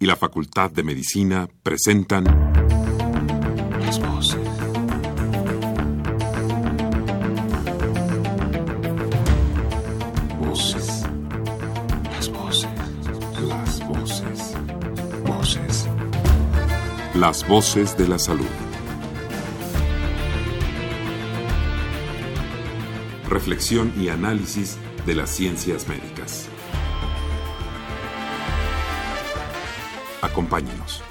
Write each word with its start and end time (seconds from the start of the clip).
y 0.00 0.06
la 0.06 0.16
Facultad 0.16 0.70
de 0.70 0.82
Medicina 0.82 1.46
presentan 1.62 2.24
Las 3.80 4.00
voces. 4.00 4.40
Voces. 10.38 11.02
Las 12.10 12.28
voces. 12.30 12.70
Las 13.46 13.86
voces. 13.86 14.54
Voces. 15.26 15.88
Las 17.14 17.46
voces 17.46 17.96
de 17.98 18.08
la 18.08 18.18
salud. 18.18 18.46
Reflexión 23.28 23.92
y 24.00 24.08
análisis 24.08 24.78
de 25.04 25.14
las 25.14 25.28
ciencias 25.28 25.86
médicas. 25.86 26.49
Acompáñenos. 30.40 31.02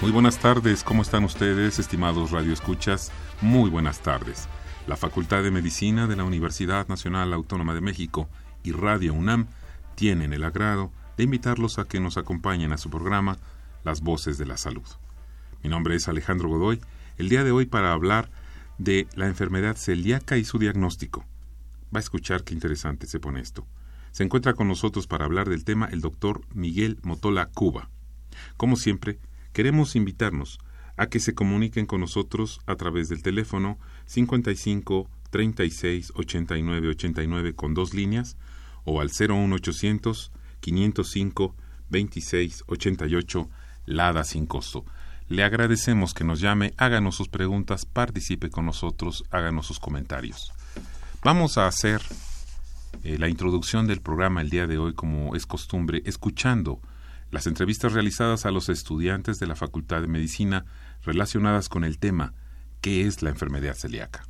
Muy 0.00 0.12
buenas 0.12 0.38
tardes, 0.38 0.84
¿cómo 0.84 1.02
están 1.02 1.24
ustedes, 1.24 1.80
estimados 1.80 2.30
radioescuchas? 2.30 3.10
Muy 3.40 3.68
buenas 3.68 3.98
tardes. 3.98 4.46
La 4.86 4.96
Facultad 4.96 5.42
de 5.42 5.50
Medicina 5.50 6.06
de 6.06 6.14
la 6.14 6.22
Universidad 6.22 6.86
Nacional 6.86 7.32
Autónoma 7.32 7.74
de 7.74 7.80
México 7.80 8.28
y 8.62 8.70
Radio 8.70 9.12
UNAM 9.12 9.48
tienen 9.96 10.32
el 10.32 10.44
agrado 10.44 10.92
de 11.16 11.24
invitarlos 11.24 11.80
a 11.80 11.84
que 11.86 11.98
nos 11.98 12.16
acompañen 12.16 12.70
a 12.70 12.78
su 12.78 12.90
programa 12.90 13.38
Las 13.82 14.02
Voces 14.02 14.38
de 14.38 14.46
la 14.46 14.56
Salud. 14.56 14.86
Mi 15.64 15.68
nombre 15.68 15.96
es 15.96 16.06
Alejandro 16.06 16.48
Godoy, 16.48 16.80
el 17.18 17.28
día 17.28 17.42
de 17.42 17.50
hoy 17.50 17.66
para 17.66 17.90
hablar 17.90 18.30
de 18.78 19.08
la 19.16 19.26
enfermedad 19.26 19.74
celíaca 19.76 20.36
y 20.36 20.44
su 20.44 20.60
diagnóstico. 20.60 21.24
Va 21.94 21.98
a 21.98 22.00
escuchar 22.00 22.44
qué 22.44 22.54
interesante 22.54 23.06
se 23.06 23.20
pone 23.20 23.40
esto. 23.40 23.66
Se 24.12 24.22
encuentra 24.24 24.54
con 24.54 24.68
nosotros 24.68 25.06
para 25.06 25.24
hablar 25.24 25.48
del 25.48 25.64
tema 25.64 25.86
el 25.86 26.00
doctor 26.00 26.42
Miguel 26.54 26.98
Motola 27.02 27.46
Cuba. 27.46 27.90
Como 28.56 28.76
siempre, 28.76 29.18
queremos 29.52 29.96
invitarnos 29.96 30.58
a 30.96 31.06
que 31.06 31.20
se 31.20 31.34
comuniquen 31.34 31.86
con 31.86 32.00
nosotros 32.00 32.60
a 32.66 32.76
través 32.76 33.08
del 33.08 33.22
teléfono 33.22 33.78
55 34.06 35.08
36 35.30 36.12
89 36.14 36.88
89 36.88 37.54
con 37.54 37.74
dos 37.74 37.94
líneas 37.94 38.36
o 38.84 39.00
al 39.00 39.10
01800 39.10 40.32
505 40.60 41.56
26 41.88 42.64
88 42.66 43.50
Lada 43.86 44.24
sin 44.24 44.46
costo. 44.46 44.84
Le 45.28 45.42
agradecemos 45.42 46.12
que 46.12 46.24
nos 46.24 46.40
llame, 46.40 46.74
háganos 46.76 47.14
sus 47.14 47.28
preguntas, 47.28 47.86
participe 47.86 48.50
con 48.50 48.66
nosotros, 48.66 49.24
háganos 49.30 49.66
sus 49.66 49.78
comentarios. 49.78 50.52
Vamos 51.22 51.58
a 51.58 51.66
hacer 51.66 52.00
eh, 53.04 53.18
la 53.18 53.28
introducción 53.28 53.86
del 53.86 54.00
programa 54.00 54.40
el 54.40 54.48
día 54.48 54.66
de 54.66 54.78
hoy, 54.78 54.94
como 54.94 55.36
es 55.36 55.44
costumbre, 55.44 56.02
escuchando 56.06 56.80
las 57.30 57.46
entrevistas 57.46 57.92
realizadas 57.92 58.46
a 58.46 58.50
los 58.50 58.70
estudiantes 58.70 59.38
de 59.38 59.46
la 59.46 59.54
Facultad 59.54 60.00
de 60.00 60.06
Medicina 60.06 60.64
relacionadas 61.02 61.68
con 61.68 61.84
el 61.84 61.98
tema 61.98 62.32
¿Qué 62.80 63.06
es 63.06 63.20
la 63.20 63.28
enfermedad 63.28 63.74
celíaca? 63.74 64.24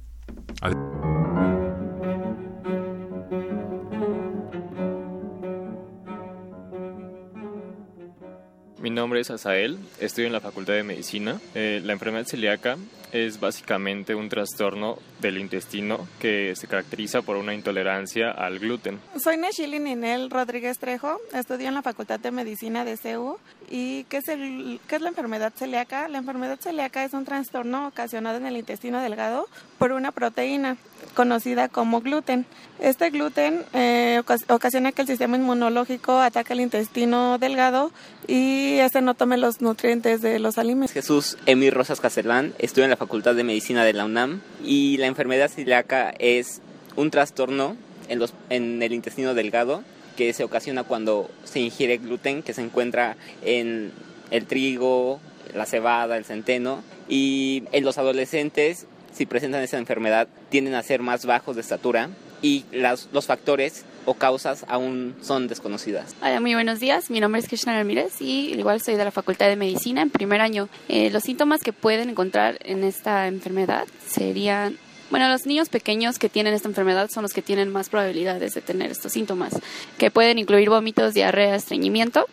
Mi 8.80 8.88
nombre 8.88 9.20
es 9.20 9.30
Asael, 9.30 9.78
estudio 10.00 10.28
en 10.28 10.32
la 10.32 10.40
Facultad 10.40 10.72
de 10.72 10.82
Medicina. 10.82 11.38
Eh, 11.54 11.82
la 11.84 11.92
enfermedad 11.92 12.24
celíaca 12.24 12.78
es 13.12 13.38
básicamente 13.38 14.14
un 14.14 14.30
trastorno 14.30 14.96
del 15.20 15.36
intestino 15.36 16.08
que 16.18 16.56
se 16.56 16.66
caracteriza 16.66 17.20
por 17.20 17.36
una 17.36 17.52
intolerancia 17.52 18.30
al 18.30 18.58
gluten. 18.58 18.98
Soy 19.22 19.36
Neshili 19.36 19.80
Ninel 19.80 20.30
Rodríguez 20.30 20.78
Trejo, 20.78 21.20
estudio 21.34 21.68
en 21.68 21.74
la 21.74 21.82
Facultad 21.82 22.20
de 22.20 22.30
Medicina 22.30 22.86
de 22.86 22.96
CEU. 22.96 23.36
¿Y 23.68 24.04
qué 24.04 24.16
es, 24.16 24.28
el, 24.28 24.80
qué 24.88 24.96
es 24.96 25.02
la 25.02 25.10
enfermedad 25.10 25.52
celíaca? 25.54 26.08
La 26.08 26.16
enfermedad 26.16 26.58
celíaca 26.58 27.04
es 27.04 27.12
un 27.12 27.26
trastorno 27.26 27.88
ocasionado 27.88 28.38
en 28.38 28.46
el 28.46 28.56
intestino 28.56 29.02
delgado 29.02 29.46
por 29.78 29.92
una 29.92 30.10
proteína 30.10 30.78
conocida 31.10 31.68
como 31.68 32.00
gluten. 32.00 32.46
Este 32.78 33.10
gluten 33.10 33.64
eh, 33.72 34.22
ocasiona 34.48 34.92
que 34.92 35.02
el 35.02 35.08
sistema 35.08 35.36
inmunológico 35.36 36.18
ataque 36.18 36.52
el 36.52 36.60
intestino 36.60 37.38
delgado 37.38 37.90
y 38.26 38.78
este 38.78 39.00
no 39.02 39.14
tome 39.14 39.36
los 39.36 39.60
nutrientes 39.60 40.22
de 40.22 40.38
los 40.38 40.58
alimentos. 40.58 40.92
Jesús 40.92 41.36
Emir 41.46 41.74
Rosas 41.74 42.00
Castellán, 42.00 42.54
estudio 42.58 42.84
en 42.84 42.90
la 42.90 42.96
Facultad 42.96 43.34
de 43.34 43.44
Medicina 43.44 43.84
de 43.84 43.92
la 43.92 44.04
UNAM 44.04 44.40
y 44.64 44.96
la 44.96 45.06
enfermedad 45.06 45.48
celíaca 45.48 46.12
es 46.18 46.60
un 46.96 47.10
trastorno 47.10 47.76
en, 48.08 48.18
los, 48.18 48.34
en 48.48 48.82
el 48.82 48.92
intestino 48.92 49.34
delgado 49.34 49.82
que 50.16 50.32
se 50.32 50.44
ocasiona 50.44 50.84
cuando 50.84 51.30
se 51.44 51.60
ingiere 51.60 51.98
gluten 51.98 52.42
que 52.42 52.52
se 52.52 52.62
encuentra 52.62 53.16
en 53.42 53.92
el 54.30 54.46
trigo, 54.46 55.20
la 55.54 55.66
cebada, 55.66 56.16
el 56.16 56.24
centeno 56.24 56.82
y 57.08 57.64
en 57.72 57.84
los 57.84 57.98
adolescentes 57.98 58.86
si 59.12 59.26
presentan 59.26 59.62
esa 59.62 59.78
enfermedad 59.78 60.28
tienden 60.48 60.74
a 60.74 60.82
ser 60.82 61.02
más 61.02 61.26
bajos 61.26 61.56
de 61.56 61.62
estatura 61.62 62.10
y 62.42 62.64
las, 62.72 63.08
los 63.12 63.26
factores 63.26 63.84
o 64.06 64.14
causas 64.14 64.64
aún 64.68 65.14
son 65.20 65.48
desconocidas. 65.48 66.14
Hola, 66.22 66.40
muy 66.40 66.54
buenos 66.54 66.80
días. 66.80 67.10
Mi 67.10 67.20
nombre 67.20 67.40
es 67.40 67.48
Krishna 67.48 67.76
Ramírez 67.76 68.20
y 68.20 68.54
igual 68.54 68.80
soy 68.80 68.96
de 68.96 69.04
la 69.04 69.10
Facultad 69.10 69.48
de 69.48 69.56
Medicina 69.56 70.02
en 70.02 70.10
primer 70.10 70.40
año. 70.40 70.68
Eh, 70.88 71.10
los 71.10 71.22
síntomas 71.22 71.62
que 71.62 71.72
pueden 71.72 72.08
encontrar 72.08 72.58
en 72.64 72.84
esta 72.84 73.26
enfermedad 73.26 73.86
serían 74.06 74.78
bueno, 75.10 75.28
los 75.28 75.44
niños 75.44 75.68
pequeños 75.68 76.20
que 76.20 76.28
tienen 76.28 76.54
esta 76.54 76.68
enfermedad 76.68 77.10
son 77.10 77.24
los 77.24 77.32
que 77.32 77.42
tienen 77.42 77.68
más 77.72 77.88
probabilidades 77.88 78.54
de 78.54 78.60
tener 78.60 78.92
estos 78.92 79.12
síntomas, 79.12 79.52
que 79.98 80.12
pueden 80.12 80.38
incluir 80.38 80.70
vómitos, 80.70 81.14
diarrea, 81.14 81.56
estreñimiento. 81.56 82.26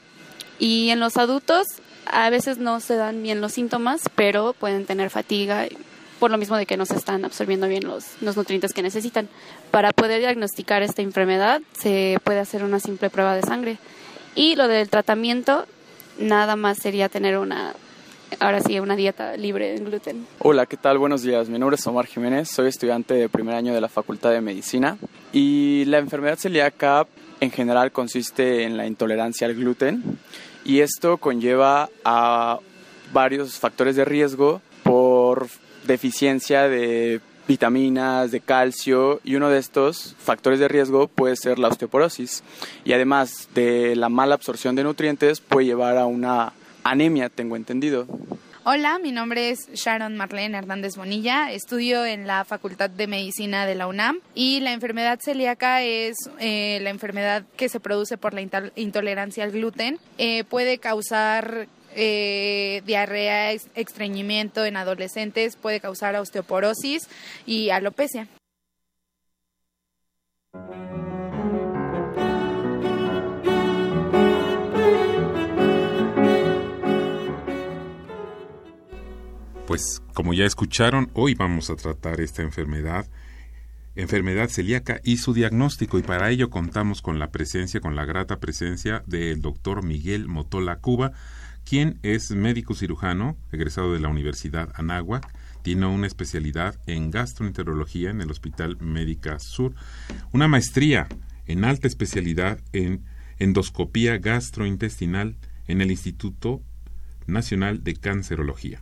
Y 0.60 0.90
en 0.90 1.00
los 1.00 1.18
adultos 1.18 1.66
a 2.06 2.30
veces 2.30 2.60
no 2.60 2.80
se 2.80 2.96
dan 2.96 3.24
bien 3.24 3.42
los 3.42 3.54
síntomas, 3.54 4.02
pero 4.16 4.54
pueden 4.54 4.86
tener 4.86 5.10
fatiga, 5.10 5.66
por 6.20 6.32
lo 6.32 6.38
mismo 6.38 6.58
de 6.58 6.66
que 6.66 6.78
no 6.78 6.86
se 6.86 6.96
están 6.96 7.26
absorbiendo 7.26 7.68
bien 7.68 7.86
los, 7.86 8.22
los 8.22 8.38
nutrientes 8.38 8.74
que 8.74 8.82
necesitan. 8.82 9.30
Para 9.72 9.92
poder 9.92 10.20
diagnosticar 10.20 10.84
esta 10.84 11.02
enfermedad 11.02 11.62
se 11.74 12.18
puede 12.24 12.40
hacer 12.40 12.64
una 12.64 12.80
simple 12.80 13.10
prueba 13.10 13.36
de 13.36 13.44
sangre. 13.44 13.78
Y 14.36 14.56
lo 14.56 14.68
del 14.68 14.90
tratamiento, 14.90 15.66
nada 16.20 16.56
más 16.56 16.78
sería 16.78 17.10
tener 17.10 17.38
una, 17.38 17.74
ahora 18.40 18.62
sí, 18.62 18.80
una 18.80 18.96
dieta 18.96 19.36
libre 19.38 19.74
de 19.74 19.84
gluten. 19.84 20.28
Hola, 20.40 20.66
¿qué 20.66 20.78
tal? 20.78 20.98
Buenos 20.98 21.22
días. 21.24 21.50
Mi 21.50 21.60
nombre 21.60 21.76
es 21.76 21.88
Omar 21.88 22.06
Jiménez, 22.06 22.50
soy 22.50 22.68
estudiante 22.68 23.14
de 23.14 23.30
primer 23.30 23.56
año 23.56 23.74
de 23.74 23.82
la 23.82 23.90
Facultad 23.90 24.32
de 24.32 24.42
Medicina 24.42 24.98
y 25.34 25.86
la 25.86 25.98
enfermedad 25.98 26.38
celíaca 26.38 27.08
en 27.40 27.52
general 27.52 27.92
consiste 27.92 28.64
en 28.64 28.78
la 28.78 28.88
intolerancia 28.88 29.48
al 29.48 29.56
gluten 29.56 30.20
y 30.66 30.82
esto 30.82 31.18
conlleva 31.18 31.90
a 32.04 32.60
varios 33.14 33.58
factores 33.58 33.96
de 33.96 34.06
riesgo 34.06 34.62
por 34.84 35.48
deficiencia 35.88 36.68
de 36.68 37.22
vitaminas, 37.48 38.32
de 38.32 38.42
calcio 38.42 39.22
y 39.24 39.36
uno 39.36 39.50
de 39.50 39.58
estos 39.58 40.16
factores 40.20 40.60
de 40.60 40.68
riesgo 40.68 41.08
puede 41.08 41.36
ser 41.38 41.60
la 41.60 41.70
osteoporosis 41.70 42.44
y 42.84 42.94
además 42.94 43.48
de 43.56 43.96
la 43.96 44.10
mala 44.10 44.36
absorción 44.36 44.76
de 44.76 44.84
nutrientes 44.84 45.40
puede 45.40 45.68
llevar 45.68 45.98
a 45.98 46.06
una 46.06 46.54
anemia, 46.84 47.30
tengo 47.30 47.56
entendido. 47.56 48.06
Hola, 48.70 49.00
mi 49.00 49.14
nombre 49.14 49.50
es 49.50 49.70
Sharon 49.74 50.18
Marlene 50.18 50.58
Hernández 50.58 50.98
Bonilla, 50.98 51.54
estudio 51.54 52.04
en 52.04 52.28
la 52.28 52.44
Facultad 52.44 52.90
de 52.90 53.08
Medicina 53.08 53.66
de 53.66 53.76
la 53.76 53.88
UNAM 53.88 54.20
y 54.36 54.60
la 54.60 54.74
enfermedad 54.74 55.20
celíaca 55.24 55.84
es 55.84 56.18
eh, 56.38 56.80
la 56.82 56.90
enfermedad 56.90 57.46
que 57.56 57.70
se 57.70 57.80
produce 57.80 58.18
por 58.18 58.34
la 58.34 58.42
intolerancia 58.76 59.46
al 59.46 59.54
gluten. 59.54 60.00
Eh, 60.18 60.44
puede 60.44 60.80
causar 60.80 61.70
eh, 62.00 62.84
diarrea, 62.86 63.52
estreñimiento 63.52 64.64
en 64.64 64.78
adolescentes, 64.78 65.56
puede 65.56 65.80
causar 65.80 66.16
osteoporosis 66.16 67.10
y 67.48 67.72
alopecia. 67.72 68.28
Pues 79.66 80.02
como 80.14 80.34
ya 80.34 80.46
escucharon, 80.46 81.10
hoy 81.14 81.34
vamos 81.34 81.70
a 81.70 81.76
tratar 81.76 82.22
esta 82.22 82.42
enfermedad, 82.42 83.06
enfermedad 83.96 84.50
celíaca 84.50 85.02
y 85.04 85.18
su 85.18 85.34
diagnóstico 85.34 85.98
y 86.00 86.04
para 86.04 86.30
ello 86.30 86.50
contamos 86.50 87.02
con 87.02 87.18
la 87.18 87.32
presencia, 87.32 87.82
con 87.82 87.96
la 87.96 88.06
grata 88.06 88.40
presencia 88.40 89.04
del 89.08 89.42
doctor 89.42 89.84
Miguel 89.84 90.28
Motola 90.28 90.78
Cuba, 90.78 91.12
quien 91.68 92.00
es 92.02 92.32
médico 92.32 92.76
cirujano, 92.76 93.36
egresado 93.52 93.92
de 93.92 94.00
la 94.00 94.08
Universidad 94.08 94.72
Anáhuac, 94.76 95.28
tiene 95.64 95.86
una 95.86 96.08
especialidad 96.08 96.80
en 96.86 97.12
gastroenterología 97.12 98.10
en 98.10 98.22
el 98.22 98.32
Hospital 98.32 98.78
Médica 98.80 99.38
Sur, 99.40 99.76
una 100.32 100.48
maestría 100.48 101.10
en 101.46 101.66
alta 101.66 101.88
especialidad 101.88 102.62
en 102.72 103.04
endoscopía 103.38 104.18
gastrointestinal 104.18 105.36
en 105.68 105.82
el 105.82 105.92
Instituto 105.92 106.62
Nacional 107.26 107.84
de 107.84 107.96
Cancerología. 107.98 108.82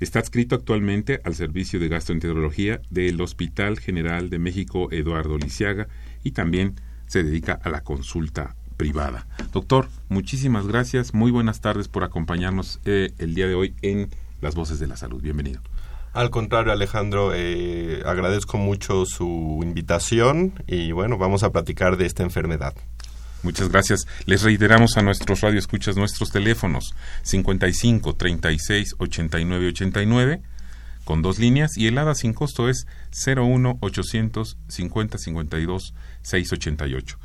Está 0.00 0.20
adscrito 0.20 0.54
actualmente 0.54 1.20
al 1.22 1.34
Servicio 1.34 1.78
de 1.80 1.88
Gastroenterología 1.88 2.80
del 2.88 3.20
Hospital 3.20 3.78
General 3.78 4.30
de 4.30 4.38
México 4.38 4.90
Eduardo 4.90 5.36
Lisiaga 5.36 5.88
y 6.22 6.30
también 6.30 6.76
se 7.06 7.22
dedica 7.22 7.52
a 7.52 7.68
la 7.68 7.82
consulta 7.82 8.56
privada. 8.76 9.26
Doctor, 9.52 9.88
muchísimas 10.08 10.66
gracias, 10.66 11.14
muy 11.14 11.30
buenas 11.30 11.60
tardes 11.60 11.88
por 11.88 12.04
acompañarnos 12.04 12.80
eh, 12.84 13.12
el 13.18 13.34
día 13.34 13.46
de 13.46 13.54
hoy 13.54 13.74
en 13.82 14.10
Las 14.40 14.54
Voces 14.54 14.78
de 14.78 14.86
la 14.86 14.96
Salud. 14.96 15.22
Bienvenido. 15.22 15.60
Al 16.12 16.30
contrario, 16.30 16.72
Alejandro, 16.72 17.32
eh, 17.34 18.02
agradezco 18.06 18.56
mucho 18.56 19.04
su 19.04 19.60
invitación 19.62 20.62
y 20.68 20.92
bueno, 20.92 21.18
vamos 21.18 21.42
a 21.42 21.50
platicar 21.50 21.96
de 21.96 22.06
esta 22.06 22.22
enfermedad. 22.22 22.74
Muchas 23.42 23.68
gracias. 23.68 24.06
Les 24.24 24.42
reiteramos 24.42 24.96
a 24.96 25.02
nuestros 25.02 25.40
radioescuchas 25.40 25.96
nuestros 25.96 26.30
teléfonos 26.30 26.94
55 27.24 28.14
36 28.14 28.94
89 28.98 29.68
89 29.68 30.42
con 31.04 31.20
dos 31.20 31.38
líneas 31.38 31.76
y 31.76 31.86
el 31.86 31.98
ADA 31.98 32.14
sin 32.14 32.32
costo 32.32 32.68
es 32.70 32.86
01 33.26 33.76
800 33.80 34.56
50 34.68 35.18
52 35.18 35.94
688. 36.22 37.18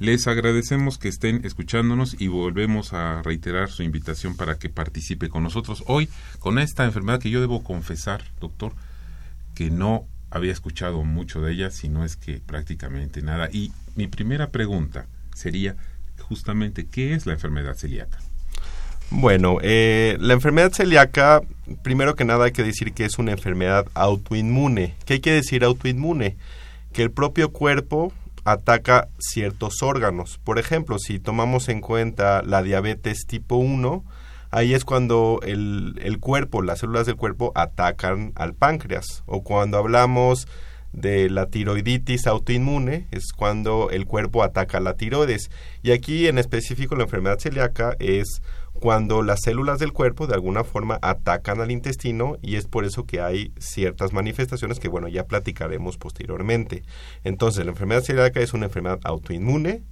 Les 0.00 0.26
agradecemos 0.26 0.96
que 0.96 1.08
estén 1.08 1.42
escuchándonos 1.44 2.18
y 2.18 2.28
volvemos 2.28 2.94
a 2.94 3.20
reiterar 3.22 3.70
su 3.70 3.82
invitación 3.82 4.34
para 4.34 4.58
que 4.58 4.70
participe 4.70 5.28
con 5.28 5.42
nosotros 5.42 5.84
hoy 5.86 6.08
con 6.38 6.58
esta 6.58 6.86
enfermedad 6.86 7.20
que 7.20 7.28
yo 7.28 7.42
debo 7.42 7.62
confesar, 7.62 8.24
doctor, 8.40 8.72
que 9.54 9.68
no 9.68 10.06
había 10.30 10.52
escuchado 10.52 11.04
mucho 11.04 11.42
de 11.42 11.52
ella, 11.52 11.70
sino 11.70 12.02
es 12.02 12.16
que 12.16 12.40
prácticamente 12.40 13.20
nada. 13.20 13.50
Y 13.52 13.72
mi 13.94 14.06
primera 14.06 14.48
pregunta 14.48 15.04
sería 15.34 15.76
justamente, 16.18 16.86
¿qué 16.86 17.12
es 17.12 17.26
la 17.26 17.34
enfermedad 17.34 17.76
celíaca? 17.76 18.20
Bueno, 19.10 19.58
eh, 19.60 20.16
la 20.18 20.32
enfermedad 20.32 20.72
celíaca, 20.72 21.42
primero 21.82 22.14
que 22.16 22.24
nada 22.24 22.46
hay 22.46 22.52
que 22.52 22.64
decir 22.64 22.94
que 22.94 23.04
es 23.04 23.18
una 23.18 23.32
enfermedad 23.32 23.86
autoinmune. 23.92 24.94
¿Qué 25.04 25.20
que 25.20 25.32
decir 25.32 25.62
autoinmune? 25.62 26.38
Que 26.94 27.02
el 27.02 27.10
propio 27.10 27.52
cuerpo 27.52 28.14
ataca 28.44 29.08
ciertos 29.18 29.82
órganos. 29.82 30.38
Por 30.38 30.58
ejemplo, 30.58 30.98
si 30.98 31.18
tomamos 31.18 31.68
en 31.68 31.80
cuenta 31.80 32.42
la 32.42 32.62
diabetes 32.62 33.26
tipo 33.26 33.56
1, 33.56 34.04
ahí 34.50 34.74
es 34.74 34.84
cuando 34.84 35.40
el, 35.42 35.98
el, 36.02 36.18
cuerpo, 36.18 36.62
las 36.62 36.80
células 36.80 37.06
del 37.06 37.16
cuerpo 37.16 37.52
atacan 37.54 38.32
al 38.34 38.54
páncreas. 38.54 39.22
O 39.26 39.42
cuando 39.42 39.78
hablamos 39.78 40.46
de 40.92 41.30
la 41.30 41.46
tiroiditis 41.46 42.26
autoinmune, 42.26 43.06
es 43.10 43.32
cuando 43.32 43.90
el 43.90 44.06
cuerpo 44.06 44.42
ataca 44.42 44.80
la 44.80 44.94
tiroides. 44.94 45.50
Y 45.82 45.92
aquí 45.92 46.26
en 46.26 46.38
específico 46.38 46.96
la 46.96 47.04
enfermedad 47.04 47.38
celíaca 47.38 47.96
es 47.98 48.42
cuando 48.72 49.22
las 49.22 49.40
células 49.42 49.78
del 49.78 49.92
cuerpo 49.92 50.26
de 50.26 50.34
alguna 50.34 50.64
forma 50.64 50.98
atacan 51.02 51.60
al 51.60 51.70
intestino 51.70 52.36
y 52.40 52.56
es 52.56 52.66
por 52.66 52.84
eso 52.84 53.04
que 53.04 53.20
hay 53.20 53.52
ciertas 53.58 54.12
manifestaciones 54.12 54.80
que 54.80 54.88
bueno 54.88 55.08
ya 55.08 55.24
platicaremos 55.24 55.98
posteriormente. 55.98 56.82
Entonces 57.24 57.64
la 57.64 57.72
enfermedad 57.72 58.02
celíaca 58.02 58.40
es 58.40 58.54
una 58.54 58.66
enfermedad 58.66 59.00
autoinmune 59.04 59.82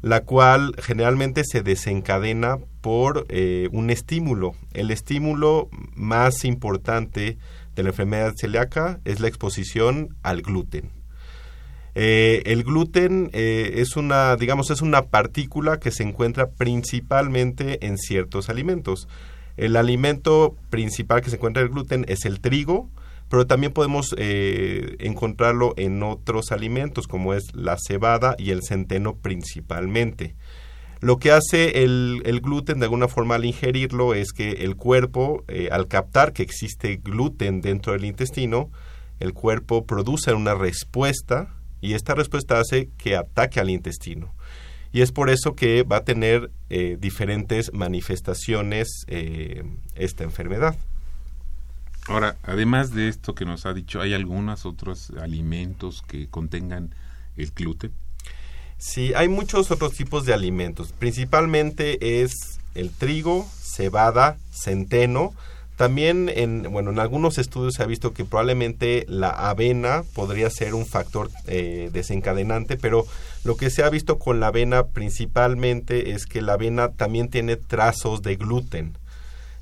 la 0.00 0.24
cual 0.24 0.74
generalmente 0.78 1.42
se 1.44 1.62
desencadena 1.62 2.58
por 2.80 3.26
eh, 3.28 3.68
un 3.72 3.90
estímulo. 3.90 4.54
El 4.72 4.90
estímulo 4.90 5.68
más 5.94 6.44
importante 6.44 7.38
de 7.74 7.82
la 7.82 7.90
enfermedad 7.90 8.34
celíaca 8.36 9.00
es 9.04 9.20
la 9.20 9.28
exposición 9.28 10.16
al 10.22 10.42
gluten. 10.42 10.97
Eh, 12.00 12.44
el 12.46 12.62
gluten 12.62 13.28
eh, 13.32 13.72
es 13.78 13.96
una, 13.96 14.36
digamos, 14.36 14.70
es 14.70 14.82
una 14.82 15.06
partícula 15.06 15.80
que 15.80 15.90
se 15.90 16.04
encuentra 16.04 16.48
principalmente 16.48 17.84
en 17.84 17.98
ciertos 17.98 18.48
alimentos. 18.48 19.08
El 19.56 19.74
alimento 19.74 20.54
principal 20.70 21.22
que 21.22 21.30
se 21.30 21.36
encuentra 21.36 21.60
el 21.60 21.70
gluten 21.70 22.04
es 22.06 22.24
el 22.24 22.38
trigo, 22.38 22.88
pero 23.28 23.48
también 23.48 23.72
podemos 23.72 24.14
eh, 24.16 24.94
encontrarlo 25.00 25.74
en 25.76 26.00
otros 26.04 26.52
alimentos 26.52 27.08
como 27.08 27.34
es 27.34 27.52
la 27.52 27.76
cebada 27.84 28.36
y 28.38 28.52
el 28.52 28.62
centeno 28.62 29.16
principalmente. 29.16 30.36
Lo 31.00 31.18
que 31.18 31.32
hace 31.32 31.82
el, 31.82 32.22
el, 32.24 32.40
gluten 32.40 32.78
de 32.78 32.84
alguna 32.84 33.08
forma 33.08 33.34
al 33.34 33.44
ingerirlo 33.44 34.14
es 34.14 34.30
que 34.32 34.50
el 34.50 34.76
cuerpo, 34.76 35.44
al 35.72 35.88
captar 35.88 36.32
que 36.32 36.44
existe 36.44 37.00
gluten 37.02 37.60
dentro 37.60 37.92
del 37.92 38.04
intestino, 38.04 38.70
el 39.18 39.32
cuerpo 39.32 39.84
produce 39.84 40.32
una 40.32 40.54
respuesta 40.54 41.57
y 41.80 41.94
esta 41.94 42.14
respuesta 42.14 42.58
hace 42.58 42.90
que 42.98 43.16
ataque 43.16 43.60
al 43.60 43.70
intestino. 43.70 44.34
Y 44.92 45.02
es 45.02 45.12
por 45.12 45.30
eso 45.30 45.54
que 45.54 45.82
va 45.82 45.98
a 45.98 46.04
tener 46.04 46.50
eh, 46.70 46.96
diferentes 46.98 47.72
manifestaciones 47.72 49.04
eh, 49.06 49.62
esta 49.94 50.24
enfermedad. 50.24 50.76
Ahora, 52.08 52.36
además 52.42 52.94
de 52.94 53.08
esto 53.08 53.34
que 53.34 53.44
nos 53.44 53.66
ha 53.66 53.74
dicho, 53.74 54.00
¿hay 54.00 54.14
algunos 54.14 54.64
otros 54.64 55.10
alimentos 55.20 56.02
que 56.08 56.28
contengan 56.28 56.94
el 57.36 57.50
gluten? 57.50 57.92
Sí, 58.78 59.12
hay 59.14 59.28
muchos 59.28 59.70
otros 59.70 59.92
tipos 59.92 60.24
de 60.24 60.32
alimentos. 60.32 60.92
Principalmente 60.92 62.22
es 62.22 62.32
el 62.74 62.90
trigo, 62.90 63.46
cebada, 63.60 64.38
centeno, 64.50 65.34
también 65.78 66.28
en, 66.28 66.64
bueno, 66.72 66.90
en 66.90 66.98
algunos 66.98 67.38
estudios 67.38 67.74
se 67.74 67.84
ha 67.84 67.86
visto 67.86 68.12
que 68.12 68.24
probablemente 68.24 69.06
la 69.08 69.30
avena 69.30 70.02
podría 70.12 70.50
ser 70.50 70.74
un 70.74 70.86
factor 70.86 71.30
eh, 71.46 71.90
desencadenante, 71.92 72.76
pero 72.76 73.06
lo 73.44 73.56
que 73.56 73.70
se 73.70 73.84
ha 73.84 73.88
visto 73.88 74.18
con 74.18 74.40
la 74.40 74.48
avena 74.48 74.88
principalmente 74.88 76.10
es 76.10 76.26
que 76.26 76.42
la 76.42 76.54
avena 76.54 76.90
también 76.94 77.28
tiene 77.28 77.54
trazos 77.54 78.22
de 78.22 78.34
gluten. 78.34 78.98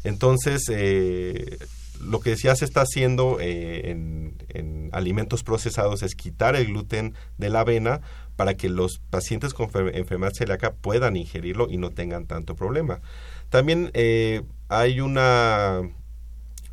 Entonces, 0.04 0.62
eh, 0.70 1.58
lo 2.00 2.20
que 2.20 2.34
ya 2.34 2.56
se 2.56 2.64
está 2.64 2.80
haciendo 2.80 3.36
eh, 3.38 3.90
en, 3.90 4.42
en, 4.48 4.88
alimentos 4.92 5.42
procesados 5.42 6.02
es 6.02 6.14
quitar 6.14 6.56
el 6.56 6.68
gluten 6.68 7.12
de 7.36 7.50
la 7.50 7.60
avena 7.60 8.00
para 8.36 8.54
que 8.54 8.70
los 8.70 9.00
pacientes 9.10 9.52
con 9.52 9.68
enfermedad 9.92 10.32
celíaca 10.34 10.72
puedan 10.72 11.14
ingerirlo 11.14 11.68
y 11.68 11.76
no 11.76 11.90
tengan 11.90 12.24
tanto 12.24 12.54
problema. 12.54 13.02
También 13.50 13.92
hay 14.68 15.00
una 15.00 15.82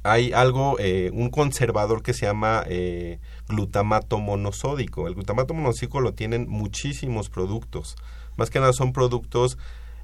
hay 0.04 0.34
algo, 0.34 0.78
eh, 0.80 1.10
un 1.14 1.30
conservador 1.30 2.04
que 2.04 2.14
se 2.14 2.26
llama 2.26 2.64
eh, 2.68 3.20
glutamato 3.48 4.20
monosódico. 4.20 5.08
El 5.08 5.16
glutamato 5.16 5.54
monosódico 5.54 6.02
lo 6.02 6.14
tienen 6.14 6.48
muchísimos 6.50 7.30
productos. 7.30 7.96
Más 8.36 8.50
que 8.50 8.60
nada 8.60 8.74
son 8.74 8.92
productos 8.92 9.58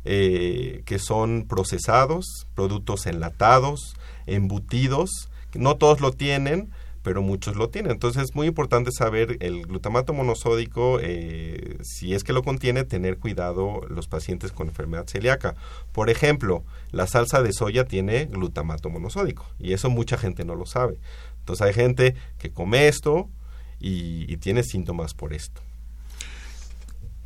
eh, 0.05 0.83
que 0.85 0.99
son 0.99 1.45
procesados, 1.47 2.47
productos 2.55 3.05
enlatados, 3.05 3.95
embutidos. 4.25 5.29
No 5.53 5.75
todos 5.75 5.99
lo 5.99 6.11
tienen, 6.11 6.71
pero 7.09 7.23
muchos 7.23 7.55
lo 7.55 7.69
tienen. 7.69 7.93
Entonces 7.93 8.25
es 8.25 8.35
muy 8.35 8.45
importante 8.45 8.91
saber 8.91 9.37
el 9.39 9.65
glutamato 9.65 10.13
monosódico, 10.13 10.99
eh, 11.01 11.79
si 11.81 12.13
es 12.13 12.23
que 12.23 12.33
lo 12.33 12.43
contiene, 12.43 12.83
tener 12.83 13.17
cuidado 13.17 13.81
los 13.89 14.07
pacientes 14.07 14.51
con 14.51 14.67
enfermedad 14.67 15.07
celíaca. 15.07 15.55
Por 15.91 16.11
ejemplo, 16.11 16.63
la 16.91 17.07
salsa 17.07 17.41
de 17.41 17.51
soya 17.51 17.85
tiene 17.85 18.25
glutamato 18.25 18.91
monosódico 18.91 19.47
y 19.57 19.73
eso 19.73 19.89
mucha 19.89 20.19
gente 20.19 20.45
no 20.45 20.53
lo 20.53 20.67
sabe. 20.67 20.99
Entonces 21.39 21.65
hay 21.65 21.73
gente 21.73 22.13
que 22.37 22.51
come 22.51 22.87
esto 22.87 23.27
y 23.79 24.37
tiene 24.37 24.61
síntomas 24.61 25.15
por 25.15 25.33
esto. 25.33 25.63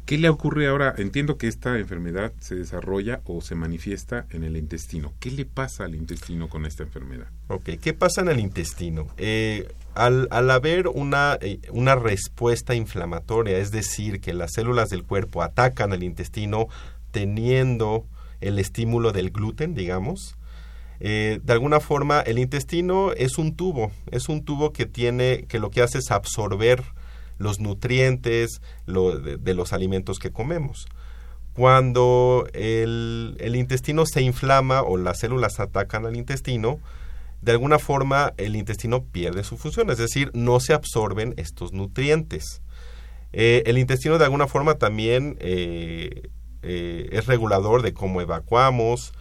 ¿Qué 0.05 0.17
le 0.17 0.27
ocurre 0.27 0.67
ahora? 0.67 0.93
Entiendo 0.97 1.37
que 1.37 1.47
esta 1.47 1.77
enfermedad 1.77 2.33
se 2.39 2.55
desarrolla 2.55 3.21
o 3.23 3.41
se 3.41 3.55
manifiesta 3.55 4.25
en 4.31 4.43
el 4.43 4.57
intestino. 4.57 5.13
¿Qué 5.19 5.31
le 5.31 5.45
pasa 5.45 5.85
al 5.85 5.95
intestino 5.95 6.49
con 6.49 6.65
esta 6.65 6.83
enfermedad? 6.83 7.27
Ok, 7.47 7.69
¿qué 7.81 7.93
pasa 7.93 8.21
en 8.21 8.27
el 8.27 8.39
intestino? 8.39 9.07
Eh, 9.15 9.71
al, 9.95 10.27
haber 10.51 10.89
una, 10.89 11.37
eh, 11.39 11.61
una 11.71 11.95
respuesta 11.95 12.75
inflamatoria, 12.75 13.57
es 13.57 13.71
decir, 13.71 14.19
que 14.19 14.33
las 14.33 14.51
células 14.53 14.89
del 14.89 15.03
cuerpo 15.03 15.41
atacan 15.41 15.93
al 15.93 16.03
intestino 16.03 16.67
teniendo 17.11 18.05
el 18.41 18.59
estímulo 18.59 19.13
del 19.13 19.31
gluten, 19.31 19.73
digamos, 19.73 20.35
eh, 20.99 21.39
de 21.43 21.53
alguna 21.53 21.79
forma 21.79 22.21
el 22.21 22.39
intestino 22.39 23.11
es 23.13 23.37
un 23.37 23.55
tubo, 23.55 23.91
es 24.11 24.29
un 24.29 24.43
tubo 24.43 24.73
que 24.73 24.85
tiene, 24.85 25.45
que 25.47 25.59
lo 25.59 25.69
que 25.69 25.81
hace 25.81 25.99
es 25.99 26.11
absorber 26.11 26.83
los 27.37 27.59
nutrientes 27.59 28.61
de, 28.87 29.53
los 29.53 29.73
alimentos 29.73 30.19
que 30.19 30.31
comemos. 30.31 30.87
Cuando 31.53 32.47
el, 32.53 33.53
intestino 33.55 34.05
se 34.05 34.21
inflama 34.21 34.81
o 34.81 34.97
las 34.97 35.19
células 35.19 35.59
atacan 35.59 36.05
al 36.05 36.15
intestino, 36.15 36.79
de 37.41 37.51
alguna 37.51 37.77
forma 37.77 38.33
el 38.37 38.55
intestino 38.55 39.03
pierde 39.03 39.43
su 39.43 39.57
función, 39.57 39.89
es 39.89 39.97
decir, 39.97 40.31
no 40.33 40.59
se 40.59 40.73
absorben 40.73 41.33
estos 41.37 41.73
nutrientes. 41.73 42.61
Eh, 43.33 43.63
el 43.65 43.77
intestino 43.77 44.17
de 44.17 44.25
alguna 44.25 44.47
forma 44.47 44.75
también 44.75 45.37
eh, 45.39 46.29
eh, 46.61 47.09
es 47.11 47.25
regulador 47.25 47.81
de 47.81 47.93
cómo 47.93 48.21
evacuamos, 48.21 49.13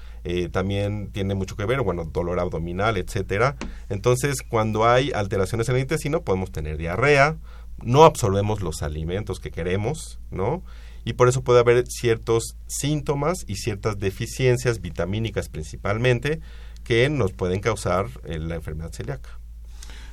también 0.53 1.11
tiene 1.11 1.35
mucho 1.35 1.57
que 1.57 1.65
ver, 1.65 1.81
bueno, 1.81 2.05
dolor 2.05 2.39
abdominal, 2.39 2.97
etcétera. 2.97 3.57
Entonces, 3.89 4.43
cuando 4.49 4.89
hay 4.89 5.11
alteraciones 5.11 5.69
en 5.69 5.75
el 5.75 5.81
intestino, 5.81 6.23
podemos 6.23 6.53
tener 6.53 6.77
diarrea, 6.77 7.39
no 7.85 8.05
absorbemos 8.05 8.63
los 8.63 8.83
alimentos 8.83 9.41
que 9.41 9.51
queremos, 9.51 10.19
¿no? 10.31 10.63
Y 11.05 11.15
por 11.15 11.29
eso 11.29 11.43
puede 11.43 11.61
haber 11.61 11.85
ciertos 11.89 12.57
síntomas 12.67 13.45
y 13.47 13.57
ciertas 13.57 13.99
deficiencias 13.99 14.81
vitamínicas 14.81 15.49
principalmente 15.49 16.41
que 16.85 17.09
nos 17.09 17.33
pueden 17.33 17.61
causar 17.61 18.07
eh, 18.25 18.39
la 18.39 18.55
enfermedad 18.55 18.93
celíaca. 18.93 19.39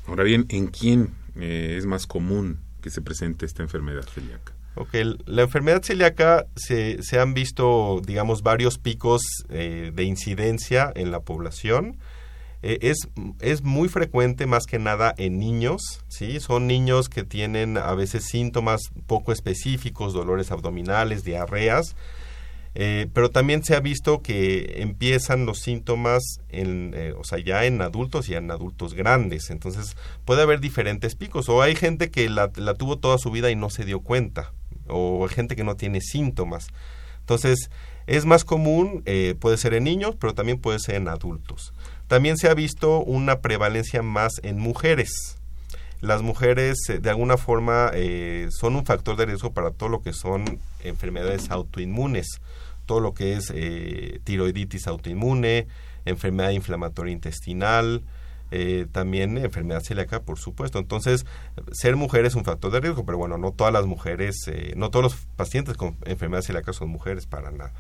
Ahora 0.08 0.24
bien, 0.24 0.46
¿en 0.50 0.68
quién 0.68 1.14
eh, 1.36 1.76
es 1.78 1.86
más 1.86 2.08
común 2.08 2.60
que 2.82 2.90
se 2.90 3.02
presente 3.02 3.46
esta 3.46 3.62
enfermedad 3.62 4.04
celíaca? 4.04 4.54
Ok, 4.76 4.94
la 5.26 5.42
enfermedad 5.42 5.84
celíaca 5.84 6.48
se, 6.56 7.04
se 7.04 7.20
han 7.20 7.34
visto, 7.34 8.02
digamos, 8.06 8.44
varios 8.44 8.78
picos 8.78 9.22
eh, 9.50 9.92
de 9.94 10.04
incidencia 10.04 10.92
en 10.96 11.12
la 11.12 11.20
población. 11.20 11.98
Es, 12.62 13.08
es 13.40 13.64
muy 13.64 13.88
frecuente 13.88 14.46
más 14.46 14.66
que 14.66 14.80
nada 14.80 15.14
en 15.18 15.40
niños, 15.40 16.04
¿sí? 16.08 16.40
Son 16.40 16.68
niños 16.68 17.08
que 17.10 17.24
tienen 17.24 17.78
a 17.78 17.94
veces 17.94 18.26
síntomas 18.26 18.82
poco 19.08 19.32
específicos, 19.32 20.14
dolores 20.14 20.52
abdominales, 20.52 21.24
diarreas, 21.24 21.96
eh, 22.76 23.08
pero 23.14 23.32
también 23.32 23.64
se 23.64 23.76
ha 23.76 23.80
visto 23.80 24.22
que 24.22 24.82
empiezan 24.82 25.46
los 25.46 25.60
síntomas, 25.60 26.40
en, 26.50 26.94
eh, 26.96 27.14
o 27.18 27.24
sea, 27.24 27.40
ya 27.40 27.66
en 27.66 27.82
adultos 27.82 28.30
y 28.30 28.36
en 28.36 28.52
adultos 28.52 28.94
grandes. 28.94 29.50
Entonces 29.50 29.96
puede 30.26 30.44
haber 30.44 30.60
diferentes 30.60 31.16
picos. 31.16 31.50
O 31.50 31.62
hay 31.62 31.76
gente 31.76 32.12
que 32.12 32.30
la, 32.30 32.50
tuvo 32.52 32.98
toda 32.98 33.18
su 33.18 33.32
vida 33.32 33.50
y 33.50 33.56
no 33.56 33.70
se 33.70 33.86
dio 33.86 34.02
cuenta. 34.02 34.54
O 34.88 35.26
hay 35.28 35.34
gente 35.34 35.56
que 35.56 35.64
no 35.64 35.76
tiene 35.76 36.02
síntomas. 36.02 36.68
Entonces 37.22 37.70
es 38.08 38.26
más 38.26 38.44
común, 38.44 39.04
eh, 39.06 39.36
puede 39.40 39.58
ser 39.58 39.74
en 39.74 39.84
niños, 39.84 40.16
pero 40.20 40.34
también 40.34 40.60
puede 40.60 40.80
ser 40.80 40.96
en 40.96 41.08
adultos. 41.08 41.74
También 42.10 42.36
se 42.36 42.50
ha 42.50 42.54
visto 42.54 43.00
una 43.00 43.40
prevalencia 43.40 44.04
más 44.04 44.34
en 44.44 44.60
mujeres. 44.60 45.38
Las 46.02 46.22
mujeres 46.22 46.78
de 46.88 47.10
alguna 47.10 47.38
forma 47.38 47.92
son 48.50 48.76
un 48.76 48.86
factor 48.86 49.16
de 49.16 49.26
riesgo 49.26 49.54
para 49.54 49.72
todo 49.72 49.88
lo 49.88 50.02
que 50.02 50.12
son 50.12 50.60
enfermedades 50.84 51.52
autoinmunes 51.52 52.42
todo 52.90 53.02
lo 53.02 53.14
que 53.14 53.34
es 53.34 53.54
eh, 53.54 54.20
tiroiditis 54.24 54.88
autoinmune, 54.88 55.68
enfermedad 56.06 56.50
inflamatoria 56.50 57.14
intestinal, 57.14 58.02
eh, 58.50 58.88
también 58.92 59.38
enfermedad 59.38 59.84
celíaca, 59.84 60.24
por 60.24 60.40
supuesto. 60.40 60.80
Entonces, 60.80 61.28
ser 61.72 61.96
mujer 61.96 62.26
es 62.26 62.34
un 62.34 62.44
factor 62.44 62.72
de 62.72 62.80
riesgo, 62.80 63.06
pero 63.06 63.20
bueno, 63.20 63.38
no 63.38 63.52
todas 63.52 63.72
las 63.72 63.86
mujeres, 63.86 64.38
eh, 64.48 64.74
no 64.76 64.90
todos 64.90 65.04
los 65.04 65.16
pacientes 65.36 65.78
con 65.78 65.98
enfermedad 66.06 66.42
celíaca 66.42 66.74
son 66.74 66.90
mujeres 66.90 67.28
para 67.28 67.52
nada. 67.52 67.74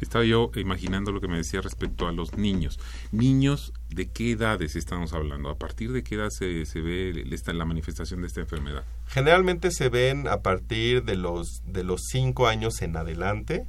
Estaba 0.00 0.24
yo 0.24 0.50
imaginando 0.56 1.12
lo 1.12 1.20
que 1.20 1.28
me 1.28 1.36
decía 1.36 1.60
respecto 1.60 2.06
a 2.06 2.12
los 2.12 2.36
niños. 2.36 2.78
Niños, 3.12 3.72
¿de 3.88 4.10
qué 4.10 4.32
edades 4.32 4.76
estamos 4.76 5.12
hablando? 5.12 5.50
¿A 5.50 5.58
partir 5.58 5.92
de 5.92 6.02
qué 6.02 6.16
edad 6.16 6.30
se, 6.30 6.66
se 6.66 6.80
ve 6.80 7.24
la 7.46 7.64
manifestación 7.64 8.20
de 8.20 8.26
esta 8.28 8.40
enfermedad? 8.40 8.84
Generalmente 9.06 9.70
se 9.70 9.88
ven 9.88 10.28
a 10.28 10.42
partir 10.42 11.04
de 11.04 11.16
los, 11.16 11.62
de 11.66 11.84
los 11.84 12.02
cinco 12.10 12.46
años 12.48 12.82
en 12.82 12.96
adelante 12.96 13.66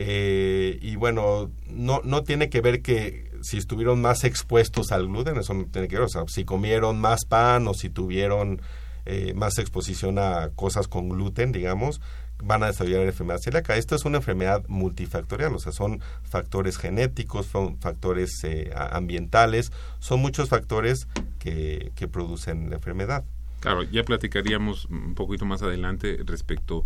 eh, 0.00 0.78
y 0.80 0.94
bueno, 0.94 1.50
no, 1.66 2.00
no 2.04 2.22
tiene 2.22 2.50
que 2.50 2.60
ver 2.60 2.82
que 2.82 3.32
si 3.42 3.56
estuvieron 3.56 4.00
más 4.00 4.22
expuestos 4.22 4.92
al 4.92 5.08
gluten, 5.08 5.36
eso 5.36 5.54
no 5.54 5.64
tiene 5.64 5.88
que 5.88 5.96
ver, 5.96 6.04
o 6.04 6.08
sea, 6.08 6.22
si 6.28 6.44
comieron 6.44 7.00
más 7.00 7.24
pan 7.24 7.66
o 7.66 7.74
si 7.74 7.90
tuvieron 7.90 8.62
eh, 9.06 9.32
más 9.34 9.58
exposición 9.58 10.20
a 10.20 10.50
cosas 10.54 10.86
con 10.86 11.08
gluten, 11.08 11.50
digamos, 11.50 12.00
van 12.42 12.62
a 12.62 12.66
desarrollar 12.66 13.02
enfermedad 13.02 13.38
celíaca. 13.38 13.76
Esto 13.76 13.94
es 13.94 14.04
una 14.04 14.18
enfermedad 14.18 14.64
multifactorial, 14.68 15.54
o 15.54 15.58
sea, 15.58 15.72
son 15.72 16.00
factores 16.22 16.78
genéticos, 16.78 17.46
son 17.46 17.78
factores 17.78 18.42
eh, 18.44 18.70
ambientales, 18.74 19.72
son 19.98 20.20
muchos 20.20 20.48
factores 20.48 21.08
que, 21.38 21.92
que 21.94 22.08
producen 22.08 22.70
la 22.70 22.76
enfermedad. 22.76 23.24
Claro, 23.60 23.82
ya 23.82 24.04
platicaríamos 24.04 24.84
un 24.86 25.14
poquito 25.14 25.44
más 25.44 25.62
adelante 25.62 26.18
respecto 26.24 26.84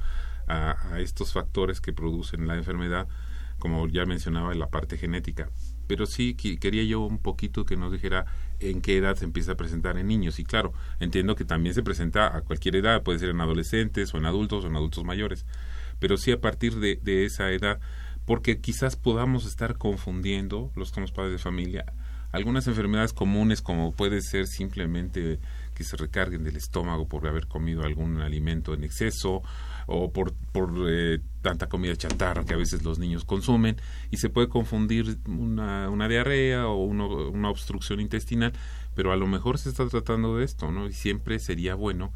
a, 0.49 0.99
estos 0.99 1.33
factores 1.33 1.81
que 1.81 1.93
producen 1.93 2.47
la 2.47 2.57
enfermedad, 2.57 3.07
como 3.59 3.87
ya 3.89 4.07
mencionaba, 4.07 4.53
en 4.53 4.59
la 4.59 4.69
parte 4.69 4.97
genética. 4.97 5.51
Pero 5.87 6.07
sí 6.07 6.35
quería 6.35 6.85
yo 6.85 7.01
un 7.01 7.19
poquito 7.19 7.65
que 7.65 7.77
nos 7.77 7.93
dijera 7.93 8.27
en 8.63 8.81
qué 8.81 8.97
edad 8.97 9.17
se 9.17 9.25
empieza 9.25 9.53
a 9.53 9.57
presentar 9.57 9.99
en 9.99 10.07
niños. 10.07 10.39
Y 10.39 10.45
claro, 10.45 10.73
entiendo 11.01 11.35
que 11.37 11.45
también 11.45 11.75
se 11.75 11.83
presenta 11.83 12.37
a 12.37 12.43
cualquier 12.43 12.77
edad, 12.77 13.03
puede 13.03 13.19
ser 13.19 13.31
en 13.31 13.41
adolescentes 13.41 14.13
o 14.15 14.19
en 14.19 14.27
adultos 14.27 14.65
o 14.65 14.69
en 14.69 14.77
adultos 14.77 15.05
mayores, 15.05 15.47
pero 15.99 16.17
sí 16.17 16.33
a 16.33 16.41
partir 16.41 16.77
de, 16.77 17.25
esa 17.25 17.51
edad, 17.51 17.81
porque 18.25 18.61
quizás 18.61 18.97
podamos 18.97 19.47
estar 19.47 19.77
confundiendo, 19.77 20.71
los 20.77 20.91
que 20.91 20.97
somos 20.97 21.13
padres 21.13 21.33
de 21.33 21.39
familia, 21.39 21.85
algunas 22.31 22.67
enfermedades 22.67 23.13
comunes 23.13 23.61
como 23.61 23.93
puede 23.93 24.23
ser 24.23 24.47
simplemente 24.47 25.39
que 25.75 25.85
se 25.85 25.97
recarguen 25.97 26.45
del 26.45 26.57
estómago 26.57 27.07
por 27.07 27.27
haber 27.27 27.47
comido 27.47 27.83
algún 27.83 28.21
alimento 28.21 28.73
en 28.73 28.85
exceso 28.85 29.43
o 29.87 30.13
por, 30.13 30.33
por 30.53 30.73
eh, 30.89 31.21
tanta 31.43 31.69
comida 31.69 31.97
chatarra 31.97 32.45
que 32.45 32.55
a 32.55 32.57
veces 32.57 32.83
los 32.83 32.99
niños 32.99 33.25
consumen 33.25 33.77
y 34.11 34.19
se 34.19 34.29
puede 34.29 34.49
confundir 34.49 35.19
una, 35.27 35.91
una 35.91 36.09
diarrea 36.09 36.69
o 36.69 36.85
una 36.85 37.51
obstrucción 37.51 38.01
intestinal, 38.01 38.53
pero 38.95 39.13
a 39.13 39.17
lo 39.17 39.27
mejor 39.27 39.59
se 39.59 39.71
está 39.71 39.87
tratando 39.89 40.37
de 40.37 40.45
esto, 40.45 40.71
¿no? 40.71 40.87
Y 40.87 40.93
siempre 40.93 41.39
sería 41.39 41.75
bueno 41.75 42.13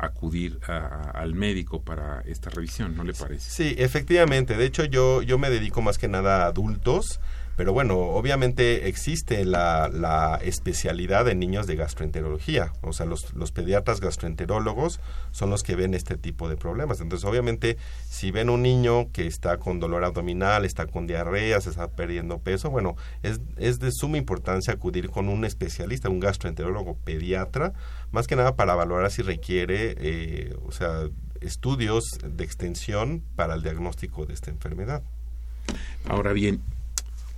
acudir 0.00 0.58
al 0.66 1.34
médico 1.34 1.82
para 1.82 2.22
esta 2.22 2.50
revisión, 2.50 2.96
¿no 2.96 3.04
le 3.04 3.12
parece? 3.12 3.50
Sí, 3.50 3.74
efectivamente. 3.76 4.56
De 4.56 4.64
hecho, 4.64 4.84
yo, 4.84 5.22
yo 5.22 5.38
me 5.38 5.50
dedico 5.50 5.82
más 5.82 5.98
que 5.98 6.08
nada 6.08 6.44
a 6.44 6.46
adultos 6.46 7.20
pero 7.60 7.74
bueno, 7.74 7.98
obviamente 7.98 8.88
existe 8.88 9.44
la, 9.44 10.40
especialidad 10.42 11.26
de 11.26 11.34
niños 11.34 11.66
de 11.66 11.76
gastroenterología. 11.76 12.72
O 12.80 12.94
sea, 12.94 13.04
los, 13.04 13.34
los 13.34 13.52
pediatras 13.52 14.00
gastroenterólogos 14.00 14.98
son 15.30 15.50
los 15.50 15.62
que 15.62 15.76
ven 15.76 15.92
este 15.92 16.16
tipo 16.16 16.48
de 16.48 16.56
problemas. 16.56 17.02
Entonces, 17.02 17.28
obviamente, 17.28 17.76
si 18.08 18.30
ven 18.30 18.48
un 18.48 18.62
niño 18.62 19.12
que 19.12 19.26
está 19.26 19.58
con 19.58 19.78
dolor 19.78 20.04
abdominal, 20.04 20.64
está 20.64 20.86
con 20.86 21.06
diarrea, 21.06 21.60
se 21.60 21.68
está 21.68 21.88
perdiendo 21.88 22.38
peso, 22.38 22.70
bueno, 22.70 22.96
es, 23.22 23.42
es 23.58 23.78
de 23.78 23.92
suma 23.92 24.16
importancia 24.16 24.72
acudir 24.72 25.10
con 25.10 25.28
un 25.28 25.44
especialista, 25.44 26.08
un 26.08 26.20
gastroenterólogo 26.20 26.96
pediatra, 27.04 27.74
más 28.10 28.26
que 28.26 28.36
nada 28.36 28.56
para 28.56 28.74
valorar 28.74 29.10
si 29.10 29.20
requiere, 29.20 29.96
eh, 29.98 30.56
o 30.64 30.72
sea, 30.72 31.10
estudios 31.42 32.04
de 32.24 32.42
extensión 32.42 33.22
para 33.36 33.52
el 33.52 33.62
diagnóstico 33.62 34.24
de 34.24 34.32
esta 34.32 34.48
enfermedad. 34.48 35.02
Ahora 36.08 36.32
bien, 36.32 36.62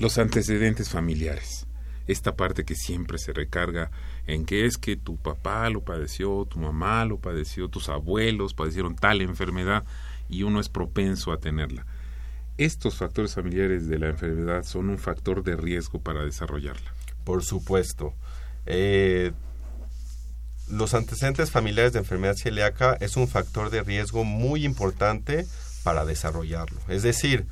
los 0.03 0.19
antecedentes 0.19 0.89
familiares. 0.91 1.69
Esta 2.09 2.35
parte 2.35 2.65
que 2.65 2.75
siempre 2.75 3.19
se 3.19 3.33
recarga 3.33 3.93
en 4.27 4.45
que 4.45 4.67
es 4.67 4.77
que 4.77 4.97
tu 4.97 5.17
papá 5.17 5.71
lo 5.71 5.85
padeció, 5.85 6.45
tu 6.45 6.59
mamá 6.59 7.05
lo 7.05 7.19
padeció, 7.19 7.69
tus 7.69 7.89
abuelos 7.89 8.53
padecieron 8.53 8.97
tal 8.97 9.21
enfermedad 9.21 9.85
y 10.29 10.43
uno 10.43 10.59
es 10.59 10.69
propenso 10.69 11.31
a 11.31 11.39
tenerla. 11.39 11.87
Estos 12.59 12.97
factores 12.97 13.37
familiares 13.37 13.87
de 13.87 14.01
la 14.01 14.09
enfermedad 14.09 14.65
son 14.65 14.91
un 14.91 14.99
factor 14.99 15.45
de 15.45 15.55
riesgo 15.55 16.01
para 16.01 16.25
desarrollarla. 16.25 16.93
Por 17.23 17.45
supuesto. 17.45 18.13
Eh, 18.67 19.31
los 20.69 20.95
antecedentes 20.95 21.53
familiares 21.53 21.93
de 21.93 22.01
enfermedad 22.01 22.35
celíaca 22.35 22.97
es 22.99 23.17
un 23.17 23.29
factor 23.29 23.71
de 23.71 23.85
riesgo 23.85 24.25
muy 24.25 24.65
importante 24.65 25.47
para 25.85 26.05
desarrollarlo. 26.05 26.81
Es 26.89 27.05
decir, 27.05 27.47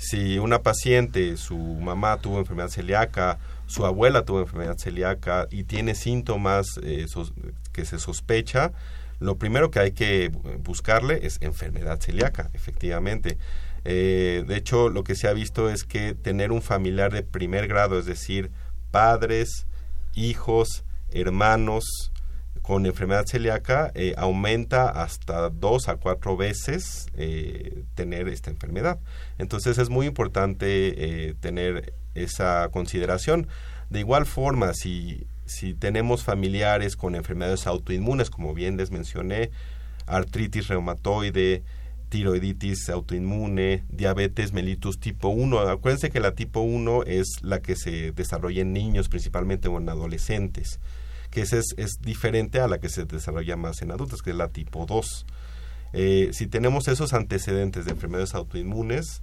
si 0.00 0.38
una 0.38 0.62
paciente, 0.62 1.36
su 1.36 1.58
mamá 1.58 2.16
tuvo 2.16 2.38
enfermedad 2.38 2.70
celíaca, 2.70 3.38
su 3.66 3.84
abuela 3.84 4.24
tuvo 4.24 4.40
enfermedad 4.40 4.78
celíaca 4.78 5.46
y 5.50 5.64
tiene 5.64 5.94
síntomas 5.94 6.80
eh, 6.82 7.04
que 7.72 7.84
se 7.84 7.98
sospecha, 7.98 8.72
lo 9.18 9.36
primero 9.36 9.70
que 9.70 9.78
hay 9.78 9.92
que 9.92 10.32
buscarle 10.64 11.26
es 11.26 11.36
enfermedad 11.42 12.00
celíaca, 12.00 12.48
efectivamente. 12.54 13.36
Eh, 13.84 14.42
de 14.48 14.56
hecho, 14.56 14.88
lo 14.88 15.04
que 15.04 15.14
se 15.14 15.28
ha 15.28 15.34
visto 15.34 15.68
es 15.68 15.84
que 15.84 16.14
tener 16.14 16.50
un 16.50 16.62
familiar 16.62 17.12
de 17.12 17.22
primer 17.22 17.68
grado, 17.68 17.98
es 17.98 18.06
decir, 18.06 18.50
padres, 18.90 19.66
hijos, 20.14 20.84
hermanos, 21.10 21.84
con 22.70 22.86
enfermedad 22.86 23.26
celíaca 23.26 23.90
eh, 23.96 24.14
aumenta 24.16 24.90
hasta 24.90 25.50
dos 25.50 25.88
a 25.88 25.96
cuatro 25.96 26.36
veces 26.36 27.08
eh, 27.16 27.82
tener 27.96 28.28
esta 28.28 28.48
enfermedad. 28.48 29.00
Entonces 29.38 29.76
es 29.78 29.90
muy 29.90 30.06
importante 30.06 31.30
eh, 31.30 31.34
tener 31.40 31.94
esa 32.14 32.68
consideración. 32.70 33.48
De 33.88 33.98
igual 33.98 34.24
forma, 34.24 34.72
si, 34.72 35.26
si 35.46 35.74
tenemos 35.74 36.22
familiares 36.22 36.94
con 36.94 37.16
enfermedades 37.16 37.66
autoinmunes, 37.66 38.30
como 38.30 38.54
bien 38.54 38.76
les 38.76 38.92
mencioné, 38.92 39.50
artritis 40.06 40.68
reumatoide, 40.68 41.64
tiroiditis 42.08 42.88
autoinmune, 42.88 43.82
diabetes 43.88 44.52
mellitus 44.52 45.00
tipo 45.00 45.26
1. 45.26 45.58
Acuérdense 45.58 46.10
que 46.10 46.20
la 46.20 46.36
tipo 46.36 46.60
1 46.60 47.02
es 47.02 47.42
la 47.42 47.62
que 47.62 47.74
se 47.74 48.12
desarrolla 48.12 48.62
en 48.62 48.72
niños 48.72 49.08
principalmente 49.08 49.66
o 49.66 49.76
en 49.76 49.88
adolescentes 49.88 50.78
que 51.30 51.42
es, 51.42 51.52
es 51.52 52.00
diferente 52.00 52.60
a 52.60 52.68
la 52.68 52.78
que 52.78 52.88
se 52.88 53.04
desarrolla 53.04 53.56
más 53.56 53.82
en 53.82 53.90
adultos, 53.90 54.22
que 54.22 54.30
es 54.30 54.36
la 54.36 54.48
tipo 54.48 54.86
2. 54.86 55.26
Eh, 55.92 56.30
si 56.32 56.46
tenemos 56.46 56.88
esos 56.88 57.12
antecedentes 57.12 57.84
de 57.84 57.92
enfermedades 57.92 58.34
autoinmunes, 58.34 59.22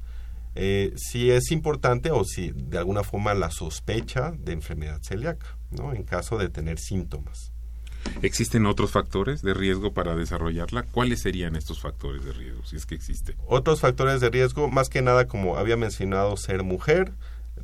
eh, 0.55 0.93
si 0.95 1.29
es 1.29 1.51
importante 1.51 2.11
o 2.11 2.23
si 2.23 2.51
de 2.51 2.77
alguna 2.77 3.03
forma 3.03 3.33
la 3.33 3.51
sospecha 3.51 4.31
de 4.31 4.53
enfermedad 4.53 4.99
celíaca, 5.01 5.57
¿no? 5.71 5.93
en 5.93 6.03
caso 6.03 6.37
de 6.37 6.49
tener 6.49 6.79
síntomas. 6.79 7.51
¿Existen 8.21 8.65
otros 8.65 8.91
factores 8.91 9.41
de 9.41 9.53
riesgo 9.53 9.93
para 9.93 10.15
desarrollarla? 10.15 10.83
¿Cuáles 10.83 11.21
serían 11.21 11.55
estos 11.55 11.79
factores 11.79 12.23
de 12.25 12.33
riesgo, 12.33 12.65
si 12.65 12.77
es 12.77 12.85
que 12.85 12.95
existen? 12.95 13.35
Otros 13.47 13.81
factores 13.81 14.21
de 14.21 14.29
riesgo, 14.29 14.69
más 14.69 14.89
que 14.89 15.01
nada, 15.01 15.27
como 15.27 15.57
había 15.57 15.77
mencionado, 15.77 16.37
ser 16.37 16.63
mujer, 16.63 17.13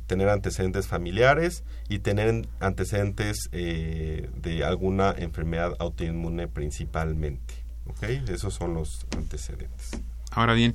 tener 0.06 0.28
antecedentes 0.28 0.86
familiares 0.86 1.64
y 1.88 2.00
tener 2.00 2.48
antecedentes 2.60 3.48
eh, 3.52 4.30
de 4.36 4.64
alguna 4.64 5.14
enfermedad 5.16 5.74
autoinmune 5.78 6.48
principalmente. 6.48 7.54
¿ok? 7.86 8.02
Esos 8.28 8.54
son 8.54 8.74
los 8.74 9.06
antecedentes. 9.16 9.90
Ahora 10.30 10.54
bien, 10.54 10.74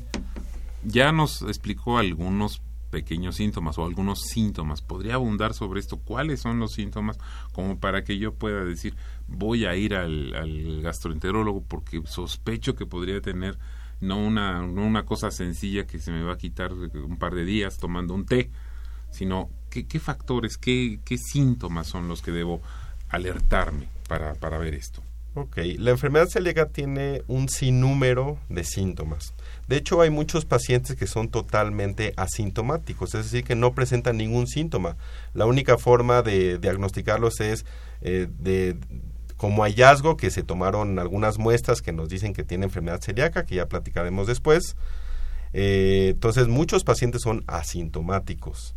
ya 0.83 1.12
nos 1.12 1.41
explicó 1.43 1.98
algunos 1.98 2.62
pequeños 2.89 3.36
síntomas 3.36 3.77
o 3.77 3.86
algunos 3.86 4.19
síntomas. 4.21 4.81
¿Podría 4.81 5.15
abundar 5.15 5.53
sobre 5.53 5.79
esto? 5.79 5.98
¿Cuáles 5.98 6.39
son 6.39 6.59
los 6.59 6.74
síntomas? 6.74 7.17
Como 7.51 7.79
para 7.79 8.03
que 8.03 8.17
yo 8.17 8.33
pueda 8.33 8.63
decir, 8.65 8.95
voy 9.27 9.65
a 9.65 9.75
ir 9.75 9.95
al, 9.95 10.33
al 10.33 10.81
gastroenterólogo 10.81 11.63
porque 11.63 12.01
sospecho 12.05 12.75
que 12.75 12.86
podría 12.86 13.21
tener 13.21 13.57
no 14.01 14.17
una, 14.17 14.65
no 14.65 14.86
una 14.86 15.05
cosa 15.05 15.31
sencilla 15.31 15.86
que 15.86 16.00
se 16.00 16.12
me 16.12 16.24
va 16.24 16.33
a 16.33 16.38
quitar 16.38 16.74
un 16.74 17.17
par 17.17 17.36
de 17.36 17.43
días 17.43 17.77
tomando 17.77 18.13
un 18.13 18.25
té, 18.25 18.50
sino 19.12 19.50
qué, 19.70 19.86
qué 19.88 20.00
factores, 20.00 20.58
qué, 20.58 21.00
qué 21.06 21.18
síntomas 21.18 21.88
son 21.88 22.08
los 22.08 22.22
que 22.22 22.32
debo 22.32 22.62
alertarme 23.10 23.88
para, 24.08 24.34
para 24.36 24.58
ver 24.58 24.74
esto. 24.74 25.01
Ok, 25.36 25.58
la 25.78 25.92
enfermedad 25.92 26.28
celíaca 26.28 26.66
tiene 26.66 27.22
un 27.28 27.50
sinnúmero 27.50 28.39
de 28.50 28.63
síntomas. 28.63 29.36
De 29.68 29.78
hecho, 29.78 30.01
hay 30.01 30.10
muchos 30.10 30.46
pacientes 30.46 30.96
que 30.96 31.06
son 31.06 31.30
totalmente 31.30 32.13
asintomáticos, 32.18 33.13
es 33.13 33.25
decir, 33.25 33.44
que 33.44 33.56
no 33.56 33.74
presentan 33.74 34.18
ningún 34.18 34.48
síntoma. 34.48 34.98
La 35.34 35.46
única 35.46 35.78
forma 35.78 36.24
de 36.24 36.58
diagnosticarlos 36.58 37.39
es 37.42 37.63
eh, 38.01 38.28
de 38.39 38.78
como 39.38 39.63
hallazgo 39.63 40.18
que 40.18 40.32
se 40.32 40.44
tomaron 40.44 40.98
algunas 41.00 41.38
muestras 41.38 41.82
que 41.82 41.94
nos 41.94 42.10
dicen 42.10 42.34
que 42.34 42.44
tiene 42.44 42.66
enfermedad 42.66 43.00
celíaca, 43.00 43.46
que 43.46 43.56
ya 43.56 43.68
platicaremos 43.68 44.25
después. 44.25 44.75
Eh, 45.54 46.10
entonces, 46.16 46.48
muchos 46.48 46.84
pacientes 46.84 47.22
son 47.22 47.44
asintomáticos. 47.48 48.75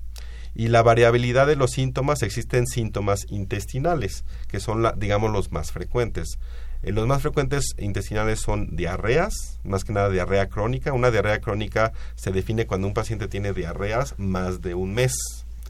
Y 0.55 0.69
la 0.69 0.83
variabilidad 0.83 1.47
de 1.47 1.57
los 1.57 1.71
síntomas, 1.73 2.23
existen 2.23 2.67
síntomas 2.67 3.25
intestinales, 3.29 4.25
que 4.49 4.61
son, 4.61 4.83
la, 4.83 4.93
digamos, 4.93 5.31
los 5.33 5.51
más 5.53 5.73
frecuentes. 5.73 6.39
Eh, 6.83 6.93
los 6.93 7.07
más 7.07 7.23
frecuentes 7.23 7.75
intestinales 7.79 8.41
son 8.41 8.77
diarreas, 8.77 9.61
más 9.65 9.85
que 9.85 9.93
nada 9.93 10.11
diarrea 10.11 10.49
crónica. 10.49 10.93
Una 10.93 11.11
diarrea 11.11 11.41
crónica 11.41 11.93
se 12.17 12.33
define 12.33 12.67
cuando 12.67 12.87
un 12.87 12.95
paciente 12.95 13.29
tiene 13.29 13.53
diarreas 13.53 14.15
más 14.19 14.61
de 14.61 14.75
un 14.75 14.93
mes. 14.95 15.15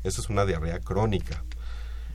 Eso 0.05 0.21
es 0.21 0.29
una 0.31 0.45
diarrea 0.47 0.81
crónica. 0.81 1.45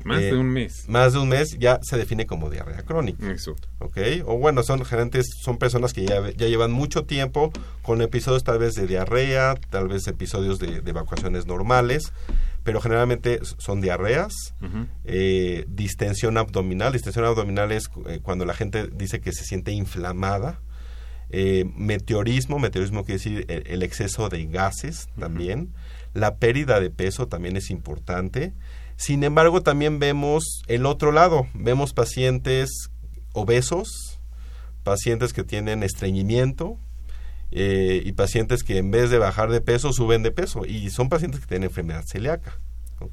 Más 0.03 0.21
Eh, 0.21 0.31
de 0.31 0.38
un 0.38 0.50
mes. 0.50 0.88
Más 0.88 1.13
de 1.13 1.19
un 1.19 1.29
mes 1.29 1.57
ya 1.59 1.79
se 1.81 1.97
define 1.97 2.27
como 2.27 2.50
diarrea 2.50 2.83
crónica. 2.83 3.31
Eso. 3.31 3.55
¿ok? 3.79 3.97
O 4.25 4.38
bueno, 4.38 4.63
son 4.63 4.83
gerentes, 4.86 5.27
son 5.43 5.57
personas 5.57 5.93
que 5.93 6.05
ya, 6.05 6.21
ya 6.31 6.47
llevan 6.47 6.71
mucho 6.71 7.05
tiempo 7.05 7.51
con 7.81 8.01
episodios 8.01 8.43
tal 8.43 8.59
vez 8.59 8.74
de 8.75 8.88
diarrea, 8.88 9.55
tal 9.69 9.88
vez 9.88 10.07
episodios 10.07 10.59
de, 10.59 10.81
de 10.81 10.89
evacuaciones 10.89 11.45
normales, 11.45 12.13
pero 12.67 12.81
generalmente 12.81 13.39
son 13.59 13.79
diarreas, 13.79 14.53
eh, 15.05 15.63
distensión 15.69 16.38
abdominal. 16.38 16.91
Distensión 16.91 17.24
abdominal 17.24 17.71
es 17.71 17.89
eh, 18.09 18.19
cuando 18.21 18.43
la 18.43 18.53
gente 18.53 18.89
dice 18.89 19.21
que 19.21 19.31
se 19.31 19.45
siente 19.45 19.71
inflamada. 19.71 20.59
Eh, 21.29 21.63
meteorismo, 21.77 22.59
meteorismo 22.59 23.05
quiere 23.05 23.19
decir 23.19 23.45
el, 23.47 23.63
el 23.67 23.83
exceso 23.83 24.27
de 24.27 24.47
gases 24.47 25.07
también. 25.17 25.74
La 26.13 26.39
pérdida 26.39 26.81
de 26.81 26.89
peso 26.89 27.29
también 27.29 27.55
es 27.55 27.69
importante. 27.69 28.53
Sin 28.97 29.24
embargo, 29.24 29.63
también 29.63 30.00
vemos 30.00 30.43
el 30.67 30.86
otro 30.86 31.13
lado. 31.13 31.47
Vemos 31.53 31.93
pacientes 31.93 32.89
obesos, 33.31 34.19
pacientes 34.83 35.31
que 35.31 35.45
tienen 35.45 35.83
estreñimiento 35.83 36.77
eh, 37.51 38.01
y 38.04 38.12
pacientes 38.13 38.63
que 38.63 38.77
en 38.77 38.92
vez 38.92 39.10
de 39.10 39.18
bajar 39.18 39.50
de 39.50 39.62
peso 39.62 39.94
suben 39.94 40.24
de 40.24 40.32
peso. 40.32 40.66
Y 40.66 40.89
son 40.89 41.10
pacientes 41.10 41.42
que 41.42 41.48
tienen 41.48 41.70
enfermedad 41.70 42.04
celíaca. 42.06 42.60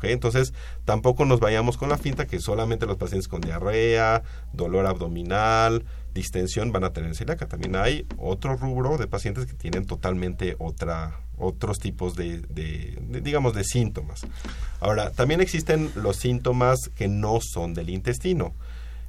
Entonces, 0.02 0.54
tampoco 0.84 1.26
nos 1.26 1.40
vayamos 1.40 1.76
con 1.76 1.90
la 1.90 1.98
finta 1.98 2.26
que 2.26 2.40
solamente 2.40 2.86
los 2.86 2.96
pacientes 2.96 3.28
con 3.28 3.42
diarrea, 3.42 4.22
dolor 4.54 4.86
abdominal, 4.86 5.84
distensión 6.14 6.72
van 6.72 6.84
a 6.84 6.92
tener 6.92 7.14
celíaca. 7.14 7.46
También 7.46 7.76
hay 7.76 8.06
otro 8.16 8.56
rubro 8.56 8.96
de 8.96 9.06
pacientes 9.06 9.46
que 9.46 9.54
tienen 9.54 9.84
totalmente 9.84 10.56
otra 10.58 11.20
otros 11.36 11.78
tipos 11.78 12.14
de, 12.14 12.42
digamos 13.22 13.54
de 13.54 13.64
síntomas. 13.64 14.20
Ahora, 14.80 15.10
también 15.10 15.40
existen 15.40 15.90
los 15.96 16.16
síntomas 16.16 16.78
que 16.94 17.08
no 17.08 17.38
son 17.40 17.74
del 17.74 17.90
intestino, 17.90 18.54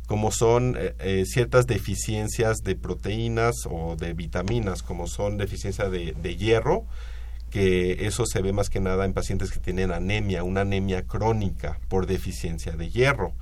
como 0.07 0.31
son 0.31 0.75
eh, 0.77 0.95
eh, 0.99 1.23
ciertas 1.25 1.65
deficiencias 1.67 2.57
de 2.63 2.75
proteínas 2.75 3.55
o 3.69 3.95
de 3.95 4.13
vitaminas, 4.13 4.83
como 4.83 5.07
son 5.07 5.37
deficiencia 5.37 5.89
de, 5.89 6.35
hierro, 6.35 6.85
que 7.49 8.05
eso 8.05 8.25
se 8.25 8.41
ve 8.41 8.53
más 8.53 8.69
que 8.69 8.79
nada 8.79 9.05
en 9.05 9.13
pacientes 9.13 9.51
que 9.51 9.59
tienen 9.59 9.91
anemia, 9.91 10.43
una 10.43 10.61
anemia 10.61 11.03
crónica 11.03 11.79
por 11.87 12.05
deficiencia 12.05 12.73
de 12.73 12.89
hierro. 12.89 13.33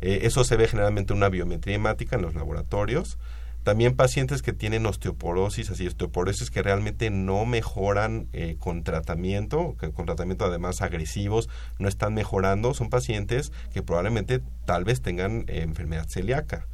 Eh, 0.00 0.20
eso 0.22 0.42
se 0.44 0.56
ve 0.56 0.66
generalmente 0.66 1.12
en 1.12 1.18
una 1.18 1.28
biometría 1.28 1.76
hemática 1.76 2.16
en 2.16 2.22
los 2.22 2.34
laboratorios. 2.34 3.18
También 3.62 3.94
pacientes 3.94 4.42
que 4.42 4.52
tienen 4.52 4.86
osteoporosis, 4.86 5.70
así 5.70 5.86
osteoporosis 5.86 6.50
que 6.50 6.62
realmente 6.62 7.10
no 7.10 7.46
mejoran 7.46 8.26
eh, 8.32 8.56
con 8.58 8.82
tratamiento, 8.82 9.76
que 9.78 9.92
con 9.92 10.06
tratamiento 10.06 10.44
además 10.44 10.82
agresivos, 10.82 11.48
no 11.78 11.88
están 11.88 12.14
mejorando, 12.14 12.74
son 12.74 12.90
pacientes 12.90 13.52
que 13.72 13.82
probablemente 13.82 14.40
tal 14.64 14.84
vez 14.84 15.00
tengan 15.00 15.44
eh, 15.46 15.62
enfermedad 15.62 16.06
celíaca. 16.08 16.66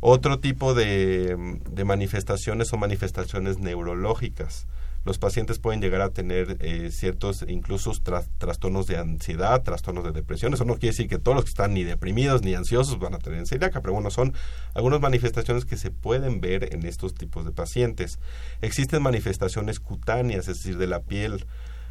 Otro 0.00 0.40
tipo 0.40 0.74
de, 0.74 1.36
de 1.70 1.84
manifestaciones 1.84 2.68
son 2.68 2.80
manifestaciones 2.80 3.58
neurológicas. 3.58 4.66
Los 5.04 5.18
pacientes 5.18 5.58
pueden 5.58 5.80
llegar 5.80 6.02
a 6.02 6.10
tener 6.10 6.58
eh, 6.60 6.90
ciertos, 6.90 7.44
incluso 7.48 7.90
tras- 8.02 8.28
trastornos 8.38 8.86
de 8.86 8.98
ansiedad, 8.98 9.62
trastornos 9.62 10.04
de 10.04 10.12
depresión. 10.12 10.52
Eso 10.52 10.64
no 10.66 10.74
quiere 10.74 10.88
decir 10.88 11.08
que 11.08 11.18
todos 11.18 11.34
los 11.34 11.44
que 11.44 11.50
están 11.50 11.72
ni 11.72 11.84
deprimidos 11.84 12.42
ni 12.42 12.54
ansiosos 12.54 12.98
van 12.98 13.14
a 13.14 13.18
tener 13.18 13.46
celíaca, 13.46 13.80
pero 13.80 13.94
bueno, 13.94 14.10
son 14.10 14.34
algunas 14.74 15.00
manifestaciones 15.00 15.64
que 15.64 15.76
se 15.78 15.90
pueden 15.90 16.40
ver 16.40 16.74
en 16.74 16.84
estos 16.84 17.14
tipos 17.14 17.46
de 17.46 17.52
pacientes. 17.52 18.18
Existen 18.60 19.02
manifestaciones 19.02 19.80
cutáneas, 19.80 20.48
es 20.48 20.58
decir, 20.58 20.76
de 20.76 20.86
la 20.86 21.00
piel. 21.00 21.46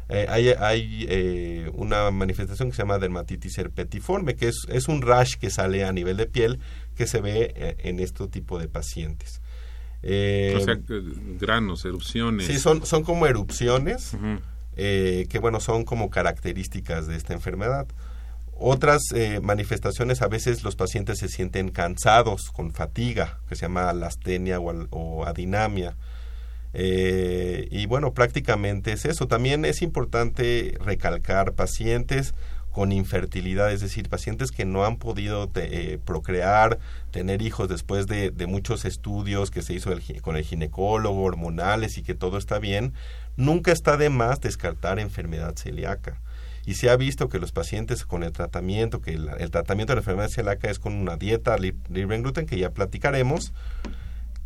Eh, 0.08 0.26
hay 0.28 0.48
hay 0.58 1.06
eh, 1.08 1.70
una 1.74 2.10
manifestación 2.10 2.70
que 2.70 2.76
se 2.76 2.82
llama 2.82 2.98
dermatitis 2.98 3.58
herpetiforme, 3.58 4.34
que 4.34 4.48
es, 4.48 4.56
es 4.68 4.88
un 4.88 5.02
rash 5.02 5.34
que 5.34 5.50
sale 5.50 5.84
a 5.84 5.92
nivel 5.92 6.16
de 6.16 6.26
piel 6.26 6.58
que 6.96 7.06
se 7.06 7.20
ve 7.20 7.52
eh, 7.54 7.76
en 7.80 8.00
este 8.00 8.26
tipo 8.28 8.58
de 8.58 8.68
pacientes. 8.68 9.39
Eh, 10.02 10.56
o 10.56 10.64
sea, 10.64 10.78
granos, 11.38 11.84
erupciones. 11.84 12.46
sí, 12.46 12.58
son, 12.58 12.86
son 12.86 13.02
como 13.02 13.26
erupciones 13.26 14.12
eh, 14.76 15.26
que, 15.28 15.38
bueno, 15.38 15.60
son 15.60 15.84
como 15.84 16.10
características 16.10 17.06
de 17.06 17.16
esta 17.16 17.34
enfermedad. 17.34 17.86
Otras 18.62 19.02
eh, 19.14 19.40
manifestaciones, 19.42 20.22
a 20.22 20.28
veces 20.28 20.64
los 20.64 20.76
pacientes 20.76 21.18
se 21.18 21.28
sienten 21.28 21.70
cansados, 21.70 22.50
con 22.50 22.72
fatiga, 22.72 23.40
que 23.48 23.56
se 23.56 23.62
llama 23.62 23.92
lastenia 23.92 24.60
o, 24.60 24.86
o 24.90 25.24
adinamia. 25.26 25.96
Y 26.72 27.86
bueno, 27.86 28.14
prácticamente 28.14 28.92
es 28.92 29.04
eso. 29.04 29.26
También 29.26 29.64
es 29.64 29.82
importante 29.82 30.78
recalcar 30.84 31.54
pacientes 31.54 32.32
con 32.70 32.92
infertilidad, 32.92 33.72
es 33.72 33.80
decir, 33.80 34.08
pacientes 34.08 34.50
que 34.52 34.64
no 34.64 34.84
han 34.84 34.96
podido 34.96 35.48
te- 35.48 35.94
eh, 35.94 35.98
procrear, 35.98 36.78
tener 37.10 37.42
hijos 37.42 37.68
después 37.68 38.06
de, 38.06 38.30
de 38.30 38.46
muchos 38.46 38.84
estudios 38.84 39.50
que 39.50 39.62
se 39.62 39.74
hizo 39.74 39.92
el 39.92 40.00
con 40.22 40.36
el 40.36 40.44
ginecólogo, 40.44 41.22
hormonales 41.22 41.98
y 41.98 42.02
que 42.02 42.14
todo 42.14 42.38
está 42.38 42.58
bien, 42.58 42.92
nunca 43.36 43.72
está 43.72 43.96
de 43.96 44.08
más 44.10 44.40
descartar 44.40 44.98
enfermedad 44.98 45.54
celíaca. 45.56 46.20
Y 46.66 46.74
se 46.74 46.90
ha 46.90 46.96
visto 46.96 47.28
que 47.28 47.38
los 47.38 47.52
pacientes 47.52 48.04
con 48.04 48.22
el 48.22 48.32
tratamiento, 48.32 49.00
que 49.00 49.14
el, 49.14 49.28
el 49.38 49.50
tratamiento 49.50 49.92
de 49.92 49.96
la 49.96 50.00
enfermedad 50.02 50.28
celíaca 50.28 50.70
es 50.70 50.78
con 50.78 50.92
una 50.92 51.16
dieta 51.16 51.56
li- 51.56 51.74
libre 51.88 52.16
en 52.16 52.22
gluten, 52.22 52.46
que 52.46 52.58
ya 52.58 52.70
platicaremos, 52.70 53.52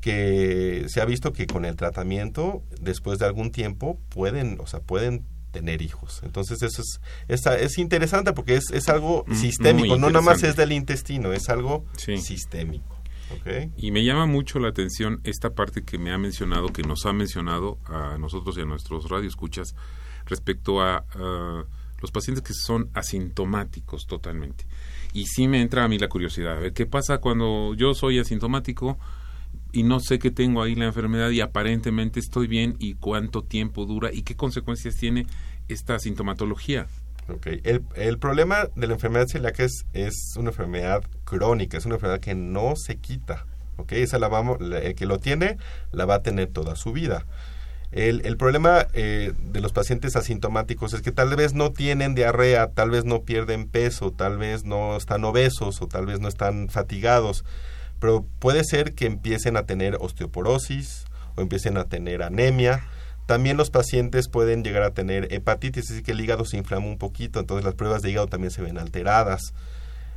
que 0.01 0.85
se 0.89 1.01
ha 1.01 1.05
visto 1.05 1.33
que 1.33 1.47
con 1.47 1.65
el 1.65 1.77
tratamiento, 1.77 2.63
después 2.81 3.19
de 3.19 3.27
algún 3.27 3.51
tiempo, 3.51 3.99
pueden, 4.11 4.59
o 4.61 4.67
sea, 4.67 4.81
pueden 4.81 5.25
tener 5.55 5.81
hijos. 5.81 6.21
Entonces 6.25 6.61
eso 6.63 6.83
es, 6.83 7.01
es, 7.29 7.47
es 7.47 7.79
interesante 7.79 8.35
porque 8.35 8.57
es, 8.57 8.71
es 8.73 8.89
algo 8.91 9.25
Mm, 9.27 9.35
sistémico, 9.35 9.97
no 9.97 10.09
nada 10.11 10.21
más 10.21 10.43
es 10.43 10.57
del 10.57 10.73
intestino, 10.73 11.33
es 11.33 11.49
algo 11.49 11.87
Sí. 11.97 12.19
sistémico. 12.19 12.95
Y 13.77 13.91
me 13.91 14.05
llama 14.05 14.27
mucho 14.27 14.59
la 14.59 14.69
atención 14.69 15.21
esta 15.25 15.51
parte 15.51 15.83
que 15.83 15.99
me 15.99 16.13
ha 16.13 16.19
mencionado, 16.19 16.69
que 16.69 16.83
nos 16.83 17.07
ha 17.07 17.13
mencionado 17.13 17.79
a 17.87 18.17
nosotros 18.19 18.57
y 18.59 18.61
a 18.61 18.65
nuestros 18.65 19.09
radioescuchas 19.09 19.75
respecto 20.27 20.81
a, 20.83 20.99
a 21.15 21.65
los 22.01 22.11
pacientes 22.13 22.45
que 22.45 22.53
son 22.53 22.91
asintomáticos 22.95 24.07
totalmente. 24.07 24.67
Y 25.15 25.27
sí 25.27 25.49
me 25.49 25.61
entra 25.63 25.85
a 25.85 25.89
mí 25.89 25.99
la 25.99 26.09
curiosidad, 26.09 26.57
a 26.59 26.61
ver, 26.61 26.73
¿qué 26.75 26.87
pasa 26.87 27.19
cuando 27.19 27.75
yo 27.75 27.95
soy 27.95 28.19
asintomático 28.19 28.99
y 29.75 29.83
no 29.83 30.01
sé 30.01 30.19
que 30.19 30.31
tengo 30.31 30.63
ahí 30.63 30.75
la 30.75 30.87
enfermedad 30.87 31.31
y 31.31 31.41
aparentemente 31.41 32.21
estoy 32.21 32.47
bien 32.47 32.77
y 32.79 32.95
cuánto 32.95 33.43
tiempo 33.43 33.85
dura 33.85 34.11
y 34.13 34.23
qué 34.23 34.37
consecuencias 34.37 34.97
tiene 34.97 35.27
esta 35.69 35.99
sintomatología? 35.99 36.87
El, 37.45 37.83
el 37.97 38.19
problema 38.19 38.69
de 38.77 38.87
la 38.87 38.95
enfermedad 38.95 39.27
celíaca 39.27 39.65
es, 39.65 39.87
es 39.93 40.35
una 40.37 40.51
enfermedad 40.51 41.03
crónica, 41.25 41.79
es 41.79 41.87
una 41.87 41.97
enfermedad 41.97 42.21
que 42.21 42.35
no 42.35 42.77
se 42.77 42.97
quita. 42.97 43.47
¿ok? 43.77 43.93
Esa 43.93 44.19
la 44.19 44.29
vamos, 44.29 44.59
el 44.61 44.95
que 44.95 45.07
lo 45.07 45.19
tiene 45.19 45.57
la 45.91 46.05
va 46.05 46.17
a 46.17 46.23
tener 46.23 46.49
toda 46.49 46.77
su 46.77 46.93
vida. 46.93 47.27
El, 47.95 48.37
problema 48.37 48.89
eh, 48.93 49.35
de 49.39 49.61
los 49.61 49.73
pacientes 49.73 50.17
asintomáticos 50.17 50.95
es 50.95 51.01
que 51.01 51.13
tal 51.13 51.37
vez 51.37 51.55
no 51.55 51.71
tienen 51.71 52.17
diarrea, 52.17 52.73
tal 52.73 52.91
vez 52.91 53.05
no 53.05 53.23
pierden 53.23 53.69
peso, 53.69 54.11
tal 54.11 54.37
vez 54.37 54.65
no 54.65 54.97
están 54.97 55.25
obesos 55.25 55.81
o 55.81 55.87
tal 55.87 56.07
vez 56.07 56.19
no 56.19 56.27
están 56.27 56.69
fatigados, 56.71 57.45
pero 58.05 58.27
puede 58.39 58.65
ser 58.65 58.95
que 58.95 59.07
empiecen 59.07 59.57
a 59.57 59.65
tener 59.65 59.97
osteoporosis 59.99 61.07
o 61.37 61.41
empiecen 61.41 61.79
a 61.79 61.85
tener 61.85 62.23
anemia. 62.23 62.87
También 63.25 63.57
los 63.57 63.71
pacientes 63.71 64.29
pueden 64.29 64.63
llegar 64.63 64.83
a 64.83 64.91
tener 64.91 65.33
hepatitis, 65.33 65.87
decir, 65.87 66.03
que 66.03 66.13
el 66.13 66.21
hígado 66.21 66.45
se 66.45 66.59
inflama 66.59 66.87
un 66.87 66.99
poquito, 66.99 67.41
entonces 67.41 67.65
las 67.65 67.73
pruebas 67.73 68.03
de 68.03 68.11
hígado 68.11 68.27
también 68.27 68.51
se 68.51 68.61
ven 68.61 68.77
alteradas. 68.77 69.55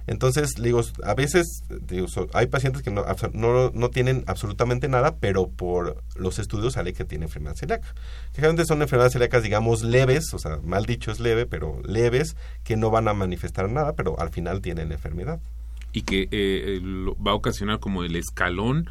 Entonces, 0.05 0.55
digo, 0.61 0.81
a 1.01 1.13
veces 1.13 1.63
digo, 1.69 2.07
hay 2.33 2.47
pacientes 2.47 2.81
que 2.81 2.91
no, 2.91 3.05
no, 3.31 3.71
no, 3.73 3.89
tienen 3.89 4.25
absolutamente 4.27 4.89
nada, 4.89 5.15
pero 5.15 5.47
por 5.47 6.03
los 6.17 6.39
estudios 6.39 6.73
sale 6.73 6.91
que 6.91 7.05
tienen 7.05 7.29
enfermedad 7.29 7.55
celíaca. 7.55 7.95
Generalmente 8.33 8.65
son 8.65 8.81
enfermedades 8.81 9.13
celíacas, 9.13 9.43
digamos, 9.43 9.81
leves, 9.81 10.33
o 10.33 10.39
sea, 10.39 10.59
mal 10.61 10.85
dicho 10.85 11.09
es 11.09 11.21
leve, 11.21 11.45
pero 11.45 11.81
leves, 11.85 12.35
que 12.65 12.75
no 12.75 12.89
van 12.89 13.07
a 13.07 13.13
manifestar 13.13 13.69
nada, 13.69 13.93
pero 13.93 14.19
al 14.19 14.29
final 14.31 14.59
tienen 14.59 14.91
enfermedad. 14.91 15.39
Y 15.97 16.03
que 16.03 16.27
eh, 16.29 16.79
va 17.25 17.31
a 17.31 17.33
ocasionar 17.33 17.79
como 17.79 18.03
el 18.03 18.15
escalón, 18.15 18.87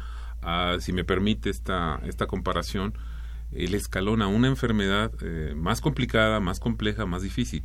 si 0.79 0.91
me 0.91 1.05
permite 1.05 1.49
esta, 1.49 2.01
esta 2.05 2.25
comparación, 2.25 2.93
el 3.53 3.73
escalón 3.75 4.21
a 4.21 4.27
una 4.27 4.49
enfermedad 4.49 5.11
eh, 5.21 5.53
más 5.55 5.79
complicada, 5.79 6.41
más 6.41 6.59
compleja, 6.59 7.05
más 7.05 7.21
difícil. 7.21 7.63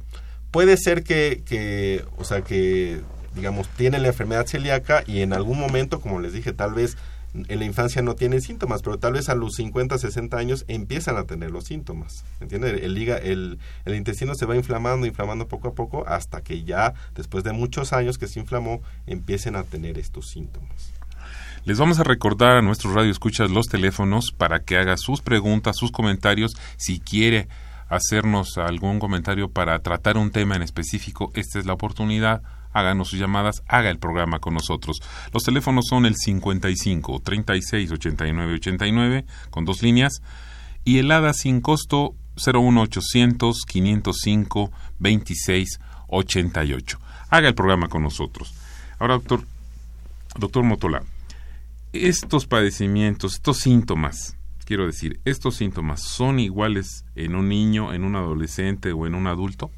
Puede 0.52 0.76
ser 0.76 1.02
que, 1.02 1.42
que 1.44 2.04
o 2.16 2.22
sea, 2.22 2.42
que 2.42 3.00
digamos, 3.34 3.68
tiene 3.68 3.98
la 3.98 4.08
enfermedad 4.08 4.46
celíaca 4.46 5.02
y 5.06 5.22
en 5.22 5.32
algún 5.32 5.58
momento, 5.58 6.00
como 6.00 6.20
les 6.20 6.32
dije, 6.32 6.52
tal 6.52 6.74
vez 6.74 6.96
en 7.34 7.58
la 7.58 7.64
infancia 7.64 8.02
no 8.02 8.14
tienen 8.14 8.42
síntomas, 8.42 8.82
pero 8.82 8.98
tal 8.98 9.14
vez 9.14 9.28
a 9.28 9.34
los 9.34 9.54
50, 9.54 9.96
60 9.96 10.36
años 10.36 10.64
empiezan 10.68 11.16
a 11.16 11.24
tener 11.24 11.50
los 11.50 11.64
síntomas. 11.64 12.24
¿Entiendes? 12.40 12.82
El, 12.82 12.96
el, 12.98 13.58
el, 13.84 13.94
intestino 13.94 14.34
se 14.34 14.44
va 14.44 14.54
inflamando, 14.54 15.06
inflamando 15.06 15.48
poco 15.48 15.68
a 15.68 15.74
poco, 15.74 16.04
hasta 16.06 16.42
que 16.42 16.64
ya, 16.64 16.92
después 17.14 17.42
de 17.42 17.52
muchos 17.52 17.92
años 17.92 18.18
que 18.18 18.28
se 18.28 18.40
inflamó, 18.40 18.82
empiecen 19.06 19.56
a 19.56 19.62
tener 19.64 19.98
estos 19.98 20.28
síntomas. 20.28 20.92
Les 21.64 21.78
vamos 21.78 22.00
a 22.00 22.04
recordar 22.04 22.56
a 22.56 22.62
nuestros 22.62 22.92
radioescuchas 22.92 23.50
los 23.50 23.66
teléfonos 23.66 24.32
para 24.36 24.64
que 24.64 24.76
haga 24.76 24.96
sus 24.96 25.22
preguntas, 25.22 25.76
sus 25.76 25.92
comentarios. 25.92 26.56
Si 26.76 27.00
quiere 27.00 27.48
hacernos 27.88 28.58
algún 28.58 28.98
comentario 28.98 29.48
para 29.48 29.78
tratar 29.78 30.16
un 30.16 30.32
tema 30.32 30.56
en 30.56 30.62
específico, 30.62 31.30
esta 31.34 31.58
es 31.58 31.66
la 31.66 31.74
oportunidad 31.74 32.42
háganos 32.72 33.08
sus 33.08 33.18
llamadas, 33.18 33.62
haga 33.66 33.90
el 33.90 33.98
programa 33.98 34.38
con 34.38 34.54
nosotros. 34.54 35.02
Los 35.32 35.44
teléfonos 35.44 35.86
son 35.88 36.06
el 36.06 36.16
55 36.16 37.20
36 37.20 37.92
89 37.92 38.54
89 38.54 39.24
con 39.50 39.64
dos 39.64 39.82
líneas 39.82 40.22
y 40.84 40.98
el 40.98 41.10
ADA 41.10 41.32
sin 41.32 41.60
costo 41.60 42.14
01800 42.36 43.64
505 43.66 44.70
26 44.98 45.80
88. 46.08 46.98
Haga 47.30 47.48
el 47.48 47.54
programa 47.54 47.88
con 47.88 48.02
nosotros. 48.02 48.54
Ahora, 48.98 49.14
doctor, 49.14 49.44
doctor 50.38 50.62
Motola, 50.64 51.02
estos 51.92 52.46
padecimientos, 52.46 53.34
estos 53.34 53.58
síntomas, 53.58 54.36
quiero 54.64 54.86
decir, 54.86 55.20
estos 55.24 55.56
síntomas 55.56 56.02
son 56.02 56.38
iguales 56.38 57.04
en 57.14 57.34
un 57.34 57.48
niño, 57.48 57.92
en 57.92 58.04
un 58.04 58.16
adolescente 58.16 58.92
o 58.92 59.06
en 59.06 59.14
un 59.14 59.26
adulto? 59.26 59.70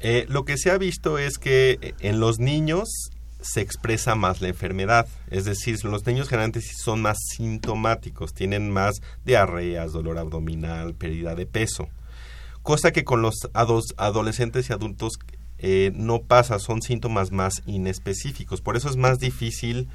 Eh, 0.00 0.26
lo 0.28 0.44
que 0.44 0.56
se 0.56 0.70
ha 0.70 0.78
visto 0.78 1.18
es 1.18 1.38
que 1.38 1.78
eh, 1.80 1.94
en 2.00 2.20
los 2.20 2.38
niños 2.38 3.10
se 3.40 3.60
expresa 3.60 4.14
más 4.14 4.40
la 4.40 4.48
enfermedad, 4.48 5.06
es 5.30 5.44
decir, 5.44 5.82
los 5.84 6.06
niños 6.06 6.28
generalmente 6.28 6.60
son 6.60 7.02
más 7.02 7.18
sintomáticos, 7.36 8.34
tienen 8.34 8.70
más 8.70 8.96
diarreas, 9.24 9.92
dolor 9.92 10.18
abdominal, 10.18 10.94
pérdida 10.94 11.34
de 11.34 11.46
peso, 11.46 11.88
cosa 12.62 12.90
que 12.90 13.04
con 13.04 13.22
los 13.22 13.34
adolescentes 13.54 14.68
y 14.68 14.72
adultos 14.72 15.18
eh, 15.58 15.92
no 15.94 16.22
pasa, 16.22 16.58
son 16.58 16.82
síntomas 16.82 17.30
más 17.30 17.62
inespecíficos, 17.66 18.60
por 18.60 18.76
eso 18.76 18.88
es 18.88 18.96
más 18.96 19.18
difícil, 19.18 19.88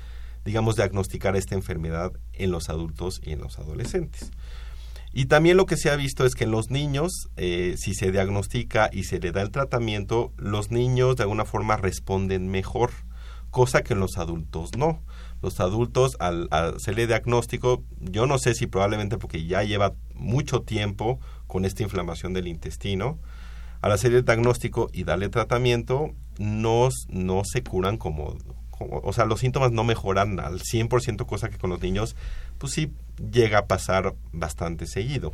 digamos, 0.45 0.75
diagnosticar 0.75 1.35
esta 1.35 1.55
enfermedad 1.55 2.11
en 2.33 2.51
los 2.51 2.69
adultos 2.69 3.21
y 3.23 3.31
en 3.31 3.39
los 3.39 3.59
adolescentes. 3.59 4.31
Y 5.13 5.26
también 5.26 5.58
lo 5.58 5.67
que 5.67 5.78
se 5.78 5.91
ha 5.91 5.95
visto 5.95 6.26
es 6.26 6.34
que 6.34 6.45
en 6.45 6.52
los 6.52 6.71
niños, 6.71 7.30
eh, 7.38 7.76
si 7.78 7.93
se 7.93 8.12
diagnostica 8.12 8.89
y 8.91 9.04
se 9.04 9.19
le 9.19 9.32
da 9.32 9.43
el 9.43 9.52
tratamiento, 9.52 10.34
los 10.38 10.71
niños 10.71 11.15
de 11.15 11.23
alguna 11.23 11.45
forma 11.45 11.78
responden 11.78 12.49
mejor, 12.49 12.89
cosa 13.52 13.84
que 13.84 13.93
en 13.93 13.99
los 13.99 14.17
adultos 14.17 14.71
no. 14.76 15.04
Los 15.43 15.60
adultos, 15.60 16.17
al, 16.19 16.47
hacerle 16.49 17.06
diagnóstico, 17.06 17.84
yo 17.99 18.26
no 18.26 18.39
sé 18.39 18.56
si 18.56 18.65
probablemente 18.65 19.19
porque 19.19 19.45
ya 19.45 19.62
lleva 19.62 19.93
mucho 20.15 20.63
tiempo 20.63 21.19
con 21.45 21.63
esta 21.63 21.84
inflamación 21.84 22.34
del 22.34 22.47
intestino, 22.47 23.19
al 23.82 23.91
hacer 23.91 24.13
el 24.13 24.26
diagnóstico 24.26 24.89
y 24.91 25.04
darle 25.04 25.30
tratamiento, 25.30 26.15
no, 26.39 26.89
no 27.10 27.43
se 27.45 27.62
curan 27.62 27.97
como, 27.97 28.36
como, 28.71 28.99
o 29.04 29.13
sea, 29.13 29.26
los 29.26 29.41
síntomas 29.41 29.71
no 29.71 29.84
mejoran 29.84 30.39
al 30.39 30.60
100%, 30.62 31.26
cosa 31.28 31.49
que 31.49 31.60
con 31.60 31.69
los 31.69 31.82
niños, 31.82 32.15
pues 32.63 32.76
sí 32.76 32.93
llega 33.30 33.58
a 33.58 33.67
pasar 33.67 34.15
bastante 34.32 34.88
seguido. 34.88 35.34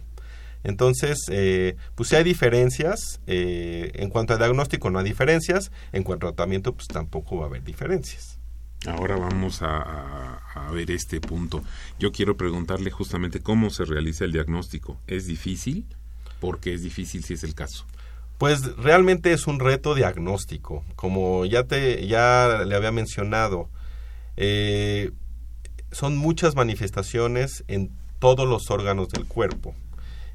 Entonces, 0.64 1.20
eh, 1.30 1.76
pues 1.94 2.10
si 2.10 2.16
hay 2.16 2.24
diferencias, 2.24 3.22
eh, 3.28 3.92
en 3.94 4.10
cuanto 4.10 4.34
a 4.34 4.38
diagnóstico 4.38 4.90
no 4.90 4.98
hay 4.98 5.06
diferencias, 5.06 5.72
en 5.92 6.02
cuanto 6.02 6.26
a 6.26 6.32
tratamiento 6.32 6.74
pues 6.74 6.88
tampoco 6.88 7.38
va 7.38 7.44
a 7.44 7.50
haber 7.50 7.64
diferencias. 7.64 8.40
Ahora 8.88 9.16
vamos 9.16 9.62
a, 9.62 10.38
a, 10.56 10.72
ver 10.72 10.90
este 10.90 11.22
punto. 11.22 11.62
Yo 12.00 12.12
quiero 12.12 12.36
preguntarle 12.36 12.90
justamente 12.90 13.42
cómo 13.42 13.70
se 13.70 13.86
realiza 13.86 14.26
el 14.26 14.32
diagnóstico. 14.32 15.00
¿Es 15.06 15.28
difícil? 15.28 15.86
¿Por 16.40 16.60
qué 16.60 16.74
es 16.74 16.82
difícil 16.82 17.24
si 17.24 17.36
es 17.36 17.44
el 17.44 17.54
caso? 17.54 17.86
Pues 18.40 18.76
realmente 18.78 19.34
es 19.34 19.46
un 19.46 19.60
reto 19.60 19.94
diagnóstico. 19.94 20.84
Como 20.96 21.46
ya, 21.46 21.66
te, 21.66 22.08
ya 22.08 22.64
le 22.66 22.76
había 22.76 22.92
mencionado, 22.92 23.70
eh, 24.36 25.12
son 25.92 26.18
muchas 26.18 26.56
manifestaciones 26.56 27.64
en 27.68 27.92
todos 28.20 28.48
los 28.48 28.70
órganos 28.70 29.10
del 29.10 29.26
cuerpo 29.26 29.76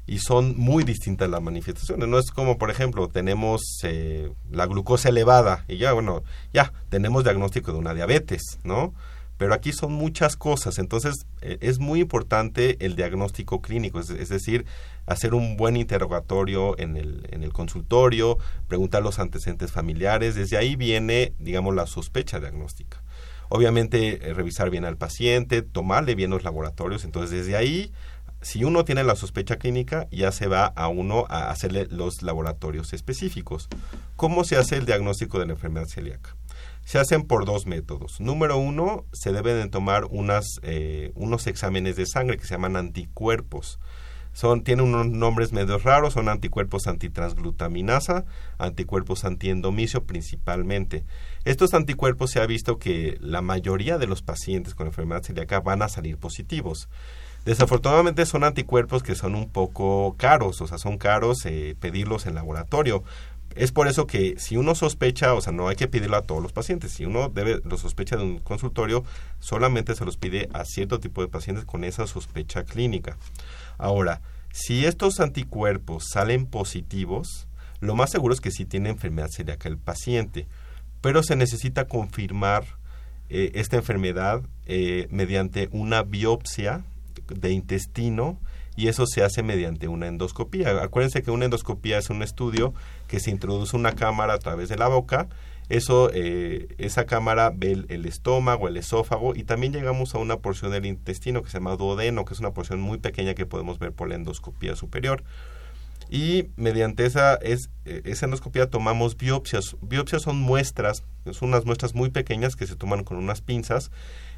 y 0.07 0.19
son 0.19 0.55
muy 0.57 0.83
distintas 0.83 1.29
las 1.29 1.41
manifestaciones. 1.41 2.07
No 2.07 2.19
es 2.19 2.31
como, 2.31 2.57
por 2.57 2.69
ejemplo, 2.69 3.07
tenemos 3.09 3.61
eh, 3.83 4.31
la 4.51 4.65
glucosa 4.67 5.09
elevada 5.09 5.65
y 5.67 5.77
ya, 5.77 5.93
bueno, 5.93 6.23
ya 6.53 6.73
tenemos 6.89 7.23
diagnóstico 7.23 7.71
de 7.71 7.79
una 7.79 7.93
diabetes, 7.93 8.59
¿no? 8.63 8.93
Pero 9.37 9.53
aquí 9.53 9.73
son 9.73 9.91
muchas 9.91 10.37
cosas, 10.37 10.77
entonces 10.79 11.25
eh, 11.41 11.57
es 11.59 11.79
muy 11.79 11.99
importante 11.99 12.77
el 12.85 12.95
diagnóstico 12.95 13.61
clínico, 13.61 13.99
es, 13.99 14.09
es, 14.09 14.29
decir, 14.29 14.65
hacer 15.07 15.33
un 15.33 15.57
buen 15.57 15.75
interrogatorio 15.75 16.79
en 16.79 16.95
el, 16.95 17.27
en 17.31 17.43
el 17.43 17.51
consultorio, 17.51 18.37
preguntar 18.69 19.03
los 19.03 19.19
antecedentes 19.19 19.73
familiares, 19.73 20.35
desde 20.35 20.55
ahí 20.55 20.77
viene, 20.77 21.33
digamos, 21.39 21.75
la 21.75 21.85
sospecha 21.85 22.39
diagnóstica. 22.39 23.01
Obviamente, 23.49 24.29
eh, 24.29 24.33
revisar 24.33 24.69
bien 24.69 24.85
al 24.85 24.97
paciente, 24.97 25.61
tomarle 25.61 26.15
bien 26.15 26.31
los 26.31 26.43
laboratorios. 26.43 27.05
Entonces, 27.05 27.31
desde 27.31 27.55
ahí, 27.55 27.91
si 28.41 28.63
uno 28.63 28.85
tiene 28.85 29.03
la 29.03 29.15
sospecha 29.15 29.57
clínica, 29.57 30.07
ya 30.11 30.31
se 30.31 30.47
va 30.47 30.65
a 30.67 30.87
uno 30.87 31.25
a 31.29 31.49
hacerle 31.49 31.87
los 31.89 32.21
laboratorios 32.21 32.93
específicos. 32.93 33.67
¿Cómo 34.15 34.43
se 34.43 34.55
hace 34.55 34.77
el 34.77 34.85
diagnóstico 34.85 35.39
de 35.39 35.47
la 35.47 35.53
enfermedad 35.53 35.87
celíaca? 35.87 36.35
Se 36.83 36.99
hacen 36.99 37.23
por 37.23 37.45
dos 37.45 37.65
métodos. 37.65 38.19
Número 38.21 38.57
uno, 38.57 39.05
se 39.13 39.31
deben 39.31 39.71
tomar 39.71 40.05
unas, 40.05 40.45
eh, 40.61 41.11
unos 41.15 41.47
exámenes 41.47 41.95
de 41.95 42.05
sangre 42.05 42.37
que 42.37 42.45
se 42.45 42.53
llaman 42.53 42.75
anticuerpos. 42.75 43.79
Son, 44.35 44.65
tienen 44.65 44.87
unos 44.87 45.07
nombres 45.07 45.53
medio 45.53 45.77
raros, 45.77 46.11
son 46.11 46.27
anticuerpos 46.27 46.87
antitransglutaminasa, 46.87 48.25
anticuerpos 48.57 49.23
antiendomicio 49.23 50.03
principalmente. 50.03 51.05
Estos 51.45 51.73
anticuerpos 51.73 52.31
se 52.31 52.41
ha 52.41 52.45
visto 52.45 52.77
que 52.77 53.17
la 53.21 53.41
mayoría 53.41 53.97
de 53.97 54.07
los 54.07 54.21
pacientes 54.21 54.75
con 54.75 54.87
enfermedad 54.87 55.23
celíaca 55.23 55.61
van 55.61 55.81
a 55.81 55.87
salir 55.87 56.17
positivos. 56.17 56.89
Desafortunadamente 57.45 58.25
son 58.25 58.43
anticuerpos 58.43 59.03
que 59.03 59.15
son 59.15 59.35
un 59.35 59.49
poco 59.49 60.15
caros, 60.17 60.59
o 60.59 60.67
sea, 60.67 60.79
son 60.79 60.97
caros 60.97 61.45
eh, 61.45 61.77
pedirlos 61.79 62.25
en 62.25 62.35
laboratorio. 62.35 63.05
Es 63.55 63.71
por 63.71 63.87
eso 63.87 64.05
que 64.05 64.37
si 64.37 64.57
uno 64.57 64.75
sospecha, 64.75 65.33
o 65.33 65.39
sea, 65.39 65.53
no 65.53 65.69
hay 65.69 65.77
que 65.77 65.87
pedirlo 65.87 66.17
a 66.17 66.23
todos 66.23 66.43
los 66.43 66.51
pacientes. 66.51 66.91
Si 66.91 67.05
uno 67.05 67.29
debe, 67.29 67.61
lo 67.63 67.77
sospecha 67.77 68.17
de 68.17 68.23
un 68.23 68.39
consultorio, 68.39 69.05
solamente 69.39 69.95
se 69.95 70.03
los 70.03 70.17
pide 70.17 70.49
a 70.51 70.65
cierto 70.65 70.99
tipo 70.99 71.21
de 71.21 71.29
pacientes 71.29 71.63
con 71.63 71.85
esa 71.85 72.05
sospecha 72.05 72.65
clínica. 72.65 73.15
Ahora, 73.77 74.21
si 74.51 74.85
estos 74.85 75.19
anticuerpos 75.19 76.05
salen 76.11 76.45
positivos, 76.45 77.47
lo 77.79 77.95
más 77.95 78.09
seguro 78.11 78.33
es 78.33 78.41
que 78.41 78.51
sí 78.51 78.65
tiene 78.65 78.89
enfermedad 78.89 79.29
celíaca 79.29 79.67
el 79.67 79.77
paciente, 79.77 80.47
pero 81.01 81.23
se 81.23 81.35
necesita 81.35 81.87
confirmar 81.87 82.65
eh, 83.29 83.51
esta 83.55 83.75
enfermedad 83.75 84.43
eh, 84.65 85.07
mediante 85.09 85.69
una 85.71 86.03
biopsia 86.03 86.83
de 87.27 87.51
intestino 87.51 88.39
y 88.75 88.87
eso 88.87 89.05
se 89.07 89.23
hace 89.23 89.41
mediante 89.41 89.87
una 89.87 90.07
endoscopía. 90.07 90.81
Acuérdense 90.81 91.23
que 91.23 91.31
una 91.31 91.45
endoscopía 91.45 91.97
es 91.97 92.09
un 92.09 92.21
estudio 92.21 92.73
que 93.07 93.19
se 93.19 93.31
introduce 93.31 93.75
una 93.75 93.93
cámara 93.93 94.33
a 94.33 94.39
través 94.39 94.69
de 94.69 94.77
la 94.77 94.87
boca 94.87 95.27
Eso, 95.67 96.11
eh, 96.13 96.75
esa 96.77 97.05
cámara 97.05 97.51
ve 97.53 97.85
el, 97.87 98.05
estómago, 98.05 98.67
el 98.67 98.77
esófago 98.77 99.35
y 99.35 99.43
también 99.43 99.73
llegamos 99.73 100.13
a 100.13 100.19
una 100.19 100.37
porción 100.37 100.71
del 100.71 100.85
intestino 100.85 101.41
que 101.41 101.49
se 101.49 101.57
llama 101.57 101.75
duodeno, 101.75 102.23
que 102.23 102.33
es 102.33 102.39
una 102.39 102.51
porción 102.51 102.79
muy 102.81 102.99
pequeña 102.99 103.33
que 103.33 103.47
podemos 103.47 103.79
ver 103.79 103.91
por 103.91 104.07
la 104.09 104.15
endoscopía 104.15 104.75
superior. 104.75 105.23
Y 106.07 106.49
mediante 106.55 107.05
esa, 107.05 107.33
es, 107.35 107.69
eh, 107.85 108.03
esa 108.05 108.25
endoscopía 108.25 108.69
tomamos 108.69 109.17
biopsias. 109.17 109.75
Biopsias 109.81 110.21
son 110.21 110.37
muestras, 110.37 111.03
son 111.31 111.49
unas 111.49 111.65
muestras 111.65 111.95
muy 111.95 112.11
pequeñas 112.11 112.55
que 112.55 112.67
se 112.67 112.75
toman 112.75 113.03
con 113.03 113.17
unas 113.17 113.41
pinzas 113.41 113.89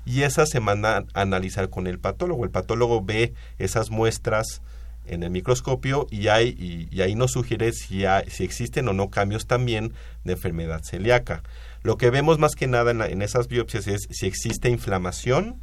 y 0.06 0.22
esas 0.22 0.50
se 0.50 0.62
mandan 0.62 1.08
a 1.14 1.22
analizar 1.22 1.70
con 1.70 1.88
el 1.88 2.00
patólogo. 2.00 2.46
El 2.46 2.52
patólogo 2.52 3.04
ve 3.04 3.34
esas 3.58 3.90
muestras 3.90 4.62
en 5.08 5.24
el 5.24 5.30
microscopio 5.30 6.08
y, 6.12 6.28
hay, 6.28 6.90
y, 6.92 7.02
ahí 7.02 7.16
nos 7.16 7.32
sugiere 7.32 7.72
si, 7.74 8.04
si 8.28 8.44
existen 8.44 8.88
o 8.88 8.94
no 8.94 9.10
cambios 9.10 9.48
también 9.48 9.94
de 10.24 10.34
enfermedad 10.34 10.82
celíaca. 10.84 11.44
Lo 11.84 11.98
que 11.98 12.10
vemos 12.10 12.40
más 12.40 12.56
que 12.56 12.68
nada 12.68 12.92
en, 12.92 13.22
esas 13.22 13.48
biopsias 13.48 13.88
es 13.88 14.08
si 14.12 14.28
existe 14.28 14.70
inflamación 14.70 15.62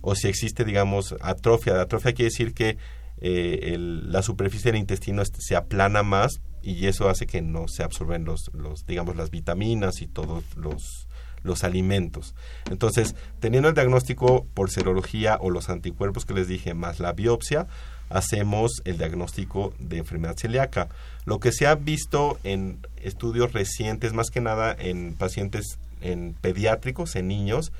o 0.00 0.14
si 0.14 0.28
existe, 0.28 0.64
digamos, 0.64 1.14
atrofia. 1.20 1.80
Atrofia 1.80 2.12
quiere 2.12 2.30
decir 2.30 2.54
que 2.54 2.78
eh, 3.20 3.76
la 3.78 4.22
superficie 4.22 4.72
del 4.72 4.80
intestino 4.80 5.22
se 5.24 5.56
aplana 5.56 6.02
más 6.02 6.40
y 6.62 6.86
eso 6.86 7.08
hace 7.08 7.26
que 7.26 7.42
no 7.42 7.68
se 7.68 7.82
absorben 7.82 8.24
los, 8.24 8.50
los 8.52 8.86
digamos, 8.86 9.16
las 9.16 9.30
vitaminas 9.30 10.02
y 10.02 10.06
todos 10.06 10.44
los, 10.56 11.06
los 11.42 11.64
alimentos. 11.64 12.34
Entonces, 12.70 13.14
teniendo 13.40 13.68
el 13.68 13.74
diagnóstico 13.74 14.46
por 14.54 14.70
serología 14.70 15.38
o 15.40 15.50
los 15.50 15.68
anticuerpos 15.68 16.24
que 16.24 16.34
les 16.34 16.48
dije, 16.48 16.74
más 16.74 17.00
la 17.00 17.12
biopsia, 17.12 17.66
hacemos 18.10 18.82
el 18.84 18.98
diagnóstico 18.98 19.72
de 19.78 19.98
enfermedad 19.98 20.36
celíaca. 20.36 20.88
Lo 21.24 21.40
que 21.40 21.52
se 21.52 21.66
ha 21.66 21.76
visto 21.76 22.38
en 22.44 22.78
estudios 23.02 23.52
recientes, 23.52 24.12
más 24.12 24.30
que 24.30 24.40
nada 24.40 24.76
en 24.78 25.14
pacientes 25.14 25.78
en 26.02 26.34
pediátricos, 26.34 27.16
en 27.16 27.28
niños, 27.28 27.72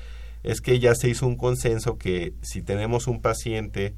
es 0.43 0.61
que 0.61 0.79
ya 0.79 0.95
se 0.95 1.09
hizo 1.09 1.27
un 1.27 1.35
consenso 1.35 1.97
que 1.97 2.33
si 2.41 2.61
tenemos 2.61 3.07
un 3.07 3.21
paciente 3.21 3.93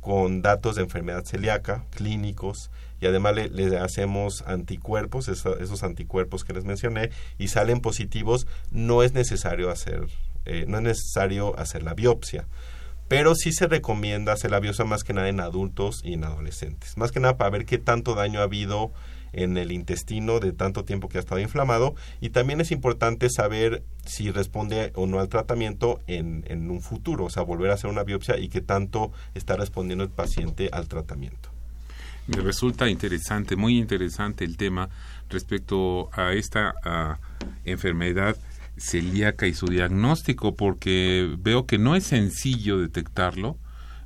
con 0.00 0.42
datos 0.42 0.76
de 0.76 0.82
enfermedad 0.82 1.24
celíaca, 1.24 1.84
clínicos, 1.90 2.70
y 3.00 3.06
además 3.06 3.34
le, 3.34 3.78
hacemos 3.78 4.42
anticuerpos, 4.46 5.28
esos 5.28 5.82
anticuerpos 5.82 6.44
que 6.44 6.52
les 6.52 6.64
mencioné, 6.64 7.10
y 7.38 7.48
salen 7.48 7.80
positivos, 7.80 8.46
no 8.70 9.02
es 9.02 9.12
necesario 9.12 9.70
hacer, 9.70 10.06
eh, 10.44 10.64
no 10.68 10.78
es 10.78 10.82
necesario 10.82 11.58
hacer 11.58 11.82
la 11.82 11.94
biopsia 11.94 12.46
pero 13.08 13.34
sí 13.34 13.52
se 13.52 13.66
recomienda 13.66 14.32
hacer 14.32 14.50
la 14.50 14.60
biopsia 14.60 14.84
más 14.84 15.04
que 15.04 15.12
nada 15.12 15.28
en 15.28 15.40
adultos 15.40 16.00
y 16.02 16.14
en 16.14 16.24
adolescentes. 16.24 16.96
Más 16.96 17.12
que 17.12 17.20
nada 17.20 17.36
para 17.36 17.50
ver 17.50 17.64
qué 17.66 17.78
tanto 17.78 18.14
daño 18.14 18.40
ha 18.40 18.44
habido 18.44 18.92
en 19.32 19.56
el 19.58 19.70
intestino 19.70 20.40
de 20.40 20.52
tanto 20.52 20.84
tiempo 20.84 21.08
que 21.08 21.18
ha 21.18 21.20
estado 21.20 21.40
inflamado 21.40 21.94
y 22.20 22.30
también 22.30 22.60
es 22.60 22.70
importante 22.70 23.28
saber 23.28 23.82
si 24.04 24.30
responde 24.30 24.92
o 24.94 25.06
no 25.06 25.20
al 25.20 25.28
tratamiento 25.28 26.00
en, 26.06 26.44
en 26.48 26.70
un 26.70 26.80
futuro, 26.80 27.26
o 27.26 27.30
sea, 27.30 27.42
volver 27.42 27.70
a 27.70 27.74
hacer 27.74 27.90
una 27.90 28.02
biopsia 28.02 28.38
y 28.38 28.48
qué 28.48 28.60
tanto 28.60 29.12
está 29.34 29.56
respondiendo 29.56 30.04
el 30.04 30.10
paciente 30.10 30.70
al 30.72 30.88
tratamiento. 30.88 31.50
Me 32.26 32.40
resulta 32.40 32.88
interesante, 32.88 33.54
muy 33.54 33.78
interesante 33.78 34.44
el 34.44 34.56
tema 34.56 34.88
respecto 35.30 36.10
a 36.12 36.32
esta 36.32 36.74
enfermedad 37.64 38.36
celíaca 38.76 39.46
y 39.46 39.54
su 39.54 39.66
diagnóstico, 39.66 40.56
porque 40.56 41.34
veo 41.38 41.66
que 41.66 41.78
no 41.78 41.96
es 41.96 42.04
sencillo 42.04 42.78
detectarlo, 42.78 43.58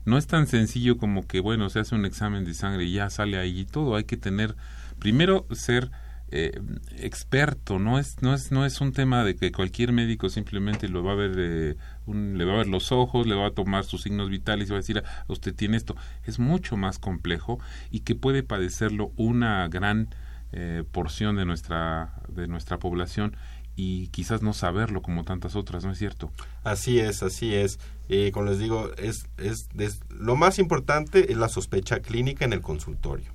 no 0.04 0.18
es 0.18 0.26
tan 0.26 0.46
sencillo 0.46 0.96
como 0.96 1.26
que, 1.26 1.40
bueno, 1.40 1.68
se 1.68 1.80
hace 1.80 1.94
un 1.94 2.04
examen 2.04 2.44
de 2.44 2.54
sangre 2.54 2.84
y 2.84 2.92
ya 2.92 3.10
sale 3.10 3.38
ahí 3.38 3.60
y 3.60 3.64
todo, 3.66 3.96
hay 3.96 4.04
que 4.04 4.16
tener, 4.16 4.56
primero 4.98 5.46
ser 5.52 5.90
eh, 6.32 6.60
experto, 6.96 7.80
no 7.80 7.98
es, 7.98 8.22
no, 8.22 8.34
es, 8.34 8.52
no 8.52 8.64
es 8.64 8.80
un 8.80 8.92
tema 8.92 9.24
de 9.24 9.34
que 9.34 9.50
cualquier 9.50 9.92
médico 9.92 10.28
simplemente 10.28 10.88
lo 10.88 11.02
va 11.02 11.12
a 11.12 11.16
ver, 11.16 11.32
eh, 11.36 11.76
le 12.06 12.44
va 12.44 12.54
a 12.54 12.56
ver 12.58 12.68
los 12.68 12.92
ojos, 12.92 13.26
le 13.26 13.34
va 13.34 13.48
a 13.48 13.50
tomar 13.50 13.84
sus 13.84 14.02
signos 14.02 14.30
vitales 14.30 14.68
y 14.68 14.70
va 14.70 14.76
a 14.76 14.80
decir, 14.80 15.02
ah, 15.04 15.24
usted 15.26 15.52
tiene 15.52 15.76
esto, 15.76 15.96
es 16.24 16.38
mucho 16.38 16.76
más 16.76 17.00
complejo 17.00 17.58
y 17.90 18.00
que 18.00 18.14
puede 18.14 18.44
padecerlo 18.44 19.12
una 19.16 19.66
gran 19.66 20.14
eh, 20.52 20.84
porción 20.92 21.34
de 21.34 21.44
nuestra, 21.44 22.14
de 22.28 22.46
nuestra 22.46 22.78
población 22.78 23.36
y 23.82 24.08
quizás 24.08 24.42
no 24.42 24.52
saberlo 24.52 25.00
como 25.00 25.24
tantas 25.24 25.56
otras, 25.56 25.86
¿no 25.86 25.92
es 25.92 25.98
cierto? 25.98 26.30
Así 26.64 27.00
es, 27.00 27.22
así 27.22 27.54
es. 27.54 27.78
Eh, 28.10 28.30
como 28.30 28.44
les 28.44 28.58
digo, 28.58 28.90
es, 28.98 29.26
es, 29.38 29.68
lo 30.10 30.36
más 30.36 30.58
importante 30.58 31.32
es 31.32 31.38
la 31.38 31.48
sospecha 31.48 32.00
clínica 32.00 32.44
en 32.44 32.52
el 32.52 32.60
consultorio. 32.60 33.32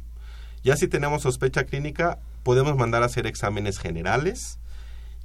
Ya 0.63 0.75
si 0.75 0.87
tenemos 0.87 1.23
sospecha 1.23 1.63
clínica, 1.63 2.19
podemos 2.43 2.77
mandar 2.77 3.01
a 3.01 3.07
hacer 3.07 3.25
exámenes 3.25 3.79
generales, 3.79 4.59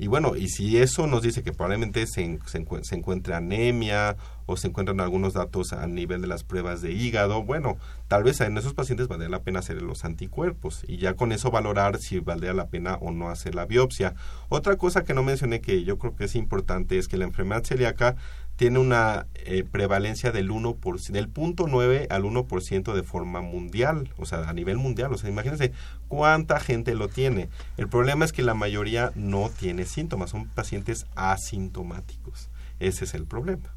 y 0.01 0.07
bueno, 0.07 0.35
y 0.35 0.49
si 0.49 0.79
eso 0.79 1.07
nos 1.07 1.21
dice 1.21 1.43
que 1.43 1.53
probablemente 1.53 2.07
se, 2.07 2.39
se, 2.47 2.65
se, 2.83 2.95
encuentre 2.95 3.35
anemia 3.35 4.17
o 4.47 4.57
se 4.57 4.69
encuentran 4.69 4.99
algunos 4.99 5.35
datos 5.35 5.75
a 5.75 5.87
nivel 5.87 6.23
de 6.23 6.27
las 6.27 6.43
pruebas 6.43 6.81
de 6.81 6.91
hígado, 6.91 7.43
bueno, 7.43 7.77
tal 8.09 8.23
vez 8.23 8.41
en 8.41 8.57
esos 8.57 8.73
pacientes 8.73 9.09
valdría 9.09 9.29
la 9.29 9.43
pena 9.43 9.59
hacer 9.59 9.83
los 9.83 10.07
anticuerpos 10.07 10.85
y 10.89 10.97
ya 10.97 11.17
con 11.17 11.33
eso 11.33 11.51
valorar 11.51 11.99
si 11.99 12.19
valdría 12.19 12.55
la 12.55 12.69
pena 12.69 12.95
o 12.95 13.11
no 13.11 13.29
hacer 13.29 13.55
la 13.55 13.67
biopsia. 13.67 14.15
Otra 14.49 14.77
cosa 14.77 15.05
que 15.05 15.13
no 15.13 15.23
mencioné 15.23 15.61
que 15.61 15.85
yo 15.85 15.99
creo 15.99 16.17
que 16.17 16.25
es 16.25 16.35
importante 16.35 16.97
es 16.97 17.07
que 17.07 17.19
la 17.19 17.27
enfermedad 17.27 17.65
celíaca 17.65 18.17
tiene 18.61 18.79
una 18.79 19.25
eh, 19.37 19.65
prevalencia 19.65 20.33
del 20.33 20.51
1 20.51 20.75
por, 20.75 21.01
del 21.01 21.31
punto 21.31 21.65
9 21.67 22.09
al 22.11 22.25
1% 22.25 22.93
de 22.93 23.03
forma 23.03 23.41
mundial, 23.41 24.11
o 24.19 24.27
sea, 24.27 24.51
a 24.51 24.53
nivel 24.53 24.77
mundial. 24.77 25.15
O 25.15 25.17
sea, 25.17 25.31
imagínense 25.31 25.73
cuánta 26.09 26.61
gente 26.61 26.95
lo 26.95 27.09
tiene. 27.09 27.49
El 27.79 27.89
problema 27.89 28.27
es 28.27 28.33
que 28.33 28.43
la 28.43 28.53
mayoría 28.53 29.13
no 29.15 29.49
tiene 29.49 29.87
síntomas, 29.87 30.29
son 30.29 30.47
pacientes 30.47 31.07
asintomáticos. 31.17 32.51
Ese 32.81 33.05
es 33.05 33.15
el 33.15 33.25
problema. 33.25 33.71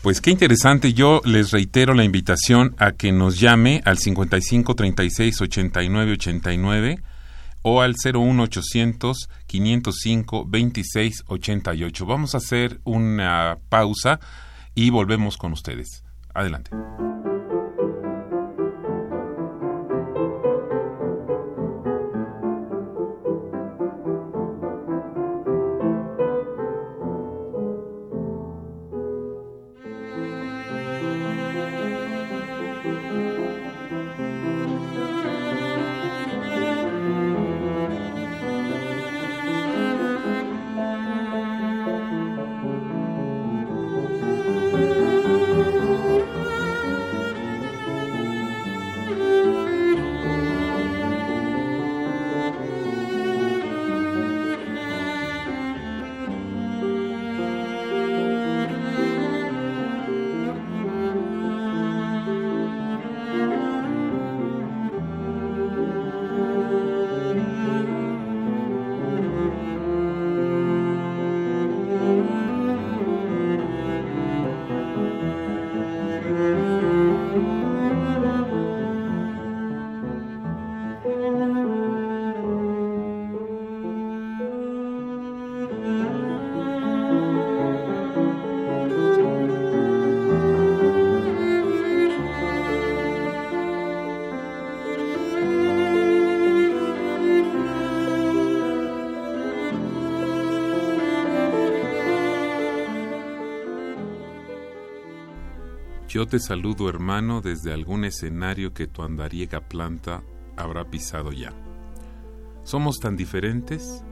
Pues 0.00 0.22
qué 0.22 0.30
interesante. 0.30 0.94
Yo 0.94 1.20
les 1.26 1.50
reitero 1.50 1.92
la 1.92 2.04
invitación 2.04 2.74
a 2.78 2.92
que 2.92 3.12
nos 3.12 3.38
llame 3.38 3.82
al 3.84 3.98
55 3.98 4.74
36 4.74 5.42
89 5.42 6.12
89 6.12 7.02
o 7.64 7.80
al 7.80 7.94
01800 7.94 9.28
505 9.46 10.44
2688. 10.48 12.06
Vamos 12.06 12.34
a 12.34 12.38
hacer 12.38 12.80
una 12.84 13.58
pausa 13.68 14.20
y 14.74 14.90
volvemos 14.90 15.36
con 15.36 15.52
ustedes. 15.52 16.04
Adelante. 16.34 16.70
Yo 106.14 106.28
te 106.28 106.38
saludo, 106.38 106.88
hermano, 106.88 107.40
desde 107.40 107.72
algún 107.72 108.04
escenario 108.04 108.72
que 108.72 108.86
tu 108.86 109.02
andariega 109.02 109.68
planta 109.68 110.22
habrá 110.56 110.88
pisado 110.88 111.32
ya. 111.32 111.52
Somos 112.62 113.00
tan 113.00 113.16
diferentes, 113.16 114.04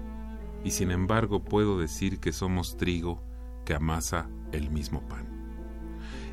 y 0.65 0.73
sin 0.73 0.91
embargo 0.91 1.45
puedo 1.45 1.79
decir 1.79 2.19
que 2.19 2.33
somos 2.33 2.77
trigo 2.77 3.23
que 3.65 3.75
amasa 3.75 4.29
el 4.51 4.69
mismo 4.69 5.07
pan. 5.07 5.29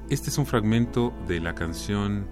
Este 0.09 0.31
es 0.31 0.39
un 0.39 0.47
fragmento 0.47 1.13
de 1.27 1.39
la 1.39 1.53
canción 1.53 2.27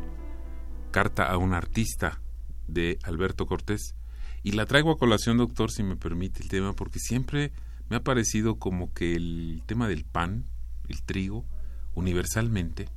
Carta 0.89 1.29
a 1.29 1.37
un 1.37 1.53
artista 1.53 2.19
de 2.67 2.97
Alberto 3.03 3.45
Cortés 3.45 3.93
y 4.41 4.53
la 4.53 4.65
traigo 4.65 4.89
a 4.89 4.97
colación, 4.97 5.37
doctor, 5.37 5.69
si 5.69 5.83
me 5.83 5.95
permite 5.95 6.41
el 6.41 6.49
tema, 6.49 6.73
porque 6.73 6.97
siempre 6.97 7.51
me 7.87 7.97
ha 7.97 8.03
parecido 8.03 8.57
como 8.57 8.91
que 8.95 9.13
el 9.13 9.61
tema 9.67 9.87
del 9.87 10.05
pan, 10.05 10.45
el 10.89 11.03
trigo, 11.03 11.45
universalmente, 11.93 12.96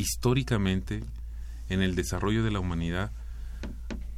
históricamente, 0.00 1.04
en 1.68 1.82
el 1.82 1.94
desarrollo 1.94 2.42
de 2.42 2.50
la 2.50 2.60
humanidad, 2.60 3.12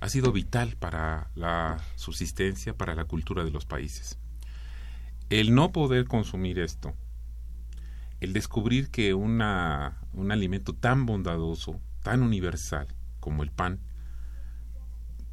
ha 0.01 0.09
sido 0.09 0.33
vital 0.33 0.77
para 0.77 1.31
la 1.35 1.83
subsistencia, 1.97 2.77
para 2.77 2.95
la 2.95 3.05
cultura 3.05 3.45
de 3.45 3.51
los 3.51 3.67
países. 3.67 4.19
El 5.31 5.55
no 5.55 5.73
poder 5.73 6.07
consumir 6.07 6.59
esto, 6.59 6.95
el 8.21 8.33
descubrir 8.33 8.91
que 8.91 9.15
una, 9.15 9.99
un 10.13 10.33
alimento 10.33 10.73
tan 10.73 11.07
bondadoso, 11.07 11.81
tan 12.03 12.23
universal 12.23 12.89
como 13.21 13.43
el 13.43 13.51
pan, 13.51 13.81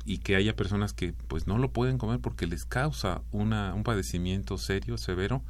y 0.06 0.20
que 0.20 0.36
haya 0.36 0.56
personas 0.56 0.94
que 0.94 1.14
pues 1.14 1.46
no 1.48 1.58
lo 1.58 1.72
pueden 1.72 1.98
comer 1.98 2.20
porque 2.20 2.48
les 2.48 2.66
causa 2.66 3.22
una, 3.32 3.74
un 3.74 3.84
padecimiento 3.84 4.58
serio, 4.58 4.98
severo, 4.98 5.44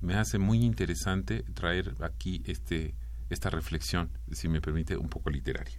me 0.00 0.14
hace 0.14 0.38
muy 0.38 0.64
interesante 0.64 1.44
traer 1.54 1.94
aquí 2.00 2.42
este, 2.46 2.94
esta 3.32 3.50
reflexión, 3.50 4.10
si 4.30 4.48
me 4.48 4.60
permite, 4.60 4.96
un 4.96 5.08
poco 5.08 5.30
literaria. 5.30 5.78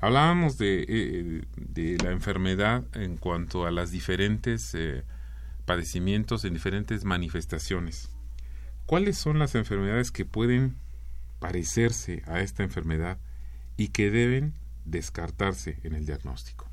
Hablábamos 0.00 0.58
de, 0.58 0.84
eh, 0.88 1.44
de 1.56 1.96
la 2.02 2.10
enfermedad 2.10 2.84
en 2.94 3.16
cuanto 3.16 3.66
a 3.66 3.70
las 3.70 3.90
diferentes 3.90 4.74
eh, 4.74 5.04
padecimientos 5.64 6.44
en 6.44 6.54
diferentes 6.54 7.04
manifestaciones. 7.04 8.10
¿Cuáles 8.86 9.16
son 9.16 9.38
las 9.38 9.54
enfermedades 9.54 10.10
que 10.10 10.24
pueden 10.24 10.76
parecerse 11.38 12.22
a 12.26 12.40
esta 12.40 12.62
enfermedad 12.62 13.18
y 13.76 13.88
que 13.88 14.10
deben 14.10 14.54
descartarse 14.84 15.78
en 15.84 15.94
el 15.94 16.04
diagnóstico? 16.04 16.68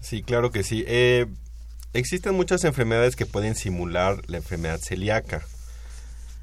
Sí, 0.00 0.22
claro 0.22 0.50
que 0.50 0.64
sí. 0.64 0.84
Eh, 0.88 1.26
existen 1.92 2.34
muchas 2.34 2.64
enfermedades 2.64 3.14
que 3.14 3.26
pueden 3.26 3.54
simular 3.54 4.20
la 4.28 4.38
enfermedad 4.38 4.80
celíaca. 4.80 5.42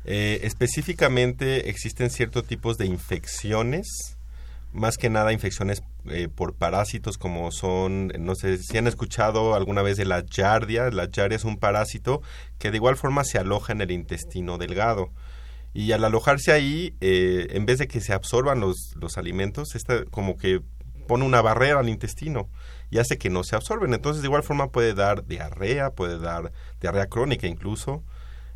Eh, 0.06 0.42
específicamente 0.44 1.70
existen 1.70 2.10
ciertos 2.10 2.46
tipos 2.46 2.78
de 2.78 2.86
infecciones, 2.86 4.18
más 4.72 4.98
que 4.98 5.10
nada 5.10 5.34
infecciones 5.34 5.82
eh, 6.06 6.28
por 6.34 6.56
parásitos 6.56 7.18
como 7.18 7.52
son, 7.52 8.08
no 8.20 8.36
sé 8.36 8.58
si 8.58 8.78
han 8.78 8.88
escuchado 8.88 9.56
alguna 9.56 9.82
vez 9.82 9.98
de 9.98 10.06
la 10.06 10.24
yardia. 10.26 10.90
La 10.92 11.10
yardia 11.10 11.36
es 11.36 11.46
un 11.46 11.58
parásito 11.58 12.22
que 12.60 12.72
de 12.72 12.78
igual 12.78 12.96
forma 12.96 13.24
se 13.24 13.40
aloja 13.40 13.74
en 13.74 13.82
el 13.82 13.92
intestino 13.92 14.58
delgado. 14.58 15.12
Y 15.74 15.92
al 15.92 16.04
alojarse 16.04 16.52
ahí, 16.52 16.96
en 17.00 17.68
vez 17.68 17.78
de 17.78 17.88
que 17.88 18.02
se 18.02 18.12
absorban 18.12 18.60
los, 18.60 18.96
los 18.96 19.20
alimentos, 19.20 19.76
esta 19.76 20.04
como 20.06 20.36
que 20.36 20.62
pone 21.10 21.26
una 21.26 21.42
barrera 21.42 21.80
al 21.80 21.90
intestino 21.90 22.50
y 22.92 23.00
hace 23.00 23.18
que 23.18 23.32
no 23.32 23.44
se 23.44 23.56
absorben. 23.56 23.96
Entonces, 23.96 24.22
de 24.22 24.28
igual 24.28 24.44
forma 24.44 24.72
puede 24.72 24.94
dar 24.94 25.26
diarrea, 25.26 25.90
puede 25.90 26.20
dar 26.20 26.52
diarrea 26.80 27.08
crónica 27.08 27.48
incluso, 27.48 28.04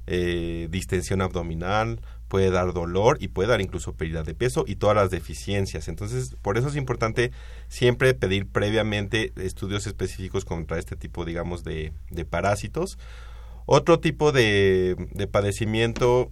eh, 0.08 0.68
distensión 0.70 1.22
abdominal, 1.22 2.02
puede 2.28 2.50
dar 2.50 2.74
dolor 2.74 3.18
y 3.20 3.28
puede 3.28 3.50
dar 3.50 3.62
incluso 3.62 3.94
pérdida 3.94 4.24
de 4.24 4.34
peso 4.34 4.66
y 4.68 4.76
todas 4.76 4.96
las 4.96 5.12
deficiencias. 5.12 5.88
Entonces, 5.88 6.36
por 6.42 6.58
eso 6.58 6.68
es 6.68 6.76
importante 6.76 7.32
siempre 7.68 8.14
pedir 8.16 8.48
previamente 8.48 9.32
estudios 9.36 9.86
específicos 9.86 10.44
contra 10.44 10.80
este 10.80 10.96
tipo, 10.96 11.26
digamos, 11.26 11.64
de, 11.64 11.94
de 12.10 12.26
parásitos. 12.26 12.98
Otro 13.66 14.00
tipo 14.00 14.32
de, 14.32 14.96
de 15.12 15.28
padecimiento 15.28 16.32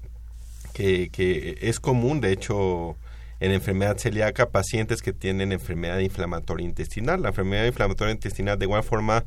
que, 0.74 1.10
que 1.10 1.58
es 1.62 1.80
común, 1.80 2.20
de 2.20 2.32
hecho, 2.32 2.98
en 3.40 3.52
enfermedad 3.52 3.98
celíaca 3.98 4.50
pacientes 4.50 5.02
que 5.02 5.14
tienen 5.14 5.52
enfermedad 5.52 6.00
inflamatoria 6.00 6.66
intestinal. 6.66 7.22
La 7.22 7.30
enfermedad 7.30 7.66
inflamatoria 7.66 8.14
intestinal 8.14 8.58
de 8.58 8.66
igual 8.66 8.84
forma 8.84 9.24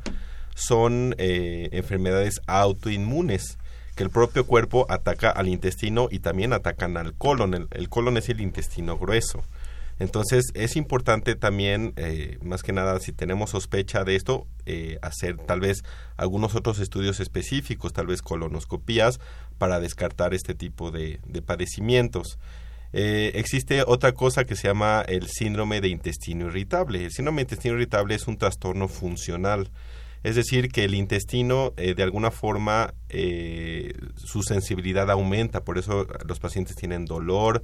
son 0.55 1.15
eh, 1.17 1.69
enfermedades 1.71 2.41
autoinmunes 2.47 3.57
que 3.95 4.03
el 4.03 4.09
propio 4.09 4.45
cuerpo 4.45 4.85
ataca 4.89 5.29
al 5.29 5.47
intestino 5.47 6.07
y 6.11 6.19
también 6.19 6.53
atacan 6.53 6.97
al 6.97 7.13
colon. 7.13 7.67
El, 7.71 7.89
colon 7.89 8.17
es 8.17 8.29
el 8.29 8.41
intestino 8.41 8.97
grueso. 8.97 9.43
Entonces 9.97 10.45
es 10.53 10.75
importante 10.75 11.35
también, 11.35 11.93
eh, 11.95 12.37
más 12.41 12.63
que 12.63 12.73
nada, 12.73 12.99
si 12.99 13.13
tenemos 13.13 13.51
sospecha 13.51 14.03
de 14.03 14.17
esto, 14.17 14.45
eh, 14.65 14.97
hacer 15.01 15.37
tal 15.37 15.61
vez 15.61 15.83
algunos 16.17 16.53
otros 16.55 16.79
estudios 16.79 17.21
específicos, 17.21 17.93
tal 17.93 18.07
vez 18.07 18.21
colonoscopías, 18.21 19.21
para 19.57 19.79
descartar 19.79 20.33
este 20.33 20.53
tipo 20.53 20.91
de 20.91 21.19
padecimientos. 21.45 22.37
Eh, 22.97 23.37
existe 23.37 23.83
otra 23.85 24.13
cosa 24.13 24.45
que 24.45 24.55
se 24.55 24.69
llama 24.69 25.03
el 25.09 25.27
síndrome 25.27 25.81
de 25.81 25.89
intestino 25.89 26.47
irritable. 26.47 27.03
El 27.03 27.11
síndrome 27.11 27.39
de 27.39 27.41
intestino 27.43 27.75
irritable 27.75 28.15
es 28.15 28.25
un 28.25 28.37
trastorno 28.37 28.87
funcional. 28.87 29.69
Es 30.25 30.35
decir, 30.35 30.69
que 30.69 30.85
el 30.85 30.95
intestino 30.95 31.73
eh, 31.77 31.93
de 31.93 32.01
alguna 32.01 32.31
forma 32.31 32.95
eh, 33.09 33.93
su 34.15 34.41
sensibilidad 34.41 35.11
aumenta, 35.11 35.63
por 35.63 35.77
eso 35.77 36.07
los 36.27 36.39
pacientes 36.39 36.75
tienen 36.75 37.05
dolor, 37.05 37.61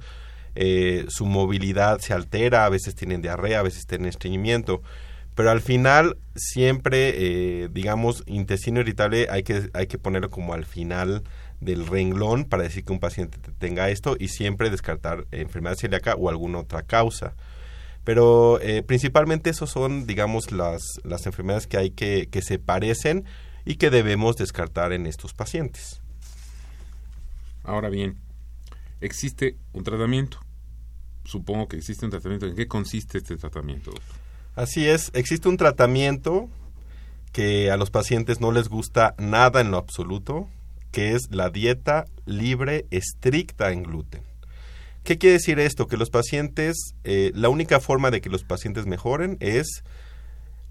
su 1.08 1.26
movilidad 1.26 1.98
se 1.98 2.12
altera, 2.12 2.64
a 2.64 2.68
veces 2.68 2.94
tienen 2.94 3.20
diarrea, 3.20 3.58
a 3.58 3.62
veces 3.62 3.84
tienen 3.86 4.06
estreñimiento. 4.06 4.80
Pero 5.34 5.50
al 5.50 5.60
final, 5.60 6.18
siempre, 6.36 7.68
digamos, 7.70 8.22
intestino 8.26 8.80
irritable 8.80 9.26
hay 9.28 9.42
que, 9.42 9.70
hay 9.72 9.88
que 9.88 9.98
ponerlo 9.98 10.30
como 10.30 10.54
al 10.54 10.66
final 10.66 11.24
del 11.58 11.86
renglón 11.86 12.44
para 12.44 12.62
decir 12.62 12.84
que 12.84 12.92
un 12.92 13.00
paciente 13.00 13.38
tenga 13.58 13.90
esto 13.90 14.14
y 14.20 14.28
siempre 14.28 14.70
descartar 14.70 15.26
enfermedad 15.32 15.74
celíaca 15.76 16.14
o 16.14 16.28
alguna 16.28 16.58
otra 16.58 16.82
causa. 16.82 17.34
Pero 18.04 18.60
eh, 18.60 18.82
principalmente 18.82 19.50
esos 19.50 19.70
son, 19.70 20.06
digamos, 20.06 20.50
las, 20.50 20.82
las 21.04 21.26
enfermedades 21.26 21.66
que 21.66 21.76
hay 21.76 21.90
que, 21.90 22.28
que 22.30 22.42
se 22.42 22.58
parecen 22.58 23.24
y 23.64 23.76
que 23.76 23.90
debemos 23.90 24.36
descartar 24.36 24.92
en 24.92 25.06
estos 25.06 25.34
pacientes. 25.34 26.00
Ahora 27.62 27.90
bien, 27.90 28.18
existe 29.00 29.56
un 29.72 29.84
tratamiento. 29.84 30.38
Supongo 31.24 31.68
que 31.68 31.76
existe 31.76 32.04
un 32.04 32.10
tratamiento. 32.10 32.46
¿En 32.46 32.56
qué 32.56 32.66
consiste 32.66 33.18
este 33.18 33.36
tratamiento? 33.36 33.92
Así 34.56 34.88
es, 34.88 35.10
existe 35.14 35.48
un 35.48 35.56
tratamiento 35.56 36.48
que 37.32 37.70
a 37.70 37.76
los 37.76 37.90
pacientes 37.90 38.40
no 38.40 38.52
les 38.52 38.68
gusta 38.68 39.14
nada 39.18 39.60
en 39.60 39.70
lo 39.70 39.78
absoluto, 39.78 40.48
que 40.90 41.12
es 41.12 41.28
la 41.30 41.48
dieta 41.48 42.04
libre 42.26 42.86
estricta 42.90 43.72
en 43.72 43.84
gluten. 43.84 44.31
¿Qué 45.04 45.18
quiere 45.18 45.34
decir 45.34 45.58
esto? 45.58 45.88
Que 45.88 45.96
los 45.96 46.10
pacientes, 46.10 46.94
eh, 47.02 47.32
la 47.34 47.48
única 47.48 47.80
forma 47.80 48.10
de 48.10 48.20
que 48.20 48.30
los 48.30 48.44
pacientes 48.44 48.86
mejoren 48.86 49.36
es 49.40 49.82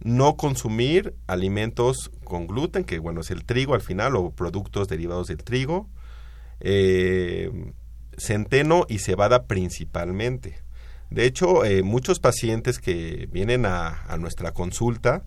no 0.03 0.35
consumir 0.37 1.15
alimentos 1.27 2.11
con 2.23 2.47
gluten, 2.47 2.85
que 2.85 2.99
bueno, 2.99 3.21
es 3.21 3.29
el 3.29 3.43
trigo 3.43 3.75
al 3.75 3.81
final, 3.81 4.15
o 4.15 4.31
productos 4.31 4.87
derivados 4.87 5.27
del 5.27 5.43
trigo, 5.43 5.89
eh, 6.61 7.51
centeno 8.17 8.85
y 8.87 8.99
cebada 8.99 9.47
principalmente. 9.47 10.59
De 11.09 11.25
hecho, 11.25 11.65
eh, 11.65 11.83
muchos 11.83 12.19
pacientes 12.19 12.79
que 12.79 13.27
vienen 13.31 13.65
a, 13.65 14.05
a 14.07 14.17
nuestra 14.17 14.53
consulta, 14.53 15.25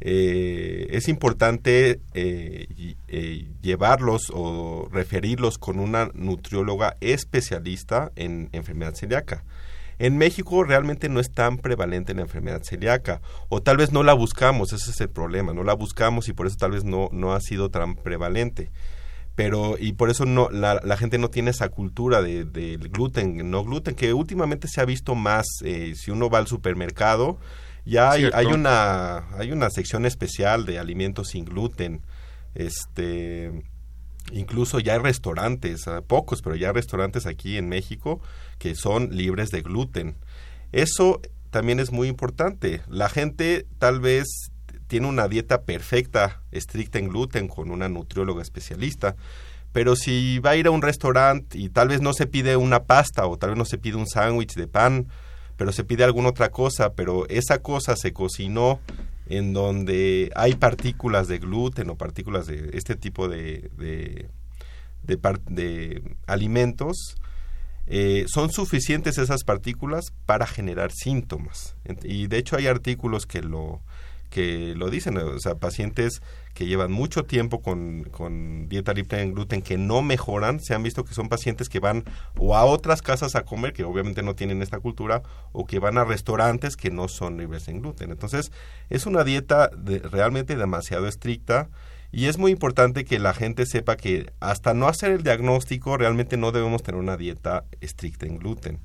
eh, 0.00 0.88
es 0.90 1.08
importante 1.08 2.00
eh, 2.14 2.94
eh, 3.08 3.48
llevarlos 3.62 4.30
o 4.32 4.88
referirlos 4.92 5.58
con 5.58 5.80
una 5.80 6.10
nutrióloga 6.14 6.96
especialista 7.00 8.12
en 8.14 8.48
enfermedad 8.52 8.94
celíaca. 8.94 9.44
En 9.98 10.16
México 10.16 10.62
realmente 10.62 11.08
no 11.08 11.18
es 11.18 11.32
tan 11.32 11.58
prevalente 11.58 12.14
la 12.14 12.22
enfermedad 12.22 12.62
celíaca, 12.62 13.20
o 13.48 13.60
tal 13.60 13.78
vez 13.78 13.90
no 13.90 14.04
la 14.04 14.12
buscamos, 14.12 14.72
ese 14.72 14.92
es 14.92 15.00
el 15.00 15.08
problema, 15.08 15.52
no 15.52 15.64
la 15.64 15.74
buscamos 15.74 16.28
y 16.28 16.32
por 16.32 16.46
eso 16.46 16.56
tal 16.56 16.70
vez 16.70 16.84
no, 16.84 17.08
no 17.10 17.32
ha 17.32 17.40
sido 17.40 17.68
tan 17.68 17.96
prevalente. 17.96 18.70
Pero, 19.34 19.76
y 19.78 19.92
por 19.92 20.10
eso 20.10 20.24
no, 20.24 20.50
la, 20.50 20.96
gente 20.96 21.18
no 21.18 21.30
tiene 21.30 21.50
esa 21.50 21.68
cultura 21.68 22.22
del 22.22 22.52
de, 22.52 22.76
gluten, 22.76 23.50
no 23.50 23.64
gluten, 23.64 23.94
que 23.94 24.12
últimamente 24.12 24.66
se 24.66 24.80
ha 24.80 24.84
visto 24.84 25.14
más, 25.14 25.46
si 25.60 26.10
uno 26.10 26.28
va 26.28 26.38
al 26.38 26.48
supermercado, 26.48 27.38
ya 27.84 28.10
hay, 28.10 28.28
hay, 28.32 28.46
una 28.46 29.28
hay 29.38 29.52
una 29.52 29.70
sección 29.70 30.06
especial 30.06 30.66
de 30.66 30.78
alimentos 30.78 31.28
sin 31.28 31.44
gluten. 31.44 32.02
Este 32.54 33.52
incluso 34.32 34.78
ya 34.78 34.94
hay 34.94 34.98
restaurantes, 34.98 35.86
pocos, 36.06 36.42
pero 36.42 36.56
ya 36.56 36.68
hay 36.68 36.74
restaurantes 36.74 37.26
aquí 37.26 37.56
en 37.56 37.68
México 37.68 38.20
que 38.58 38.74
son 38.74 39.16
libres 39.16 39.50
de 39.50 39.62
gluten. 39.62 40.16
Eso 40.72 41.20
también 41.50 41.80
es 41.80 41.92
muy 41.92 42.08
importante. 42.08 42.82
La 42.88 43.08
gente 43.08 43.66
tal 43.78 44.00
vez 44.00 44.26
tiene 44.86 45.06
una 45.06 45.28
dieta 45.28 45.62
perfecta, 45.62 46.42
estricta 46.50 46.98
en 46.98 47.08
gluten, 47.08 47.48
con 47.48 47.70
una 47.70 47.88
nutrióloga 47.88 48.42
especialista, 48.42 49.16
pero 49.72 49.96
si 49.96 50.38
va 50.38 50.50
a 50.50 50.56
ir 50.56 50.66
a 50.66 50.70
un 50.70 50.82
restaurante 50.82 51.58
y 51.58 51.68
tal 51.68 51.88
vez 51.88 52.00
no 52.00 52.12
se 52.14 52.26
pide 52.26 52.56
una 52.56 52.84
pasta 52.84 53.26
o 53.26 53.36
tal 53.36 53.50
vez 53.50 53.58
no 53.58 53.64
se 53.64 53.78
pide 53.78 53.96
un 53.96 54.06
sándwich 54.06 54.54
de 54.54 54.66
pan, 54.66 55.08
pero 55.58 55.72
se 55.72 55.84
pide 55.84 56.04
alguna 56.04 56.28
otra 56.30 56.50
cosa, 56.50 56.94
pero 56.94 57.28
esa 57.28 57.58
cosa 57.58 57.96
se 57.96 58.12
cocinó 58.12 58.80
en 59.26 59.52
donde 59.52 60.30
hay 60.36 60.54
partículas 60.54 61.26
de 61.26 61.38
gluten 61.38 61.90
o 61.90 61.96
partículas 61.96 62.46
de 62.46 62.70
este 62.72 62.94
tipo 62.94 63.28
de, 63.28 63.68
de, 63.76 64.28
de, 65.02 66.02
alimentos, 66.28 67.16
eh, 67.88 68.24
son 68.28 68.50
suficientes 68.52 69.18
esas 69.18 69.42
partículas 69.42 70.12
para 70.26 70.46
generar 70.46 70.92
síntomas. 70.92 71.74
Y 72.04 72.28
de 72.28 72.38
hecho 72.38 72.56
hay 72.56 72.68
artículos 72.68 73.26
que 73.26 73.42
lo, 73.42 73.82
que 74.30 74.74
lo 74.76 74.90
dicen, 74.90 75.16
o 75.16 75.38
sea, 75.38 75.56
pacientes 75.56 76.22
que 76.54 76.66
llevan 76.66 76.90
mucho 76.90 77.24
tiempo 77.24 77.62
con, 77.62 78.04
con, 78.04 78.68
dieta 78.68 78.92
libre 78.92 79.22
en 79.22 79.32
gluten 79.32 79.62
que 79.62 79.78
no 79.78 80.02
mejoran, 80.02 80.60
se 80.60 80.74
han 80.74 80.82
visto 80.82 81.04
que 81.04 81.14
son 81.14 81.28
pacientes 81.28 81.68
que 81.68 81.80
van 81.80 82.04
o 82.36 82.56
a 82.56 82.64
otras 82.64 83.00
casas 83.00 83.36
a 83.36 83.44
comer, 83.44 83.72
que 83.72 83.84
obviamente 83.84 84.22
no 84.22 84.34
tienen 84.34 84.62
esta 84.62 84.80
cultura, 84.80 85.22
o 85.52 85.66
que 85.66 85.78
van 85.78 85.98
a 85.98 86.04
restaurantes 86.04 86.76
que 86.76 86.90
no 86.90 87.08
son 87.08 87.38
libres 87.38 87.68
en 87.68 87.80
gluten. 87.80 88.10
Entonces, 88.10 88.52
es 88.90 89.06
una 89.06 89.24
dieta 89.24 89.70
realmente 90.10 90.56
demasiado 90.56 91.06
estricta 91.06 91.68
y 92.10 92.26
es 92.26 92.38
muy 92.38 92.52
importante 92.52 93.04
que 93.04 93.18
la 93.18 93.34
gente 93.34 93.66
sepa 93.66 93.96
que 93.96 94.32
hasta 94.40 94.74
no 94.74 94.88
hacer 94.88 95.12
el 95.12 95.22
diagnóstico, 95.22 95.96
realmente 95.96 96.36
no 96.36 96.52
debemos 96.52 96.82
tener 96.82 97.00
una 97.00 97.16
dieta 97.16 97.64
estricta 97.80 98.26
en 98.26 98.38
gluten 98.38 98.80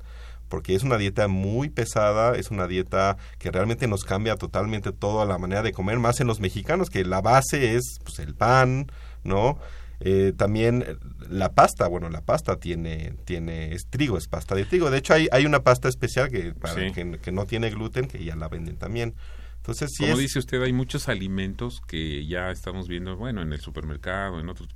porque 0.48 0.74
es 0.74 0.82
una 0.82 0.98
dieta 0.98 1.28
muy 1.28 1.68
pesada, 1.68 2.36
es 2.36 2.50
una 2.50 2.66
dieta 2.66 3.16
que 3.38 3.50
realmente 3.50 3.86
nos 3.86 4.04
cambia 4.04 4.36
totalmente 4.36 4.92
toda 4.92 5.24
la 5.24 5.38
manera 5.38 5.62
de 5.62 5.72
comer, 5.72 5.98
más 5.98 6.20
en 6.20 6.26
los 6.26 6.40
mexicanos, 6.40 6.90
que 6.90 7.04
la 7.04 7.20
base 7.20 7.74
es 7.76 7.98
pues, 8.04 8.18
el 8.18 8.34
pan, 8.34 8.86
¿no? 9.22 9.58
Eh, 10.00 10.32
también 10.36 10.98
la 11.30 11.52
pasta, 11.52 11.86
bueno, 11.86 12.10
la 12.10 12.20
pasta 12.20 12.56
tiene, 12.56 13.14
tiene 13.24 13.72
es 13.72 13.86
trigo, 13.88 14.18
es 14.18 14.28
pasta 14.28 14.54
de 14.54 14.64
trigo. 14.64 14.90
De 14.90 14.98
hecho, 14.98 15.14
hay, 15.14 15.28
hay 15.32 15.46
una 15.46 15.62
pasta 15.62 15.88
especial 15.88 16.30
que, 16.30 16.52
para, 16.52 16.92
que, 16.92 17.32
no 17.32 17.46
tiene 17.46 17.70
gluten, 17.70 18.06
que 18.06 18.22
ya 18.22 18.36
la 18.36 18.48
venden 18.48 18.76
también. 18.76 19.14
Entonces, 19.56 19.96
Como 19.98 20.18
dice 20.18 20.38
usted, 20.38 20.62
hay 20.62 20.74
muchos 20.74 21.08
alimentos 21.08 21.80
que 21.80 22.26
ya 22.26 22.50
estamos 22.50 22.86
viendo, 22.86 23.16
bueno, 23.16 23.40
en 23.40 23.52
el 23.52 23.60
supermercado, 23.60 24.38
en 24.40 24.50
otros, 24.50 24.68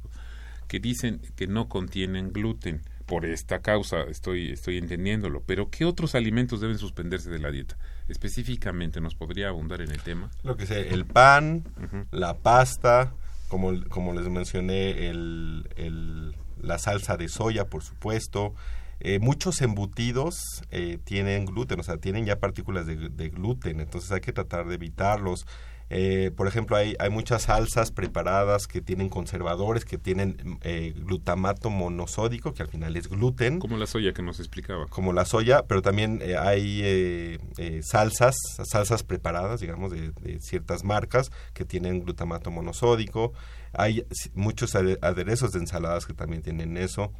que 0.66 0.80
dicen 0.80 1.20
que 1.36 1.46
no 1.46 1.68
contienen 1.68 2.32
gluten 2.32 2.80
por 3.08 3.24
esta 3.24 3.60
causa, 3.60 4.02
estoy, 4.02 4.52
estoy 4.52 4.76
entendiéndolo, 4.76 5.42
pero 5.44 5.70
¿qué 5.70 5.86
otros 5.86 6.14
alimentos 6.14 6.60
deben 6.60 6.76
suspenderse 6.78 7.30
de 7.30 7.38
la 7.38 7.50
dieta? 7.50 7.76
Específicamente, 8.06 9.00
¿nos 9.00 9.14
podría 9.14 9.48
abundar 9.48 9.80
en 9.80 9.90
el 9.90 10.00
tema? 10.02 10.30
Lo 10.44 10.58
que 10.58 10.66
sé, 10.66 10.90
el 10.92 11.06
pan, 11.06 11.64
la 12.10 12.34
pasta, 12.34 13.14
como, 13.48 13.72
como 13.88 14.12
les 14.12 14.28
mencioné, 14.28 15.08
el, 15.08 15.68
el, 15.76 16.36
la 16.60 16.78
salsa 16.78 17.16
de 17.16 17.28
soya, 17.28 17.64
por 17.64 17.82
supuesto. 17.82 18.54
Eh, 19.00 19.18
muchos 19.20 19.62
embutidos 19.62 20.62
eh, 20.70 20.98
tienen 21.02 21.46
gluten, 21.46 21.80
o 21.80 21.82
sea, 21.82 21.96
tienen 21.96 22.26
ya 22.26 22.40
partículas 22.40 22.86
de, 22.86 23.08
de 23.08 23.28
gluten, 23.30 23.80
entonces 23.80 24.12
hay 24.12 24.20
que 24.20 24.34
tratar 24.34 24.66
de 24.68 24.74
evitarlos. 24.74 25.46
Eh, 25.90 26.32
por 26.36 26.46
ejemplo, 26.46 26.76
hay, 26.76 26.94
hay 26.98 27.08
muchas 27.08 27.42
salsas 27.42 27.92
preparadas 27.92 28.66
que 28.66 28.82
tienen 28.82 29.08
conservadores, 29.08 29.84
que 29.84 29.96
tienen 29.96 30.58
eh, 30.62 30.92
glutamato 30.96 31.70
monosódico, 31.70 32.52
que 32.52 32.62
al 32.62 32.68
final 32.68 32.96
es 32.96 33.08
gluten. 33.08 33.58
Como 33.58 33.78
la 33.78 33.86
soya 33.86 34.12
que 34.12 34.22
nos 34.22 34.38
explicaba. 34.38 34.86
Como 34.86 35.12
la 35.12 35.24
soya, 35.24 35.62
pero 35.66 35.80
también 35.80 36.20
eh, 36.22 36.36
hay 36.36 37.38
salsas, 37.82 38.36
salsas 38.64 39.02
preparadas, 39.02 39.60
digamos, 39.60 39.92
de, 39.92 40.12
ciertas 40.40 40.84
marcas 40.84 41.30
que 41.54 41.64
tienen 41.64 42.00
glutamato 42.00 42.50
monosódico. 42.50 43.32
Hay 43.72 44.04
muchos 44.34 44.74
aderezos 44.74 45.52
de 45.52 45.60
ensaladas 45.60 46.06
que 46.06 46.14
también 46.14 46.42
tienen 46.42 46.76
eso. 46.76 47.12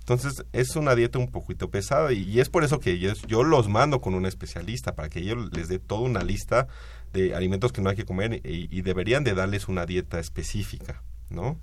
Entonces 0.00 0.42
es 0.52 0.74
una 0.74 0.94
dieta 0.94 1.18
un 1.18 1.30
poquito 1.30 1.70
pesada 1.70 2.14
y, 2.14 2.40
es 2.40 2.48
por 2.48 2.64
eso 2.64 2.80
que 2.80 2.98
yo, 2.98 3.12
yo, 3.26 3.42
los 3.42 3.68
mando 3.68 4.00
con 4.00 4.14
un 4.14 4.24
especialista 4.24 4.94
para 4.94 5.10
que 5.10 5.18
ellos 5.18 5.50
les 5.52 5.68
dé 5.68 5.78
toda 5.78 6.00
una 6.00 6.22
lista 6.22 6.66
de 7.12 7.34
alimentos 7.34 7.72
que 7.72 7.80
no 7.80 7.90
hay 7.90 7.96
que 7.96 8.04
comer 8.04 8.40
y, 8.44 8.82
deberían 8.82 9.24
de 9.24 9.34
darles 9.34 9.68
una 9.68 9.86
dieta 9.86 10.18
específica, 10.18 11.02
¿no? 11.30 11.58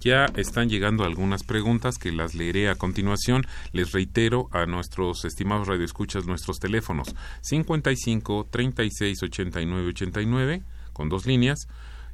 Ya 0.00 0.26
están 0.36 0.68
llegando 0.68 1.04
algunas 1.04 1.42
preguntas 1.42 1.98
que 1.98 2.12
las 2.12 2.34
leeré 2.34 2.68
a 2.68 2.76
continuación. 2.76 3.44
Les 3.72 3.92
reitero 3.92 4.48
a 4.52 4.64
nuestros 4.66 5.24
estimados 5.24 5.66
radioescuchas 5.66 6.26
nuestros 6.26 6.60
teléfonos 6.60 7.14
55 7.40 8.48
36 8.50 9.22
89 9.22 9.88
89 9.88 10.62
con 10.92 11.08
dos 11.08 11.26
líneas 11.26 11.66